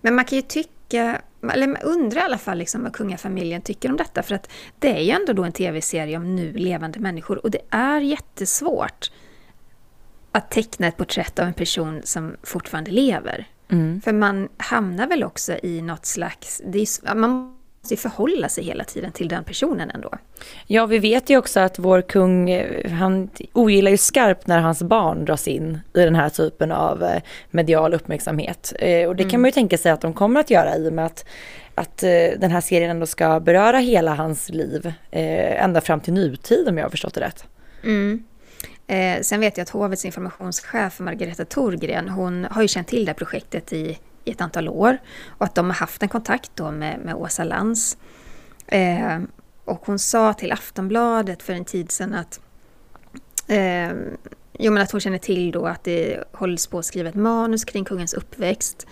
Men 0.01 0.15
man 0.15 0.25
kan 0.25 0.35
ju 0.35 0.41
tycka, 0.41 1.21
eller 1.53 1.85
undra 1.85 2.19
i 2.19 2.23
alla 2.23 2.37
fall 2.37 2.57
liksom 2.57 2.83
vad 2.83 2.93
kungafamiljen 2.93 3.61
tycker 3.61 3.89
om 3.89 3.97
detta, 3.97 4.23
för 4.23 4.35
att 4.35 4.51
det 4.79 4.97
är 4.97 5.01
ju 5.01 5.11
ändå 5.11 5.33
då 5.33 5.43
en 5.43 5.51
tv-serie 5.51 6.17
om 6.17 6.35
nu 6.35 6.53
levande 6.53 6.99
människor 6.99 7.43
och 7.43 7.51
det 7.51 7.61
är 7.69 8.01
jättesvårt 8.01 9.11
att 10.31 10.51
teckna 10.51 10.87
ett 10.87 10.97
porträtt 10.97 11.39
av 11.39 11.47
en 11.47 11.53
person 11.53 12.01
som 12.03 12.35
fortfarande 12.43 12.91
lever. 12.91 13.47
Mm. 13.69 14.01
För 14.01 14.13
man 14.13 14.49
hamnar 14.57 15.07
väl 15.07 15.23
också 15.23 15.57
i 15.63 15.81
något 15.81 16.05
slags... 16.05 16.61
Är, 16.61 17.15
man 17.15 17.57
måste 17.83 18.09
förhålla 18.09 18.49
sig 18.49 18.63
hela 18.63 18.83
tiden 18.83 19.11
till 19.11 19.27
den 19.27 19.43
personen 19.43 19.91
ändå. 19.91 20.09
Ja, 20.67 20.85
vi 20.85 20.99
vet 20.99 21.29
ju 21.29 21.37
också 21.37 21.59
att 21.59 21.79
vår 21.79 22.01
kung, 22.01 22.63
han 22.89 23.29
ogillar 23.53 23.91
ju 23.91 23.97
skarpt 23.97 24.47
när 24.47 24.59
hans 24.59 24.83
barn 24.83 25.25
dras 25.25 25.47
in 25.47 25.79
i 25.93 25.99
den 25.99 26.15
här 26.15 26.29
typen 26.29 26.71
av 26.71 27.03
eh, 27.03 27.21
medial 27.51 27.93
uppmärksamhet. 27.93 28.73
Eh, 28.79 29.07
och 29.07 29.15
det 29.15 29.23
kan 29.23 29.29
mm. 29.29 29.41
man 29.41 29.47
ju 29.47 29.51
tänka 29.51 29.77
sig 29.77 29.91
att 29.91 30.01
de 30.01 30.13
kommer 30.13 30.39
att 30.39 30.49
göra 30.49 30.77
i 30.77 30.89
och 30.89 30.93
med 30.93 31.05
att, 31.05 31.25
att 31.75 32.03
eh, 32.03 32.09
den 32.37 32.51
här 32.51 32.61
serien 32.61 32.91
ändå 32.91 33.05
ska 33.05 33.39
beröra 33.39 33.77
hela 33.77 34.15
hans 34.15 34.49
liv, 34.49 34.93
ända 35.11 35.81
fram 35.81 35.99
till 35.99 36.13
nutid 36.13 36.67
om 36.67 36.77
jag 36.77 36.85
har 36.85 36.89
förstått 36.89 37.13
det 37.13 37.21
rätt. 37.21 37.45
Mm. 37.83 38.23
Eh, 38.87 39.21
sen 39.21 39.39
vet 39.39 39.57
jag 39.57 39.63
att 39.63 39.69
hovets 39.69 40.05
informationschef 40.05 40.99
Margareta 40.99 41.45
Thorgren, 41.45 42.09
hon 42.09 42.47
har 42.51 42.61
ju 42.61 42.67
känt 42.67 42.87
till 42.87 43.05
det 43.05 43.09
här 43.09 43.17
projektet 43.17 43.73
i 43.73 43.97
i 44.25 44.31
ett 44.31 44.41
antal 44.41 44.69
år 44.69 44.97
och 45.27 45.45
att 45.45 45.55
de 45.55 45.65
har 45.65 45.73
haft 45.73 46.03
en 46.03 46.09
kontakt 46.09 46.51
då 46.55 46.71
med, 46.71 46.99
med 46.99 47.15
Åsa 47.15 47.43
Lands. 47.43 47.97
Eh, 48.67 49.19
och 49.65 49.85
hon 49.85 49.99
sa 49.99 50.33
till 50.33 50.51
Aftonbladet 50.51 51.43
för 51.43 51.53
en 51.53 51.65
tid 51.65 51.91
sedan 51.91 52.13
att 52.13 52.39
eh, 53.47 53.91
Jo 54.59 54.71
men 54.71 54.83
att 54.83 54.91
hon 54.91 55.01
känner 55.01 55.17
till 55.17 55.51
då 55.51 55.65
att 55.65 55.83
det 55.83 56.23
hålls 56.31 56.67
på 56.67 56.79
att 56.79 56.85
skriva 56.85 57.09
ett 57.09 57.15
manus 57.15 57.65
kring 57.65 57.85
kungens 57.85 58.13
uppväxt. 58.13 58.87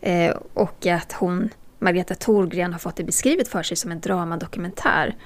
Eh, 0.00 0.36
och 0.54 0.86
att 0.86 1.12
hon, 1.12 1.50
Margareta 1.78 2.14
Thorgren, 2.14 2.72
har 2.72 2.78
fått 2.78 2.96
det 2.96 3.04
beskrivet 3.04 3.48
för 3.48 3.62
sig 3.62 3.76
som 3.76 3.90
en 3.90 4.00
dramadokumentär. 4.00 5.16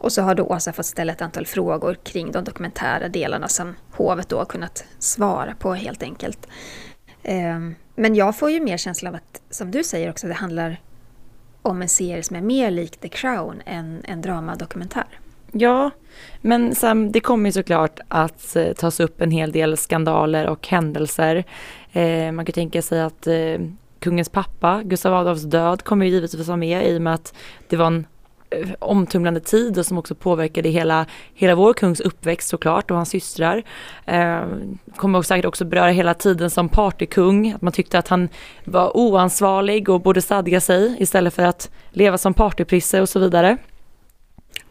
Och 0.00 0.12
så 0.12 0.22
har 0.22 0.34
då 0.34 0.44
Åsa 0.44 0.72
fått 0.72 0.86
ställa 0.86 1.12
ett 1.12 1.22
antal 1.22 1.46
frågor 1.46 1.94
kring 1.94 2.32
de 2.32 2.44
dokumentära 2.44 3.08
delarna 3.08 3.48
som 3.48 3.74
hovet 3.92 4.28
då 4.28 4.38
har 4.38 4.44
kunnat 4.44 4.84
svara 4.98 5.54
på 5.54 5.74
helt 5.74 6.02
enkelt. 6.02 6.46
Eh, 7.22 7.58
men 7.98 8.14
jag 8.14 8.36
får 8.36 8.50
ju 8.50 8.60
mer 8.60 8.76
känsla 8.76 9.08
av 9.08 9.14
att, 9.14 9.42
som 9.50 9.70
du 9.70 9.84
säger 9.84 10.10
också, 10.10 10.26
det 10.26 10.34
handlar 10.34 10.80
om 11.62 11.82
en 11.82 11.88
serie 11.88 12.22
som 12.22 12.36
är 12.36 12.40
mer 12.40 12.70
lik 12.70 12.96
The 12.96 13.08
Crown 13.08 13.62
än 13.66 14.02
en 14.04 14.22
dramadokumentär. 14.22 15.06
Ja, 15.52 15.90
men 16.40 16.74
Sam, 16.74 17.12
det 17.12 17.20
kommer 17.20 17.48
ju 17.48 17.52
såklart 17.52 18.00
att 18.08 18.56
eh, 18.56 18.72
tas 18.72 19.00
upp 19.00 19.20
en 19.20 19.30
hel 19.30 19.52
del 19.52 19.76
skandaler 19.76 20.46
och 20.46 20.68
händelser. 20.68 21.44
Eh, 21.92 22.32
man 22.32 22.44
kan 22.44 22.52
tänka 22.52 22.82
sig 22.82 23.00
att 23.00 23.26
eh, 23.26 23.58
kungens 24.00 24.28
pappa, 24.28 24.82
Gustav 24.84 25.14
Adolfs 25.14 25.42
död, 25.42 25.82
kommer 25.82 26.06
ju 26.06 26.12
givetvis 26.12 26.46
vara 26.48 26.56
med 26.56 26.90
i 26.90 26.98
och 26.98 27.02
med 27.02 27.14
att 27.14 27.34
det 27.68 27.76
var 27.76 27.86
en 27.86 28.06
omtumlande 28.78 29.40
tid 29.40 29.78
och 29.78 29.86
som 29.86 29.98
också 29.98 30.14
påverkade 30.14 30.68
hela, 30.68 31.06
hela 31.34 31.54
vår 31.54 31.74
kungs 31.74 32.00
uppväxt 32.00 32.48
såklart 32.48 32.90
och 32.90 32.96
hans 32.96 33.08
systrar. 33.08 33.62
Eh, 34.06 34.42
kommer 34.96 35.22
säkert 35.22 35.44
också 35.44 35.64
beröra 35.64 35.90
hela 35.90 36.14
tiden 36.14 36.50
som 36.50 36.68
partykung, 36.68 37.52
att 37.52 37.62
man 37.62 37.72
tyckte 37.72 37.98
att 37.98 38.08
han 38.08 38.28
var 38.64 38.96
oansvarig 38.96 39.88
och 39.88 40.00
borde 40.00 40.22
stadga 40.22 40.60
sig 40.60 40.96
istället 40.98 41.34
för 41.34 41.42
att 41.42 41.70
leva 41.90 42.18
som 42.18 42.34
partyprisse 42.34 43.00
och 43.00 43.08
så 43.08 43.18
vidare. 43.18 43.56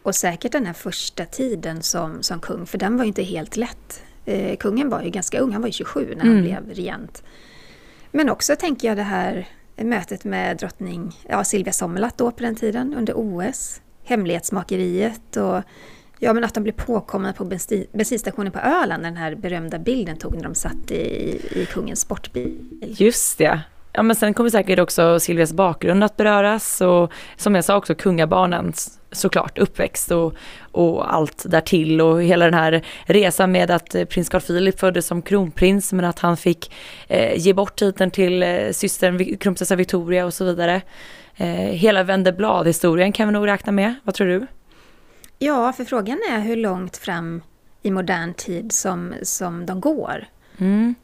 Och 0.02 0.14
säkert 0.14 0.52
den 0.52 0.66
här 0.66 0.72
första 0.72 1.24
tiden 1.24 1.82
som, 1.82 2.22
som 2.22 2.40
kung, 2.40 2.66
för 2.66 2.78
den 2.78 2.96
var 2.96 3.04
ju 3.04 3.08
inte 3.08 3.22
helt 3.22 3.56
lätt. 3.56 4.02
Eh, 4.24 4.56
kungen 4.56 4.88
var 4.88 5.02
ju 5.02 5.10
ganska 5.10 5.40
ung, 5.40 5.52
han 5.52 5.62
var 5.62 5.68
ju 5.68 5.72
27 5.72 6.14
när 6.16 6.24
han 6.24 6.32
mm. 6.32 6.42
blev 6.42 6.76
regent. 6.76 7.22
Men 8.10 8.30
också 8.30 8.56
tänker 8.56 8.88
jag 8.88 8.96
det 8.96 9.02
här 9.02 9.48
mötet 9.84 10.24
med 10.24 10.56
drottning 10.56 11.16
ja, 11.28 11.44
Silvia 11.44 11.72
Sommerlath 11.72 12.16
då 12.16 12.30
på 12.30 12.42
den 12.42 12.56
tiden 12.56 12.94
under 12.94 13.14
OS. 13.16 13.80
hemlighetsmakeriet 14.04 15.36
och 15.36 15.62
ja, 16.18 16.32
men 16.32 16.44
att 16.44 16.54
de 16.54 16.62
blev 16.62 16.72
påkomna 16.72 17.32
på 17.32 17.44
bensinstationen 17.92 18.52
på 18.52 18.58
Öland, 18.58 19.02
den 19.02 19.16
här 19.16 19.34
berömda 19.34 19.78
bilden 19.78 20.16
tog 20.16 20.34
när 20.34 20.42
de 20.42 20.54
satt 20.54 20.90
i, 20.90 21.40
i 21.54 21.66
kungens 21.72 22.00
sportbil. 22.00 22.58
Just 22.82 23.38
det. 23.38 23.60
Ja, 23.98 24.02
men 24.02 24.16
sen 24.16 24.34
kommer 24.34 24.50
säkert 24.50 24.78
också 24.78 25.20
Silvias 25.20 25.52
bakgrund 25.52 26.04
att 26.04 26.16
beröras 26.16 26.80
och 26.80 27.12
som 27.36 27.54
jag 27.54 27.64
sa 27.64 27.76
också 27.76 27.94
kungabarnens 27.94 28.98
såklart 29.12 29.58
uppväxt 29.58 30.10
och, 30.10 30.34
och 30.72 31.14
allt 31.14 31.44
därtill 31.46 32.00
och 32.00 32.22
hela 32.22 32.44
den 32.44 32.54
här 32.54 32.84
resan 33.04 33.52
med 33.52 33.70
att 33.70 33.94
eh, 33.94 34.04
prins 34.04 34.28
Carl 34.28 34.40
Philip 34.40 34.80
föddes 34.80 35.06
som 35.06 35.22
kronprins 35.22 35.92
men 35.92 36.04
att 36.04 36.18
han 36.18 36.36
fick 36.36 36.74
eh, 37.08 37.38
ge 37.38 37.52
bort 37.52 37.78
titeln 37.78 38.10
till 38.10 38.42
eh, 38.42 38.70
systern 38.72 39.18
kronprinsessa 39.18 39.76
Victoria 39.76 40.26
och 40.26 40.34
så 40.34 40.44
vidare. 40.44 40.82
Eh, 41.36 41.48
hela 41.56 42.02
vände 42.02 42.32
blad-historien 42.32 43.12
kan 43.12 43.28
vi 43.28 43.32
nog 43.32 43.46
räkna 43.46 43.72
med, 43.72 43.94
vad 44.02 44.14
tror 44.14 44.26
du? 44.26 44.46
Ja, 45.38 45.72
för 45.72 45.84
frågan 45.84 46.18
är 46.30 46.40
hur 46.40 46.56
långt 46.56 46.96
fram 46.96 47.42
i 47.82 47.90
modern 47.90 48.34
tid 48.34 48.72
som, 48.72 49.14
som 49.22 49.66
de 49.66 49.80
går. 49.80 50.26
Mm. 50.58 50.94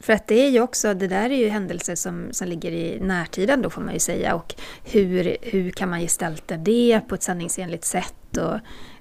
För 0.00 0.12
att 0.12 0.26
det 0.26 0.46
är 0.46 0.50
ju 0.50 0.60
också, 0.60 0.94
det 0.94 1.06
där 1.06 1.30
är 1.30 1.36
ju 1.36 1.48
händelser 1.48 1.94
som, 1.94 2.28
som 2.30 2.48
ligger 2.48 2.72
i 2.72 2.98
närtiden 3.00 3.62
då 3.62 3.70
får 3.70 3.82
man 3.82 3.94
ju 3.94 4.00
säga. 4.00 4.34
Och 4.34 4.54
hur, 4.84 5.36
hur 5.42 5.70
kan 5.70 5.90
man 5.90 6.00
gestalta 6.00 6.56
det 6.56 7.00
på 7.08 7.14
ett 7.14 7.22
sanningsenligt 7.22 7.84
sätt? 7.84 8.36
Och, 8.36 8.54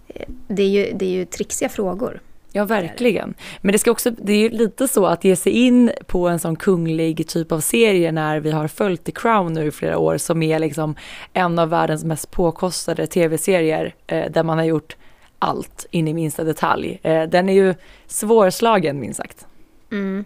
eh, 0.07 0.29
det, 0.47 0.63
är 0.63 0.69
ju, 0.69 0.93
det 0.93 1.05
är 1.05 1.09
ju 1.09 1.25
trixiga 1.25 1.69
frågor. 1.69 2.21
Ja, 2.51 2.65
verkligen. 2.65 3.35
Men 3.61 3.71
det, 3.71 3.79
ska 3.79 3.91
också, 3.91 4.11
det 4.11 4.33
är 4.33 4.37
ju 4.37 4.49
lite 4.49 4.87
så 4.87 5.05
att 5.05 5.23
ge 5.23 5.35
sig 5.35 5.51
in 5.51 5.91
på 6.07 6.27
en 6.27 6.39
sån 6.39 6.55
kunglig 6.55 7.27
typ 7.27 7.51
av 7.51 7.59
serie 7.59 8.11
när 8.11 8.39
vi 8.39 8.51
har 8.51 8.67
följt 8.67 9.03
The 9.03 9.11
Crown 9.11 9.53
nu 9.53 9.67
i 9.67 9.71
flera 9.71 9.97
år 9.97 10.17
som 10.17 10.43
är 10.43 10.59
liksom 10.59 10.95
en 11.33 11.59
av 11.59 11.69
världens 11.69 12.03
mest 12.03 12.31
påkostade 12.31 13.07
tv-serier 13.07 13.95
eh, 14.07 14.31
där 14.31 14.43
man 14.43 14.57
har 14.57 14.65
gjort 14.65 14.95
allt 15.39 15.85
in 15.91 16.07
i 16.07 16.13
minsta 16.13 16.43
detalj. 16.43 16.99
Eh, 17.03 17.23
den 17.23 17.49
är 17.49 17.53
ju 17.53 17.73
svårslagen 18.07 18.99
minst 18.99 19.17
sagt. 19.17 19.47
Mm. 19.91 20.25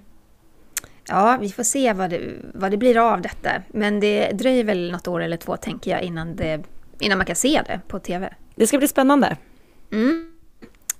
Ja, 1.11 1.37
vi 1.41 1.49
får 1.49 1.63
se 1.63 1.93
vad 1.93 2.09
det, 2.09 2.21
vad 2.53 2.71
det 2.71 2.77
blir 2.77 2.97
av 2.97 3.21
detta. 3.21 3.49
Men 3.67 3.99
det 3.99 4.31
dröjer 4.31 4.63
väl 4.63 4.91
något 4.91 5.07
år 5.07 5.23
eller 5.23 5.37
två, 5.37 5.57
tänker 5.57 5.91
jag, 5.91 6.01
innan, 6.03 6.35
det, 6.35 6.63
innan 6.99 7.17
man 7.17 7.27
kan 7.27 7.35
se 7.35 7.61
det 7.65 7.81
på 7.87 7.99
TV. 7.99 8.33
Det 8.55 8.67
ska 8.67 8.77
bli 8.77 8.87
spännande. 8.87 9.37
Mm, 9.91 10.31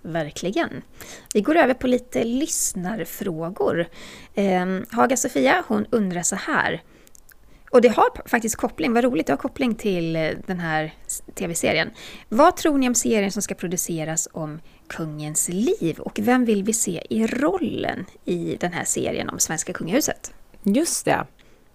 verkligen. 0.01 0.69
Vi 1.33 1.41
går 1.41 1.55
över 1.55 1.73
på 1.73 1.87
lite 1.87 2.23
lyssnarfrågor. 2.23 3.85
Eh, 4.33 4.65
Haga 4.91 5.17
Sofia, 5.17 5.63
hon 5.67 5.85
undrar 5.89 6.21
så 6.21 6.35
här. 6.35 6.81
Och 7.71 7.81
det 7.81 7.89
har 7.89 8.09
faktiskt 8.25 8.55
koppling, 8.55 8.93
vad 8.93 9.03
roligt, 9.03 9.27
det 9.27 9.33
har 9.33 9.37
koppling 9.37 9.75
till 9.75 10.15
eh, 10.15 10.29
den 10.45 10.59
här 10.59 10.93
tv-serien. 11.35 11.91
Vad 12.29 12.55
tror 12.55 12.77
ni 12.77 12.87
om 12.87 12.95
serien 12.95 13.31
som 13.31 13.41
ska 13.41 13.55
produceras 13.55 14.27
om 14.31 14.59
kungens 14.91 15.49
liv 15.49 15.99
och 15.99 16.19
vem 16.21 16.45
vill 16.45 16.63
vi 16.63 16.73
se 16.73 17.03
i 17.09 17.27
rollen 17.27 18.05
i 18.25 18.57
den 18.59 18.73
här 18.73 18.83
serien 18.83 19.29
om 19.29 19.39
svenska 19.39 19.73
kungahuset? 19.73 20.33
Just 20.63 21.05
det. 21.05 21.25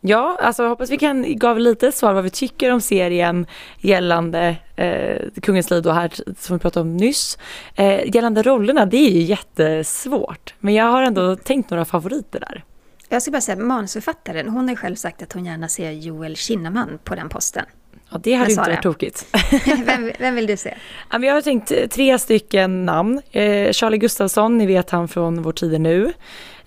Ja, 0.01 0.39
alltså 0.41 0.69
hoppas 0.69 0.91
vi 0.91 0.99
kan 0.99 1.39
gav 1.39 1.59
lite 1.59 1.93
svar 1.93 2.13
vad 2.13 2.25
vi 2.25 2.31
tycker 2.31 2.73
om 2.73 2.81
serien 2.81 3.47
gällande 3.79 4.57
eh, 4.77 5.41
kungens 5.43 5.71
liv 5.71 5.83
då 5.83 5.91
här 5.91 6.11
som 6.39 6.57
vi 6.57 6.61
pratade 6.61 6.81
om 6.81 6.97
nyss. 6.97 7.39
Eh, 7.75 8.15
gällande 8.15 8.43
rollerna, 8.43 8.87
det 8.87 8.97
är 8.97 9.11
ju 9.11 9.23
jättesvårt. 9.23 10.55
Men 10.59 10.75
jag 10.75 10.85
har 10.85 11.03
ändå 11.03 11.37
tänkt 11.37 11.71
några 11.71 11.85
favoriter 11.85 12.41
där. 12.41 12.65
Jag 13.09 13.23
ska 13.23 13.31
bara 13.31 13.41
säga, 13.41 13.57
manusförfattaren, 13.57 14.49
hon 14.49 14.69
har 14.69 14.77
själv 14.77 14.95
sagt 14.95 15.23
att 15.23 15.33
hon 15.33 15.45
gärna 15.45 15.69
ser 15.69 15.91
Joel 15.91 16.37
Kinnaman 16.37 16.99
på 17.05 17.15
den 17.15 17.29
posten. 17.29 17.65
Ja, 18.11 18.19
det 18.23 18.35
hade 18.35 18.51
inte 18.51 18.63
varit 18.63 18.83
tokigt. 18.83 19.27
vem, 19.87 20.13
vem, 20.19 20.35
vill 20.35 20.47
du 20.47 20.57
se? 20.57 20.75
Jag 21.11 21.35
har 21.35 21.43
tänkt 21.43 21.91
tre 21.91 22.19
stycken 22.19 22.85
namn. 22.85 23.23
Eh, 23.31 23.73
Charlie 23.73 23.99
Gustafsson, 23.99 24.59
ni 24.59 24.67
vet 24.67 24.91
han 24.91 25.09
från 25.09 25.43
Vår 25.43 25.53
tid 25.53 25.75
är 25.75 25.79
nu. 25.79 26.13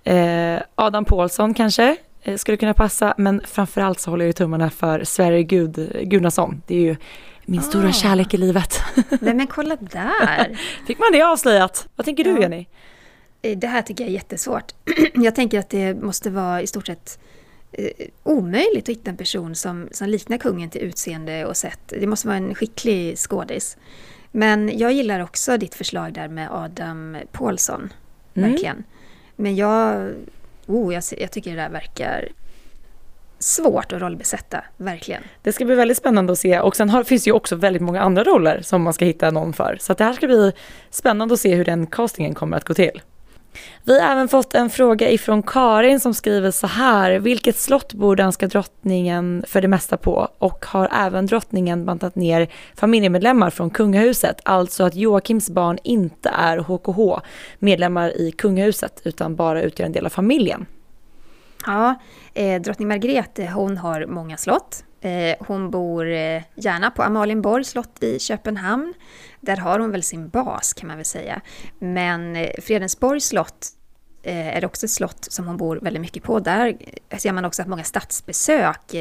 Eh, 0.04 0.62
Adam 0.76 1.06
Pålsson 1.06 1.54
kanske 1.54 1.98
eh, 2.24 2.36
skulle 2.36 2.58
kunna 2.58 2.74
passa, 2.74 3.14
men 3.18 3.42
framförallt 3.46 4.00
så 4.00 4.12
håller 4.12 4.26
jag 4.26 4.36
tummarna 4.36 4.70
för 4.70 5.04
Sverre 5.04 5.44
Gud, 5.44 6.02
Gunnarsson. 6.04 6.62
Det 6.68 6.76
är 6.76 6.82
ju 6.82 6.96
min 7.46 7.62
stora 7.62 7.92
kärlek 7.92 8.34
i 8.34 8.38
livet. 8.38 8.82
Nej 9.22 9.34
men 9.34 9.48
kolla 9.48 9.76
där! 9.76 10.60
Fick 10.88 11.00
man 11.00 11.12
det 11.12 11.22
avslöjat? 11.22 11.88
Vad 11.96 12.06
tänker 12.06 12.24
du 12.24 12.42
Jenny? 12.42 12.66
Det 13.42 13.68
här 13.68 13.82
tycker 13.82 14.04
jag 14.04 14.10
är 14.10 14.14
jättesvårt. 14.14 14.74
jag 15.14 15.36
tänker 15.36 15.60
att 15.60 15.70
det 15.70 15.94
måste 15.94 16.30
vara 16.30 16.62
i 16.62 16.68
stort 16.68 16.88
sett 16.88 17.20
eh, 17.20 17.24
omöjligt 18.24 18.84
att 18.84 18.90
hitta 18.90 19.10
en 19.10 19.18
person 19.18 19.56
som, 19.56 19.88
som 19.92 20.10
liknar 20.10 20.38
kungen 20.38 20.70
till 20.70 20.82
utseende 20.82 21.46
och 21.46 21.58
sätt. 21.58 21.80
Det 21.88 22.08
måste 22.08 22.28
vara 22.28 22.38
en 22.38 22.56
skicklig 22.56 23.18
skådis. 23.18 23.78
Men 24.32 24.78
jag 24.78 24.94
gillar 24.94 25.20
också 25.20 25.58
ditt 25.58 25.76
förslag 25.76 26.14
där 26.14 26.28
med 26.28 26.48
Adam 26.52 27.18
Pålsson. 27.32 27.94
Mm. 28.34 28.52
Verkligen. 28.52 28.84
Men 29.36 29.56
jag, 29.56 30.12
oh, 30.66 30.94
jag, 30.94 31.04
jag 31.18 31.32
tycker 31.32 31.52
det 31.52 31.58
där 31.62 31.70
verkar 31.70 32.30
svårt 33.40 33.94
att 33.94 34.02
rollbesätta, 34.02 34.64
verkligen. 34.78 35.24
Det 35.42 35.54
ska 35.54 35.66
bli 35.66 35.76
väldigt 35.76 35.98
spännande 35.98 36.34
att 36.34 36.40
se 36.40 36.60
och 36.60 36.76
sen 36.76 36.90
har, 36.90 37.04
finns 37.04 37.24
det 37.24 37.28
ju 37.28 37.34
också 37.34 37.56
väldigt 37.56 37.82
många 37.82 38.02
andra 38.02 38.24
roller 38.24 38.62
som 38.62 38.82
man 38.82 38.94
ska 38.94 39.06
hitta 39.06 39.32
någon 39.32 39.54
för. 39.54 39.78
Så 39.80 39.94
det 39.94 40.04
här 40.04 40.14
ska 40.14 40.28
bli 40.28 40.52
spännande 40.90 41.34
att 41.34 41.40
se 41.40 41.56
hur 41.56 41.66
den 41.66 41.88
castingen 41.88 42.36
kommer 42.36 42.58
att 42.58 42.66
gå 42.66 42.74
till. 42.74 43.02
Vi 43.84 44.00
har 44.00 44.12
även 44.12 44.28
fått 44.28 44.56
en 44.56 44.70
fråga 44.70 45.10
ifrån 45.10 45.44
Karin 45.44 46.00
som 46.00 46.14
skriver 46.14 46.52
så 46.52 46.68
här. 46.68 47.20
Vilket 47.20 47.58
slott 47.58 47.94
bor 47.94 48.16
danska 48.16 48.48
drottningen 48.48 49.44
för 49.48 49.62
det 49.62 49.68
mesta 49.68 49.98
på? 49.98 50.28
Och 50.38 50.66
har 50.66 50.90
även 50.92 51.26
drottningen 51.26 51.86
bantat 51.86 52.16
ner 52.16 52.50
familjemedlemmar 52.76 53.50
från 53.50 53.70
kungahuset? 53.70 54.42
Alltså 54.46 54.84
att 54.84 54.96
Joakims 54.96 55.50
barn 55.50 55.78
inte 55.84 56.30
är 56.30 56.58
HKH 56.58 57.26
medlemmar 57.60 58.18
i 58.18 58.32
kungahuset 58.32 59.02
utan 59.04 59.36
bara 59.36 59.62
utgör 59.62 59.86
en 59.86 59.92
del 59.92 60.06
av 60.06 60.10
familjen. 60.10 60.66
Ja, 61.66 61.96
eh, 62.34 62.62
drottning 62.62 62.88
Margrethe 62.88 63.52
hon 63.52 63.78
har 63.78 64.06
många 64.06 64.38
slott. 64.38 64.84
Eh, 65.02 65.36
hon 65.40 65.72
bor 65.72 66.12
eh, 66.12 66.42
gärna 66.56 66.92
på 66.92 67.04
Amalienborg 67.04 67.64
slott 67.64 68.04
i 68.04 68.20
Köpenhamn. 68.20 68.94
Där 69.42 69.58
har 69.58 69.80
hon 69.80 69.92
väl 69.92 70.04
sin 70.04 70.30
bas 70.30 70.74
kan 70.74 70.88
man 70.88 70.98
väl 70.98 71.06
säga. 71.06 71.42
Men 71.80 72.36
eh, 72.36 72.50
Fredensborgs 72.62 73.26
slott 73.26 73.68
är 74.24 74.66
också 74.66 74.86
ett 74.86 74.92
slott 74.92 75.28
som 75.32 75.48
hon 75.48 75.58
bor 75.58 75.80
väldigt 75.82 76.02
mycket 76.02 76.24
på. 76.24 76.40
Där 76.40 76.78
ser 77.18 77.32
man 77.32 77.46
också 77.46 77.62
att 77.62 77.68
många 77.68 77.84
statsbesök 77.84 78.96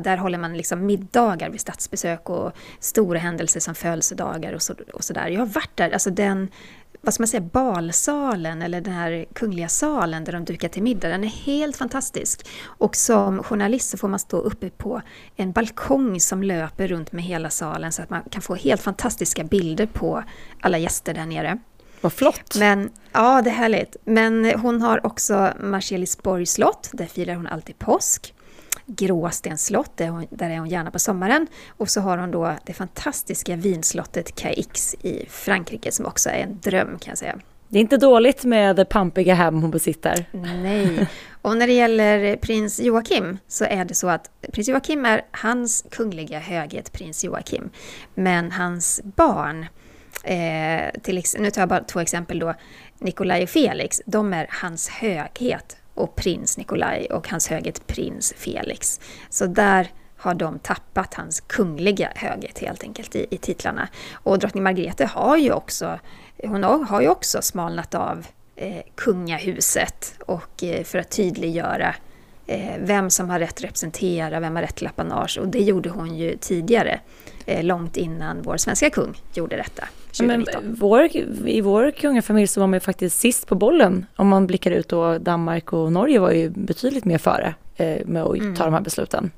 där 0.00 0.16
håller 0.16 0.38
man 0.38 0.56
liksom 0.56 0.86
middagar 0.86 1.50
vid 1.50 1.60
statsbesök 1.60 2.30
och 2.30 2.52
stora 2.80 3.18
händelser 3.18 3.60
som 3.60 3.74
födelsedagar 3.74 4.52
och, 4.52 4.62
så, 4.62 4.74
sådär. 5.00 5.28
Jag 5.28 5.40
har 5.40 5.46
varit 5.46 5.76
där, 5.76 5.90
alltså 5.90 6.10
den 6.10 6.48
vad 7.06 7.14
ska 7.14 7.22
man 7.22 7.28
säga, 7.28 7.40
balsalen 7.40 8.62
eller 8.62 8.80
den 8.80 8.94
här 8.94 9.26
kungliga 9.32 9.68
salen 9.68 10.24
där 10.24 10.32
de 10.32 10.44
dukar 10.44 10.68
till 10.68 10.82
middag. 10.82 11.08
Den 11.08 11.24
är 11.24 11.28
helt 11.28 11.76
fantastisk. 11.76 12.48
Och 12.64 12.96
som 12.96 13.42
journalist 13.42 13.90
så 13.90 13.96
får 13.96 14.08
man 14.08 14.18
stå 14.18 14.36
uppe 14.36 14.70
på 14.70 15.02
en 15.36 15.52
balkong 15.52 16.20
som 16.20 16.42
löper 16.42 16.88
runt 16.88 17.12
med 17.12 17.24
hela 17.24 17.50
salen 17.50 17.92
så 17.92 18.02
att 18.02 18.10
man 18.10 18.22
kan 18.30 18.42
få 18.42 18.54
helt 18.54 18.82
fantastiska 18.82 19.44
bilder 19.44 19.86
på 19.86 20.22
alla 20.60 20.78
gäster 20.78 21.14
där 21.14 21.26
nere. 21.26 21.58
Vad 22.00 22.12
flott! 22.12 22.56
Men, 22.58 22.90
ja, 23.12 23.42
det 23.42 23.50
är 23.50 23.54
härligt. 23.54 23.96
Men 24.04 24.60
hon 24.60 24.82
har 24.82 25.06
också 25.06 25.52
Marselisborgs 25.60 26.52
slott, 26.52 26.90
där 26.92 27.06
firar 27.06 27.34
hon 27.34 27.46
alltid 27.46 27.78
påsk. 27.78 28.34
Gråstens 28.86 29.64
slott, 29.64 29.96
där, 29.96 30.08
hon, 30.08 30.26
där 30.30 30.50
är 30.50 30.58
hon 30.58 30.68
gärna 30.68 30.90
på 30.90 30.98
sommaren. 30.98 31.46
Och 31.68 31.90
så 31.90 32.00
har 32.00 32.18
hon 32.18 32.30
då 32.30 32.54
det 32.64 32.72
fantastiska 32.72 33.56
vinslottet 33.56 34.34
Caix 34.34 34.94
i 34.94 35.26
Frankrike 35.28 35.92
som 35.92 36.06
också 36.06 36.28
är 36.28 36.38
en 36.38 36.60
dröm 36.60 36.98
kan 36.98 37.10
jag 37.10 37.18
säga. 37.18 37.38
Det 37.68 37.78
är 37.78 37.80
inte 37.80 37.96
dåligt 37.96 38.44
med 38.44 38.76
det 38.76 38.84
pampiga 38.84 39.34
hem 39.34 39.62
hon 39.62 39.70
besitter. 39.70 40.26
Nej. 40.32 41.08
Och 41.42 41.56
när 41.56 41.66
det 41.66 41.72
gäller 41.72 42.36
prins 42.36 42.80
Joakim 42.80 43.38
så 43.48 43.64
är 43.64 43.84
det 43.84 43.94
så 43.94 44.08
att 44.08 44.30
prins 44.52 44.68
Joakim 44.68 45.04
är 45.04 45.22
hans 45.30 45.84
kungliga 45.90 46.38
höghet 46.38 46.92
prins 46.92 47.24
Joakim. 47.24 47.70
Men 48.14 48.52
hans 48.52 49.00
barn, 49.04 49.66
eh, 50.24 51.00
till, 51.02 51.22
nu 51.38 51.50
tar 51.50 51.62
jag 51.62 51.68
bara 51.68 51.84
två 51.84 52.00
exempel 52.00 52.38
då, 52.38 52.54
Nikolaj 52.98 53.42
och 53.42 53.48
Felix, 53.48 54.02
de 54.06 54.32
är 54.32 54.46
hans 54.50 54.88
höghet 54.88 55.76
och 55.96 56.16
prins 56.16 56.58
Nikolaj 56.58 57.06
och 57.10 57.28
hans 57.28 57.48
höghet 57.48 57.86
prins 57.86 58.34
Felix. 58.36 59.00
Så 59.30 59.46
där 59.46 59.90
har 60.16 60.34
de 60.34 60.58
tappat 60.58 61.14
hans 61.14 61.40
kungliga 61.40 62.12
höghet 62.14 62.58
helt 62.58 62.82
enkelt 62.82 63.16
i, 63.16 63.26
i 63.30 63.38
titlarna. 63.38 63.88
Och 64.12 64.38
drottning 64.38 64.62
Margrethe 64.62 65.04
har 65.06 65.36
ju 65.36 65.52
också, 65.52 65.98
hon 66.42 66.64
har 66.64 67.00
ju 67.00 67.08
också 67.08 67.42
smalnat 67.42 67.94
av 67.94 68.26
eh, 68.56 68.82
kungahuset 68.94 70.14
och 70.26 70.64
eh, 70.64 70.84
för 70.84 70.98
att 70.98 71.10
tydliggöra 71.10 71.94
vem 72.78 73.10
som 73.10 73.30
har 73.30 73.38
rätt 73.38 73.64
representera, 73.64 74.40
vem 74.40 74.56
har 74.56 74.62
rätt 74.62 74.74
till 74.74 74.86
apanage 74.86 75.38
och 75.40 75.48
det 75.48 75.58
gjorde 75.58 75.88
hon 75.88 76.16
ju 76.16 76.36
tidigare, 76.36 77.00
eh, 77.46 77.64
långt 77.64 77.96
innan 77.96 78.42
vår 78.42 78.56
svenska 78.56 78.90
kung 78.90 79.14
gjorde 79.34 79.56
detta. 79.56 79.88
Men 80.20 80.46
vår, 80.62 81.16
I 81.46 81.60
vår 81.60 81.90
kungafamilj 81.90 82.46
så 82.46 82.60
var 82.60 82.66
man 82.66 82.76
ju 82.76 82.80
faktiskt 82.80 83.18
sist 83.18 83.46
på 83.46 83.54
bollen 83.54 84.06
om 84.16 84.28
man 84.28 84.46
blickar 84.46 84.70
ut 84.70 84.88
då 84.88 85.18
Danmark 85.18 85.72
och 85.72 85.92
Norge 85.92 86.18
var 86.18 86.30
ju 86.30 86.50
betydligt 86.50 87.04
mer 87.04 87.18
före 87.18 87.54
eh, 87.76 88.06
med 88.06 88.22
att 88.22 88.36
mm. 88.36 88.54
ta 88.54 88.64
de 88.64 88.74
här 88.74 88.80
besluten. 88.80 89.30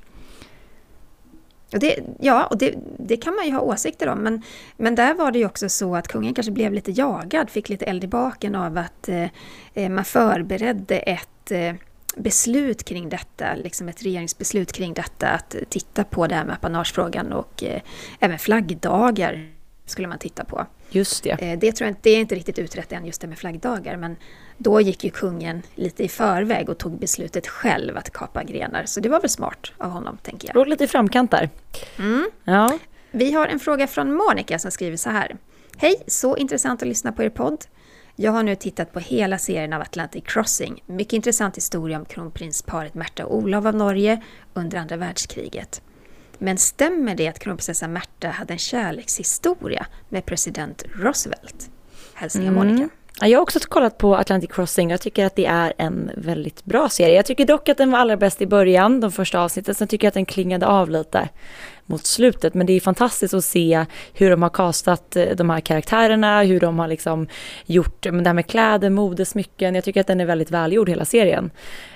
Och 1.73 1.79
det, 1.79 1.99
ja, 2.21 2.47
och 2.47 2.59
det, 2.59 2.75
det, 2.99 3.17
kan 3.17 3.35
man 3.35 3.47
ju 3.47 3.53
ha 3.53 3.61
åsikter 3.61 4.09
om, 4.09 4.19
men, 4.19 4.43
men 4.77 4.95
där 4.95 5.15
var 5.15 5.33
det 5.33 5.39
ju 5.39 5.47
också 5.47 5.69
så 5.69 5.97
att 5.97 6.09
kungen 6.09 6.35
kanske 6.35 6.53
blev 6.53 6.73
lite 6.73 6.91
jagad, 6.91 7.51
fick 7.51 7.69
lite 7.69 7.85
eld 7.85 8.05
i 8.05 8.07
baken 8.07 8.55
av 8.55 8.79
att 8.79 9.09
eh, 9.09 9.27
eh 9.75 9.89
man 9.89 10.05
förberedde 10.05 10.99
ett 10.99 11.51
eh, 11.51 11.75
beslut 12.19 12.85
kring 12.85 13.09
detta, 13.09 13.55
liksom 13.55 13.89
ett 13.89 14.03
regeringsbeslut 14.03 14.73
kring 14.73 14.95
detta, 14.95 15.29
att 15.29 15.57
titta 15.69 16.05
på 16.05 16.27
det 16.27 16.35
här 16.35 16.45
med 16.45 16.55
apanagefrågan 16.55 17.33
och 17.33 17.65
eh, 17.65 17.81
även 18.21 18.39
flaggdagar 18.39 19.49
skulle 19.87 20.09
man 20.09 20.19
titta 20.19 20.45
på. 20.45 20.67
Just 20.91 21.25
det. 21.25 21.31
Eh, 21.31 21.59
det 21.59 21.73
tror 21.73 21.87
jag 21.87 21.91
inte, 21.91 22.01
det 22.03 22.11
är 22.11 22.21
inte 22.21 22.35
riktigt 22.35 22.59
utrett 22.59 22.93
än, 22.93 23.07
just 23.07 23.21
det 23.21 23.27
med 23.27 23.39
flaggdagar, 23.39 23.97
men 23.97 24.17
då 24.57 24.81
gick 24.81 25.05
ju 25.05 25.11
kungen 25.11 25.63
lite 25.75 26.05
i 26.05 26.09
förväg 26.09 26.69
och 26.69 26.79
tog 26.79 26.99
beslutet 26.99 27.47
själv 27.47 27.97
att 27.97 28.13
kapa 28.13 28.45
grenar. 28.45 28.85
Så 28.87 29.01
det 29.01 29.09
var 29.09 29.21
väl 29.21 29.31
smart 29.31 29.73
av 29.79 29.91
honom, 29.91 30.19
tänker 30.23 30.49
jag. 30.49 30.55
Låg 30.55 30.69
lite 30.69 30.85
i 30.85 30.87
framkant 30.87 31.31
där. 31.31 31.51
Mm. 31.99 32.31
Ja. 32.45 32.79
Vi 33.11 33.33
har 33.33 33.47
en 33.47 33.61
fråga 33.61 33.87
från 33.87 34.13
Monica 34.13 34.59
som 34.59 34.71
skriver 34.71 34.97
så 34.97 35.11
här. 35.11 35.37
Hej, 35.77 36.03
så 36.07 36.37
intressant 36.37 36.83
att 36.83 36.89
lyssna 36.89 37.13
på 37.13 37.23
er 37.23 37.29
podd. 37.29 37.65
Jag 38.21 38.33
har 38.33 38.43
nu 38.43 38.57
tittat 38.57 38.93
på 38.93 39.01
hela 39.01 39.39
serien 39.39 39.73
av 39.73 39.81
Atlantic 39.81 40.25
Crossing. 40.27 40.83
Mycket 40.87 41.13
intressant 41.13 41.57
historia 41.57 41.99
om 41.99 42.05
kronprinsparet 42.05 42.95
Märta 42.95 43.27
och 43.27 43.37
Olof 43.37 43.67
av 43.67 43.75
Norge 43.75 44.23
under 44.55 44.79
andra 44.79 44.97
världskriget. 44.97 45.83
Men 46.39 46.59
stämmer 46.59 47.15
det 47.15 47.29
att 47.29 47.39
kronprinsessan 47.39 47.93
Märta 47.93 48.29
hade 48.29 48.53
en 48.53 48.59
kärlekshistoria 48.59 49.87
med 50.09 50.27
president 50.27 50.85
Roosevelt? 50.95 51.71
Hälsningar 52.15 52.53
mm. 52.53 52.67
Monica. 52.67 52.89
Jag 53.21 53.39
har 53.39 53.43
också 53.43 53.59
kollat 53.69 53.99
på 53.99 54.17
Atlantic 54.17 54.51
Crossing. 54.53 54.91
Jag 54.91 55.01
tycker 55.01 55.27
att 55.27 55.37
det 55.37 55.47
är 55.47 55.73
en 55.79 56.11
väldigt 56.17 56.65
bra 56.65 56.89
serie. 56.89 57.17
Jag 57.17 57.27
tycker 57.27 57.47
dock 57.47 57.69
att 57.69 57.79
den 57.79 57.91
var 57.91 57.99
allra 57.99 58.17
bäst 58.17 58.43
i 58.43 58.47
början, 58.47 59.01
de 59.01 59.13
första 59.13 59.41
avsnitten. 59.41 59.75
Sen 59.75 59.89
tycker 59.89 60.07
jag 60.07 60.11
att 60.11 60.15
den 60.15 60.27
klingade 60.27 60.67
av 60.67 60.91
lite 60.91 61.29
mot 61.89 62.07
slutet. 62.07 62.55
Men 62.55 62.67
det 62.67 62.73
är 62.73 62.81
fantastiskt 62.81 63.35
att 63.35 63.45
se 63.45 63.87
hur 64.13 64.31
de 64.31 64.43
har 64.43 64.51
kastat 64.51 65.17
eh, 65.17 65.25
de 65.37 65.51
här 65.51 65.61
karaktärerna, 65.61 66.43
hur 66.43 66.61
de 66.61 66.79
har 66.79 66.89
liksom 66.89 67.29
gjort 67.67 68.07
eh, 68.07 68.13
men 68.13 68.25
det 68.25 68.29
här 68.29 68.35
med 68.35 68.47
kläder, 68.47 68.91
mode, 68.91 69.25
smycken. 69.25 69.75
Jag 69.75 69.85
tycker 69.85 70.01
att 70.01 70.07
den 70.07 70.21
är 70.21 70.27
väldigt 70.27 70.51
välgjord 70.51 70.89
hela 70.89 71.05
serien. 71.05 71.51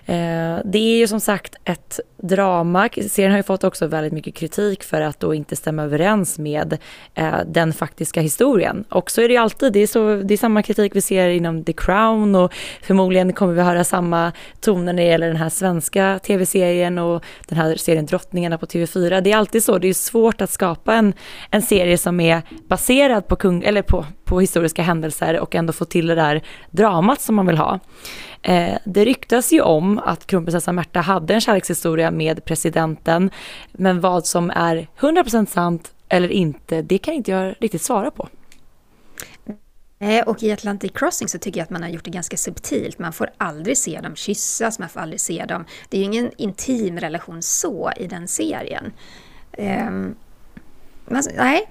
Eh, 0.07 0.59
det 0.65 0.79
är 0.79 0.97
ju 0.99 1.09
som 1.09 1.21
sagt 1.21 1.55
ett 1.65 2.01
drama. 2.23 2.89
Serien 3.09 3.31
har 3.31 3.39
ju 3.39 3.43
fått 3.43 3.65
också 3.65 3.87
väldigt 3.87 4.13
mycket 4.13 4.35
kritik 4.35 4.83
för 4.83 5.01
att 5.01 5.21
då 5.21 5.35
inte 5.35 5.57
stämma 5.57 5.83
överens 5.83 6.39
med 6.39 6.79
eh, 7.15 7.35
den 7.47 7.73
faktiska 7.73 8.21
historien. 8.21 8.85
Och 8.89 9.11
så 9.11 9.21
är 9.21 9.29
det 9.29 9.35
ju 9.35 9.41
alltid, 9.41 9.73
det 9.73 9.81
är, 9.81 9.87
så, 9.87 10.17
det 10.17 10.35
är 10.35 10.39
samma 10.39 10.63
kritik 10.63 10.97
vi 10.97 11.01
ser 11.01 11.29
inom 11.29 11.65
The 11.65 11.73
Crown 11.73 12.35
och 12.35 12.55
förmodligen 12.83 13.33
kommer 13.33 13.55
vi 13.55 13.63
höra 13.63 13.85
samma 13.85 14.33
toner 14.61 14.93
när 14.93 15.03
det 15.03 15.09
gäller 15.09 15.27
den 15.27 15.37
här 15.37 15.49
svenska 15.49 16.21
tv-serien 16.23 16.99
och 16.99 17.25
den 17.49 17.59
här 17.59 17.77
serien 17.77 18.07
Drottningarna 18.07 18.59
på 18.59 18.67
TV4. 18.67 19.21
Det 19.21 19.33
är 19.33 19.37
alltid 19.37 19.65
så, 19.65 19.79
det 19.79 19.89
är 19.89 19.95
svårt 19.95 20.41
att 20.41 20.51
skapa 20.51 20.95
en, 20.95 21.15
en 21.51 21.63
serie 21.63 21.99
som 21.99 22.21
är 22.21 22.43
baserad 22.69 23.29
på, 23.29 23.37
kung, 23.37 23.63
eller 23.63 23.83
på, 23.83 24.07
på 24.33 24.41
historiska 24.41 24.83
händelser 24.83 25.41
och 25.41 25.55
ändå 25.55 25.73
få 25.73 25.85
till 25.85 26.07
det 26.07 26.15
där 26.15 26.43
dramat 26.71 27.21
som 27.21 27.35
man 27.35 27.47
vill 27.47 27.59
ha. 27.59 27.81
Eh, 28.43 28.79
det 28.85 29.05
ryktas 29.05 29.53
ju 29.53 29.61
om 29.61 29.99
att 29.99 30.27
kronprinsessan 30.27 30.75
Märta 30.75 31.01
hade 31.01 31.35
en 31.35 31.41
kärlekshistoria 31.41 32.11
med 32.11 32.45
presidenten, 32.45 33.31
men 33.73 34.01
vad 34.01 34.27
som 34.27 34.51
är 34.51 34.89
100% 35.01 35.47
sant 35.47 35.93
eller 36.09 36.29
inte, 36.29 36.83
det 36.83 36.99
kan 36.99 37.15
inte 37.15 37.31
jag 37.31 37.55
riktigt 37.61 37.83
svara 37.83 38.11
på. 38.11 38.29
Eh, 39.99 40.29
och 40.29 40.43
i 40.43 40.53
Atlantic 40.53 40.93
Crossing 40.95 41.29
så 41.29 41.39
tycker 41.39 41.61
jag 41.61 41.65
att 41.65 41.71
man 41.71 41.83
har 41.83 41.89
gjort 41.89 42.05
det 42.05 42.11
ganska 42.11 42.37
subtilt. 42.37 42.99
Man 42.99 43.13
får 43.13 43.31
aldrig 43.37 43.79
se 43.79 44.01
dem 44.01 44.17
kyssas, 44.17 44.79
man 44.79 44.89
får 44.89 45.01
aldrig 45.01 45.21
se 45.21 45.45
dem. 45.45 45.65
Det 45.89 45.97
är 45.97 45.99
ju 45.99 46.05
ingen 46.05 46.31
intim 46.37 46.99
relation 46.99 47.43
så 47.43 47.91
i 47.97 48.07
den 48.07 48.29
serien. 48.29 48.93
Um, 49.59 50.15
man, 51.07 51.23
nej, 51.37 51.69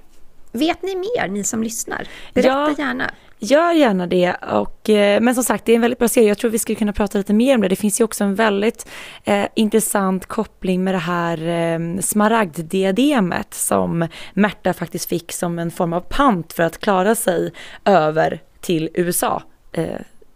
vet 0.52 0.84
ni 0.84 0.96
mer, 0.96 1.28
ni 1.28 1.44
som 1.44 1.64
lyssnar? 1.64 2.08
Berätta 2.34 2.50
ja, 2.50 2.76
gärna. 2.78 3.12
Gör 3.44 3.74
gärna 3.74 4.08
det. 4.08 4.34
Och, 4.34 4.90
eh, 4.90 5.22
men 5.22 5.36
som 5.36 5.44
sagt, 5.44 5.66
det 5.66 5.72
är 5.72 5.76
en 5.76 5.82
väldigt 5.82 6.00
bra 6.00 6.08
serie. 6.08 6.28
Jag 6.28 6.38
tror 6.38 6.52
vi 6.52 6.60
skulle 6.60 6.76
kunna 6.76 6.94
prata 6.94 7.18
lite 7.18 7.34
mer 7.34 7.56
om 7.56 7.62
det. 7.62 7.68
Det 7.68 7.76
finns 7.76 8.02
ju 8.02 8.04
också 8.04 8.24
en 8.24 8.36
väldigt 8.36 8.88
eh, 9.24 9.46
intressant 9.56 10.26
koppling 10.26 10.84
med 10.84 10.94
det 10.94 10.98
här 10.98 11.48
eh, 11.48 12.00
smaragddiademet 12.00 13.54
som 13.54 14.08
Märta 14.34 14.74
faktiskt 14.74 15.10
fick 15.10 15.32
som 15.32 15.60
en 15.60 15.72
form 15.72 15.94
av 15.94 16.02
pant 16.02 16.54
för 16.54 16.64
att 16.64 16.78
klara 16.78 17.16
sig 17.16 17.54
över 17.86 18.42
till 18.60 18.90
USA. 18.94 19.44
Eh, 19.72 19.86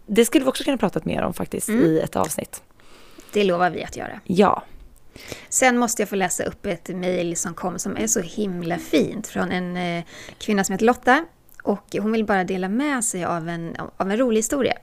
det 0.06 0.24
skulle 0.24 0.44
vi 0.44 0.50
också 0.50 0.64
kunna 0.64 0.76
prata 0.76 1.00
mer 1.04 1.22
om 1.22 1.34
faktiskt 1.34 1.68
mm. 1.68 1.84
i 1.84 1.98
ett 1.98 2.16
avsnitt. 2.16 2.62
Det 3.32 3.44
lovar 3.44 3.70
vi 3.70 3.84
att 3.84 3.96
göra. 3.96 4.20
Ja. 4.24 4.62
Sen 5.48 5.78
måste 5.78 6.02
jag 6.02 6.08
få 6.08 6.16
läsa 6.16 6.44
upp 6.44 6.66
ett 6.66 6.88
mejl 6.88 7.36
som 7.36 7.54
kom 7.54 7.78
som 7.78 7.96
är 7.96 8.06
så 8.06 8.20
himla 8.20 8.78
fint 8.78 9.26
från 9.26 9.52
en 9.52 9.76
eh, 9.76 10.04
kvinna 10.38 10.64
som 10.64 10.72
heter 10.72 10.86
Lotta. 10.86 11.24
Och 11.62 11.96
hon 12.00 12.12
vill 12.12 12.24
bara 12.24 12.44
dela 12.44 12.68
med 12.68 13.04
sig 13.04 13.24
av 13.24 13.48
en, 13.48 13.76
av 13.96 14.10
en 14.10 14.16
rolig 14.16 14.38
historia. 14.38 14.74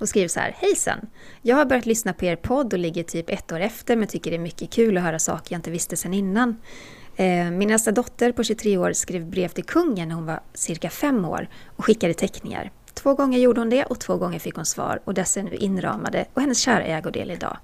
Och 0.00 0.08
skriver 0.08 0.28
så 0.28 0.40
här, 0.40 0.56
hejsan! 0.58 0.98
Jag 1.42 1.56
har 1.56 1.64
börjat 1.64 1.86
lyssna 1.86 2.12
på 2.12 2.24
er 2.24 2.36
podd 2.36 2.72
och 2.72 2.78
ligger 2.78 3.02
typ 3.02 3.30
ett 3.30 3.52
år 3.52 3.60
efter 3.60 3.96
men 3.96 4.08
tycker 4.08 4.30
det 4.30 4.36
är 4.36 4.40
mycket 4.40 4.70
kul 4.70 4.96
att 4.96 5.02
höra 5.02 5.18
saker 5.18 5.54
jag 5.54 5.58
inte 5.58 5.70
visste 5.70 5.96
sedan 5.96 6.14
innan. 6.14 6.56
Eh, 7.16 7.50
min 7.50 7.70
äldsta 7.70 7.92
dotter 7.92 8.32
på 8.32 8.44
23 8.44 8.78
år 8.78 8.92
skrev 8.92 9.26
brev 9.26 9.48
till 9.48 9.64
kungen 9.64 10.08
när 10.08 10.14
hon 10.14 10.26
var 10.26 10.40
cirka 10.54 10.90
fem 10.90 11.24
år 11.24 11.48
och 11.76 11.84
skickade 11.84 12.14
teckningar. 12.14 12.70
Två 12.94 13.14
gånger 13.14 13.38
gjorde 13.38 13.60
hon 13.60 13.70
det 13.70 13.84
och 13.84 14.00
två 14.00 14.16
gånger 14.16 14.38
fick 14.38 14.54
hon 14.54 14.66
svar 14.66 15.00
och 15.04 15.14
dessa 15.14 15.40
är 15.40 15.44
nu 15.44 15.54
inramade 15.54 16.26
och 16.34 16.40
hennes 16.40 16.58
kära 16.58 16.84
ägodel 16.84 17.30
idag. 17.30 17.56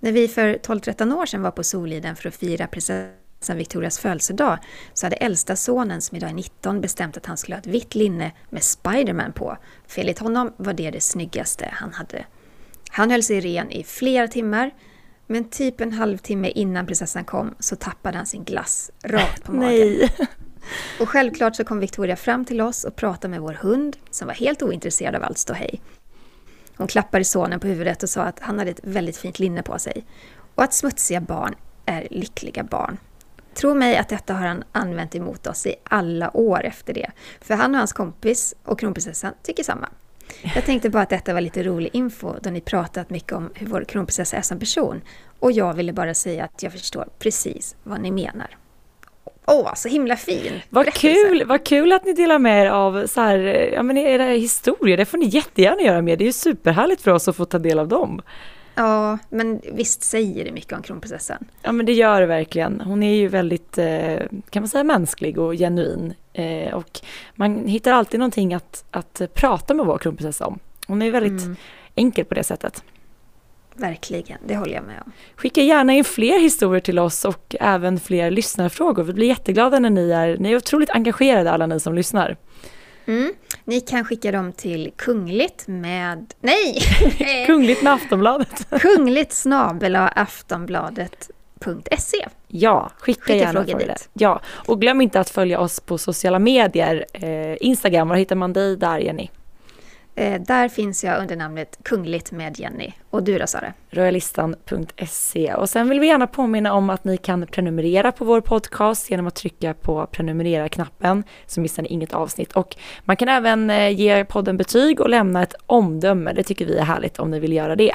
När 0.00 0.12
vi 0.12 0.28
för 0.28 0.54
12-13 0.54 1.14
år 1.14 1.26
sedan 1.26 1.42
var 1.42 1.50
på 1.50 1.64
Soliden 1.64 2.16
för 2.16 2.28
att 2.28 2.36
fira 2.36 2.66
prinsessan 2.66 3.56
Victorias 3.56 3.98
födelsedag 3.98 4.58
så 4.94 5.06
hade 5.06 5.16
äldsta 5.16 5.56
sonen, 5.56 6.02
som 6.02 6.16
idag 6.16 6.30
är 6.30 6.34
19, 6.34 6.80
bestämt 6.80 7.16
att 7.16 7.26
han 7.26 7.36
skulle 7.36 7.54
ha 7.54 7.60
ett 7.60 7.66
vitt 7.66 7.94
linne 7.94 8.32
med 8.50 8.62
Spiderman 8.62 9.32
på. 9.32 9.56
För 9.86 10.00
enligt 10.00 10.18
honom 10.18 10.52
var 10.56 10.72
det 10.72 10.90
det 10.90 11.00
snyggaste 11.00 11.68
han 11.72 11.92
hade. 11.92 12.24
Han 12.90 13.10
höll 13.10 13.22
sig 13.22 13.40
ren 13.40 13.70
i 13.70 13.84
flera 13.84 14.28
timmar, 14.28 14.70
men 15.26 15.50
typ 15.50 15.80
en 15.80 15.92
halvtimme 15.92 16.48
innan 16.48 16.86
prinsessan 16.86 17.24
kom 17.24 17.54
så 17.58 17.76
tappade 17.76 18.16
han 18.16 18.26
sin 18.26 18.44
glass 18.44 18.90
rakt 19.02 19.44
på 19.44 19.52
magen. 19.56 19.70
Nej. 19.70 20.10
Och 21.00 21.08
självklart 21.08 21.56
så 21.56 21.64
kom 21.64 21.78
Victoria 21.78 22.16
fram 22.16 22.44
till 22.44 22.60
oss 22.60 22.84
och 22.84 22.96
pratade 22.96 23.28
med 23.30 23.40
vår 23.40 23.52
hund 23.52 23.96
som 24.10 24.26
var 24.26 24.34
helt 24.34 24.62
ointresserad 24.62 25.14
av 25.14 25.22
allt 25.22 25.38
ståhej. 25.38 25.80
Hon 26.76 26.86
klappade 26.86 27.24
sonen 27.24 27.60
på 27.60 27.66
huvudet 27.66 28.02
och 28.02 28.10
sa 28.10 28.22
att 28.22 28.40
han 28.40 28.58
hade 28.58 28.70
ett 28.70 28.80
väldigt 28.82 29.16
fint 29.16 29.38
linne 29.38 29.62
på 29.62 29.78
sig. 29.78 30.04
Och 30.54 30.62
att 30.62 30.74
smutsiga 30.74 31.20
barn 31.20 31.54
är 31.86 32.08
lyckliga 32.10 32.64
barn. 32.64 32.98
Tro 33.54 33.74
mig 33.74 33.96
att 33.96 34.08
detta 34.08 34.34
har 34.34 34.46
han 34.46 34.64
använt 34.72 35.14
emot 35.14 35.46
oss 35.46 35.66
i 35.66 35.74
alla 35.84 36.36
år 36.36 36.64
efter 36.64 36.94
det. 36.94 37.10
För 37.40 37.54
han 37.54 37.70
och 37.74 37.78
hans 37.78 37.92
kompis 37.92 38.54
och 38.64 38.80
kronprinsessan 38.80 39.32
tycker 39.42 39.62
samma. 39.62 39.88
Jag 40.54 40.64
tänkte 40.64 40.90
bara 40.90 41.02
att 41.02 41.10
detta 41.10 41.34
var 41.34 41.40
lite 41.40 41.62
rolig 41.62 41.90
info 41.92 42.34
då 42.42 42.50
ni 42.50 42.60
pratat 42.60 43.10
mycket 43.10 43.32
om 43.32 43.50
hur 43.54 43.66
vår 43.66 43.84
kronprinsessa 43.84 44.36
är 44.36 44.42
som 44.42 44.58
person. 44.58 45.00
Och 45.38 45.52
jag 45.52 45.74
ville 45.74 45.92
bara 45.92 46.14
säga 46.14 46.44
att 46.44 46.62
jag 46.62 46.72
förstår 46.72 47.08
precis 47.18 47.76
vad 47.82 48.00
ni 48.00 48.10
menar. 48.10 48.56
Åh, 49.46 49.74
så 49.74 49.88
himla 49.88 50.16
fin 50.16 50.60
Vad 50.70 50.94
kul, 50.94 51.44
vad 51.46 51.64
kul 51.64 51.92
att 51.92 52.04
ni 52.04 52.12
delar 52.12 52.38
med 52.38 52.66
er 52.66 52.70
av 52.70 53.06
så 53.06 53.20
här, 53.20 53.38
ja, 53.74 53.82
men 53.82 53.98
era 53.98 54.24
historier. 54.24 54.96
Det 54.96 55.04
får 55.04 55.18
ni 55.18 55.26
jättegärna 55.26 55.82
göra 55.82 56.02
med. 56.02 56.18
Det 56.18 56.24
är 56.24 56.26
ju 56.26 56.32
superhärligt 56.32 57.02
för 57.02 57.10
oss 57.10 57.28
att 57.28 57.36
få 57.36 57.44
ta 57.44 57.58
del 57.58 57.78
av 57.78 57.88
dem. 57.88 58.22
Ja, 58.74 59.18
men 59.28 59.60
visst 59.72 60.02
säger 60.02 60.44
det 60.44 60.52
mycket 60.52 60.72
om 60.72 60.82
kronprinsessan? 60.82 61.44
Ja, 61.62 61.72
men 61.72 61.86
det 61.86 61.92
gör 61.92 62.20
det 62.20 62.26
verkligen. 62.26 62.80
Hon 62.80 63.02
är 63.02 63.14
ju 63.14 63.28
väldigt, 63.28 63.78
eh, 63.78 64.18
kan 64.50 64.62
man 64.62 64.68
säga, 64.68 64.84
mänsklig 64.84 65.38
och 65.38 65.52
genuin. 65.52 66.14
Eh, 66.32 66.74
och 66.74 67.00
man 67.34 67.66
hittar 67.66 67.92
alltid 67.92 68.20
någonting 68.20 68.54
att, 68.54 68.84
att 68.90 69.22
prata 69.34 69.74
med 69.74 69.86
vår 69.86 69.98
kronprinsessa 69.98 70.46
om. 70.46 70.58
Hon 70.86 71.02
är 71.02 71.10
väldigt 71.10 71.42
mm. 71.44 71.56
enkel 71.94 72.24
på 72.24 72.34
det 72.34 72.44
sättet. 72.44 72.82
Verkligen, 73.76 74.38
det 74.46 74.56
håller 74.56 74.74
jag 74.74 74.84
med 74.84 75.02
om. 75.06 75.12
Skicka 75.36 75.62
gärna 75.62 75.92
in 75.92 76.04
fler 76.04 76.40
historier 76.40 76.80
till 76.80 76.98
oss 76.98 77.24
och 77.24 77.54
även 77.60 78.00
fler 78.00 78.30
lyssnarfrågor. 78.30 79.02
Vi 79.02 79.12
blir 79.12 79.26
jätteglada 79.26 79.78
när 79.78 79.90
ni 79.90 80.10
är, 80.10 80.36
ni 80.38 80.52
är 80.52 80.56
otroligt 80.56 80.90
engagerade 80.90 81.50
alla 81.50 81.66
ni 81.66 81.80
som 81.80 81.94
lyssnar. 81.94 82.36
Mm. 83.06 83.32
Ni 83.64 83.80
kan 83.80 84.04
skicka 84.04 84.32
dem 84.32 84.52
till 84.52 84.92
kungligt 84.96 85.68
med... 85.68 86.34
Nej! 86.40 86.78
kungligt 87.46 87.82
med 87.82 87.92
Aftonbladet. 87.92 88.66
kungligt 88.80 89.32
snabel 89.32 89.96
aftonbladet.se 89.96 92.26
Ja, 92.48 92.90
skicka, 92.98 93.20
skicka 93.20 93.36
gärna 93.36 93.64
frågor 93.64 93.78
dit. 93.78 94.08
Ja, 94.12 94.40
och 94.66 94.80
glöm 94.80 95.00
inte 95.00 95.20
att 95.20 95.30
följa 95.30 95.60
oss 95.60 95.80
på 95.80 95.98
sociala 95.98 96.38
medier. 96.38 97.06
Eh, 97.12 97.56
Instagram, 97.60 98.08
var 98.08 98.16
hittar 98.16 98.36
man 98.36 98.52
dig 98.52 98.76
där 98.76 98.98
Jenny? 98.98 99.30
Eh, 100.18 100.40
där 100.40 100.68
finns 100.68 101.04
jag 101.04 101.20
under 101.20 101.36
namnet 101.36 101.78
Kungligt 101.82 102.32
med 102.32 102.60
Jenny. 102.60 102.92
Och 103.10 103.22
du 103.22 103.38
då 103.38 103.46
Sara? 103.46 103.72
Royalistan.se. 103.90 105.54
Och 105.54 105.70
sen 105.70 105.88
vill 105.88 106.00
vi 106.00 106.06
gärna 106.06 106.26
påminna 106.26 106.72
om 106.72 106.90
att 106.90 107.04
ni 107.04 107.16
kan 107.16 107.46
prenumerera 107.46 108.12
på 108.12 108.24
vår 108.24 108.40
podcast 108.40 109.10
genom 109.10 109.26
att 109.26 109.34
trycka 109.34 109.74
på 109.74 110.06
prenumerera-knappen 110.06 111.24
så 111.46 111.60
missar 111.60 111.82
ni 111.82 111.88
inget 111.88 112.14
avsnitt. 112.14 112.52
Och 112.52 112.76
man 113.04 113.16
kan 113.16 113.28
även 113.28 113.70
eh, 113.70 113.90
ge 113.90 114.24
podden 114.24 114.56
betyg 114.56 115.00
och 115.00 115.08
lämna 115.08 115.42
ett 115.42 115.54
omdöme. 115.66 116.32
Det 116.32 116.42
tycker 116.42 116.66
vi 116.66 116.78
är 116.78 116.84
härligt 116.84 117.18
om 117.18 117.30
ni 117.30 117.38
vill 117.38 117.52
göra 117.52 117.76
det. 117.76 117.92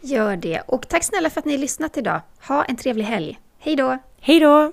Gör 0.00 0.36
det. 0.36 0.60
Och 0.66 0.88
tack 0.88 1.04
snälla 1.04 1.30
för 1.30 1.40
att 1.40 1.46
ni 1.46 1.58
lyssnat 1.58 1.96
idag. 1.96 2.20
Ha 2.48 2.64
en 2.64 2.76
trevlig 2.76 3.04
helg. 3.04 3.38
Hej 3.58 3.76
då! 3.76 3.98
Hej 4.20 4.40
då! 4.40 4.72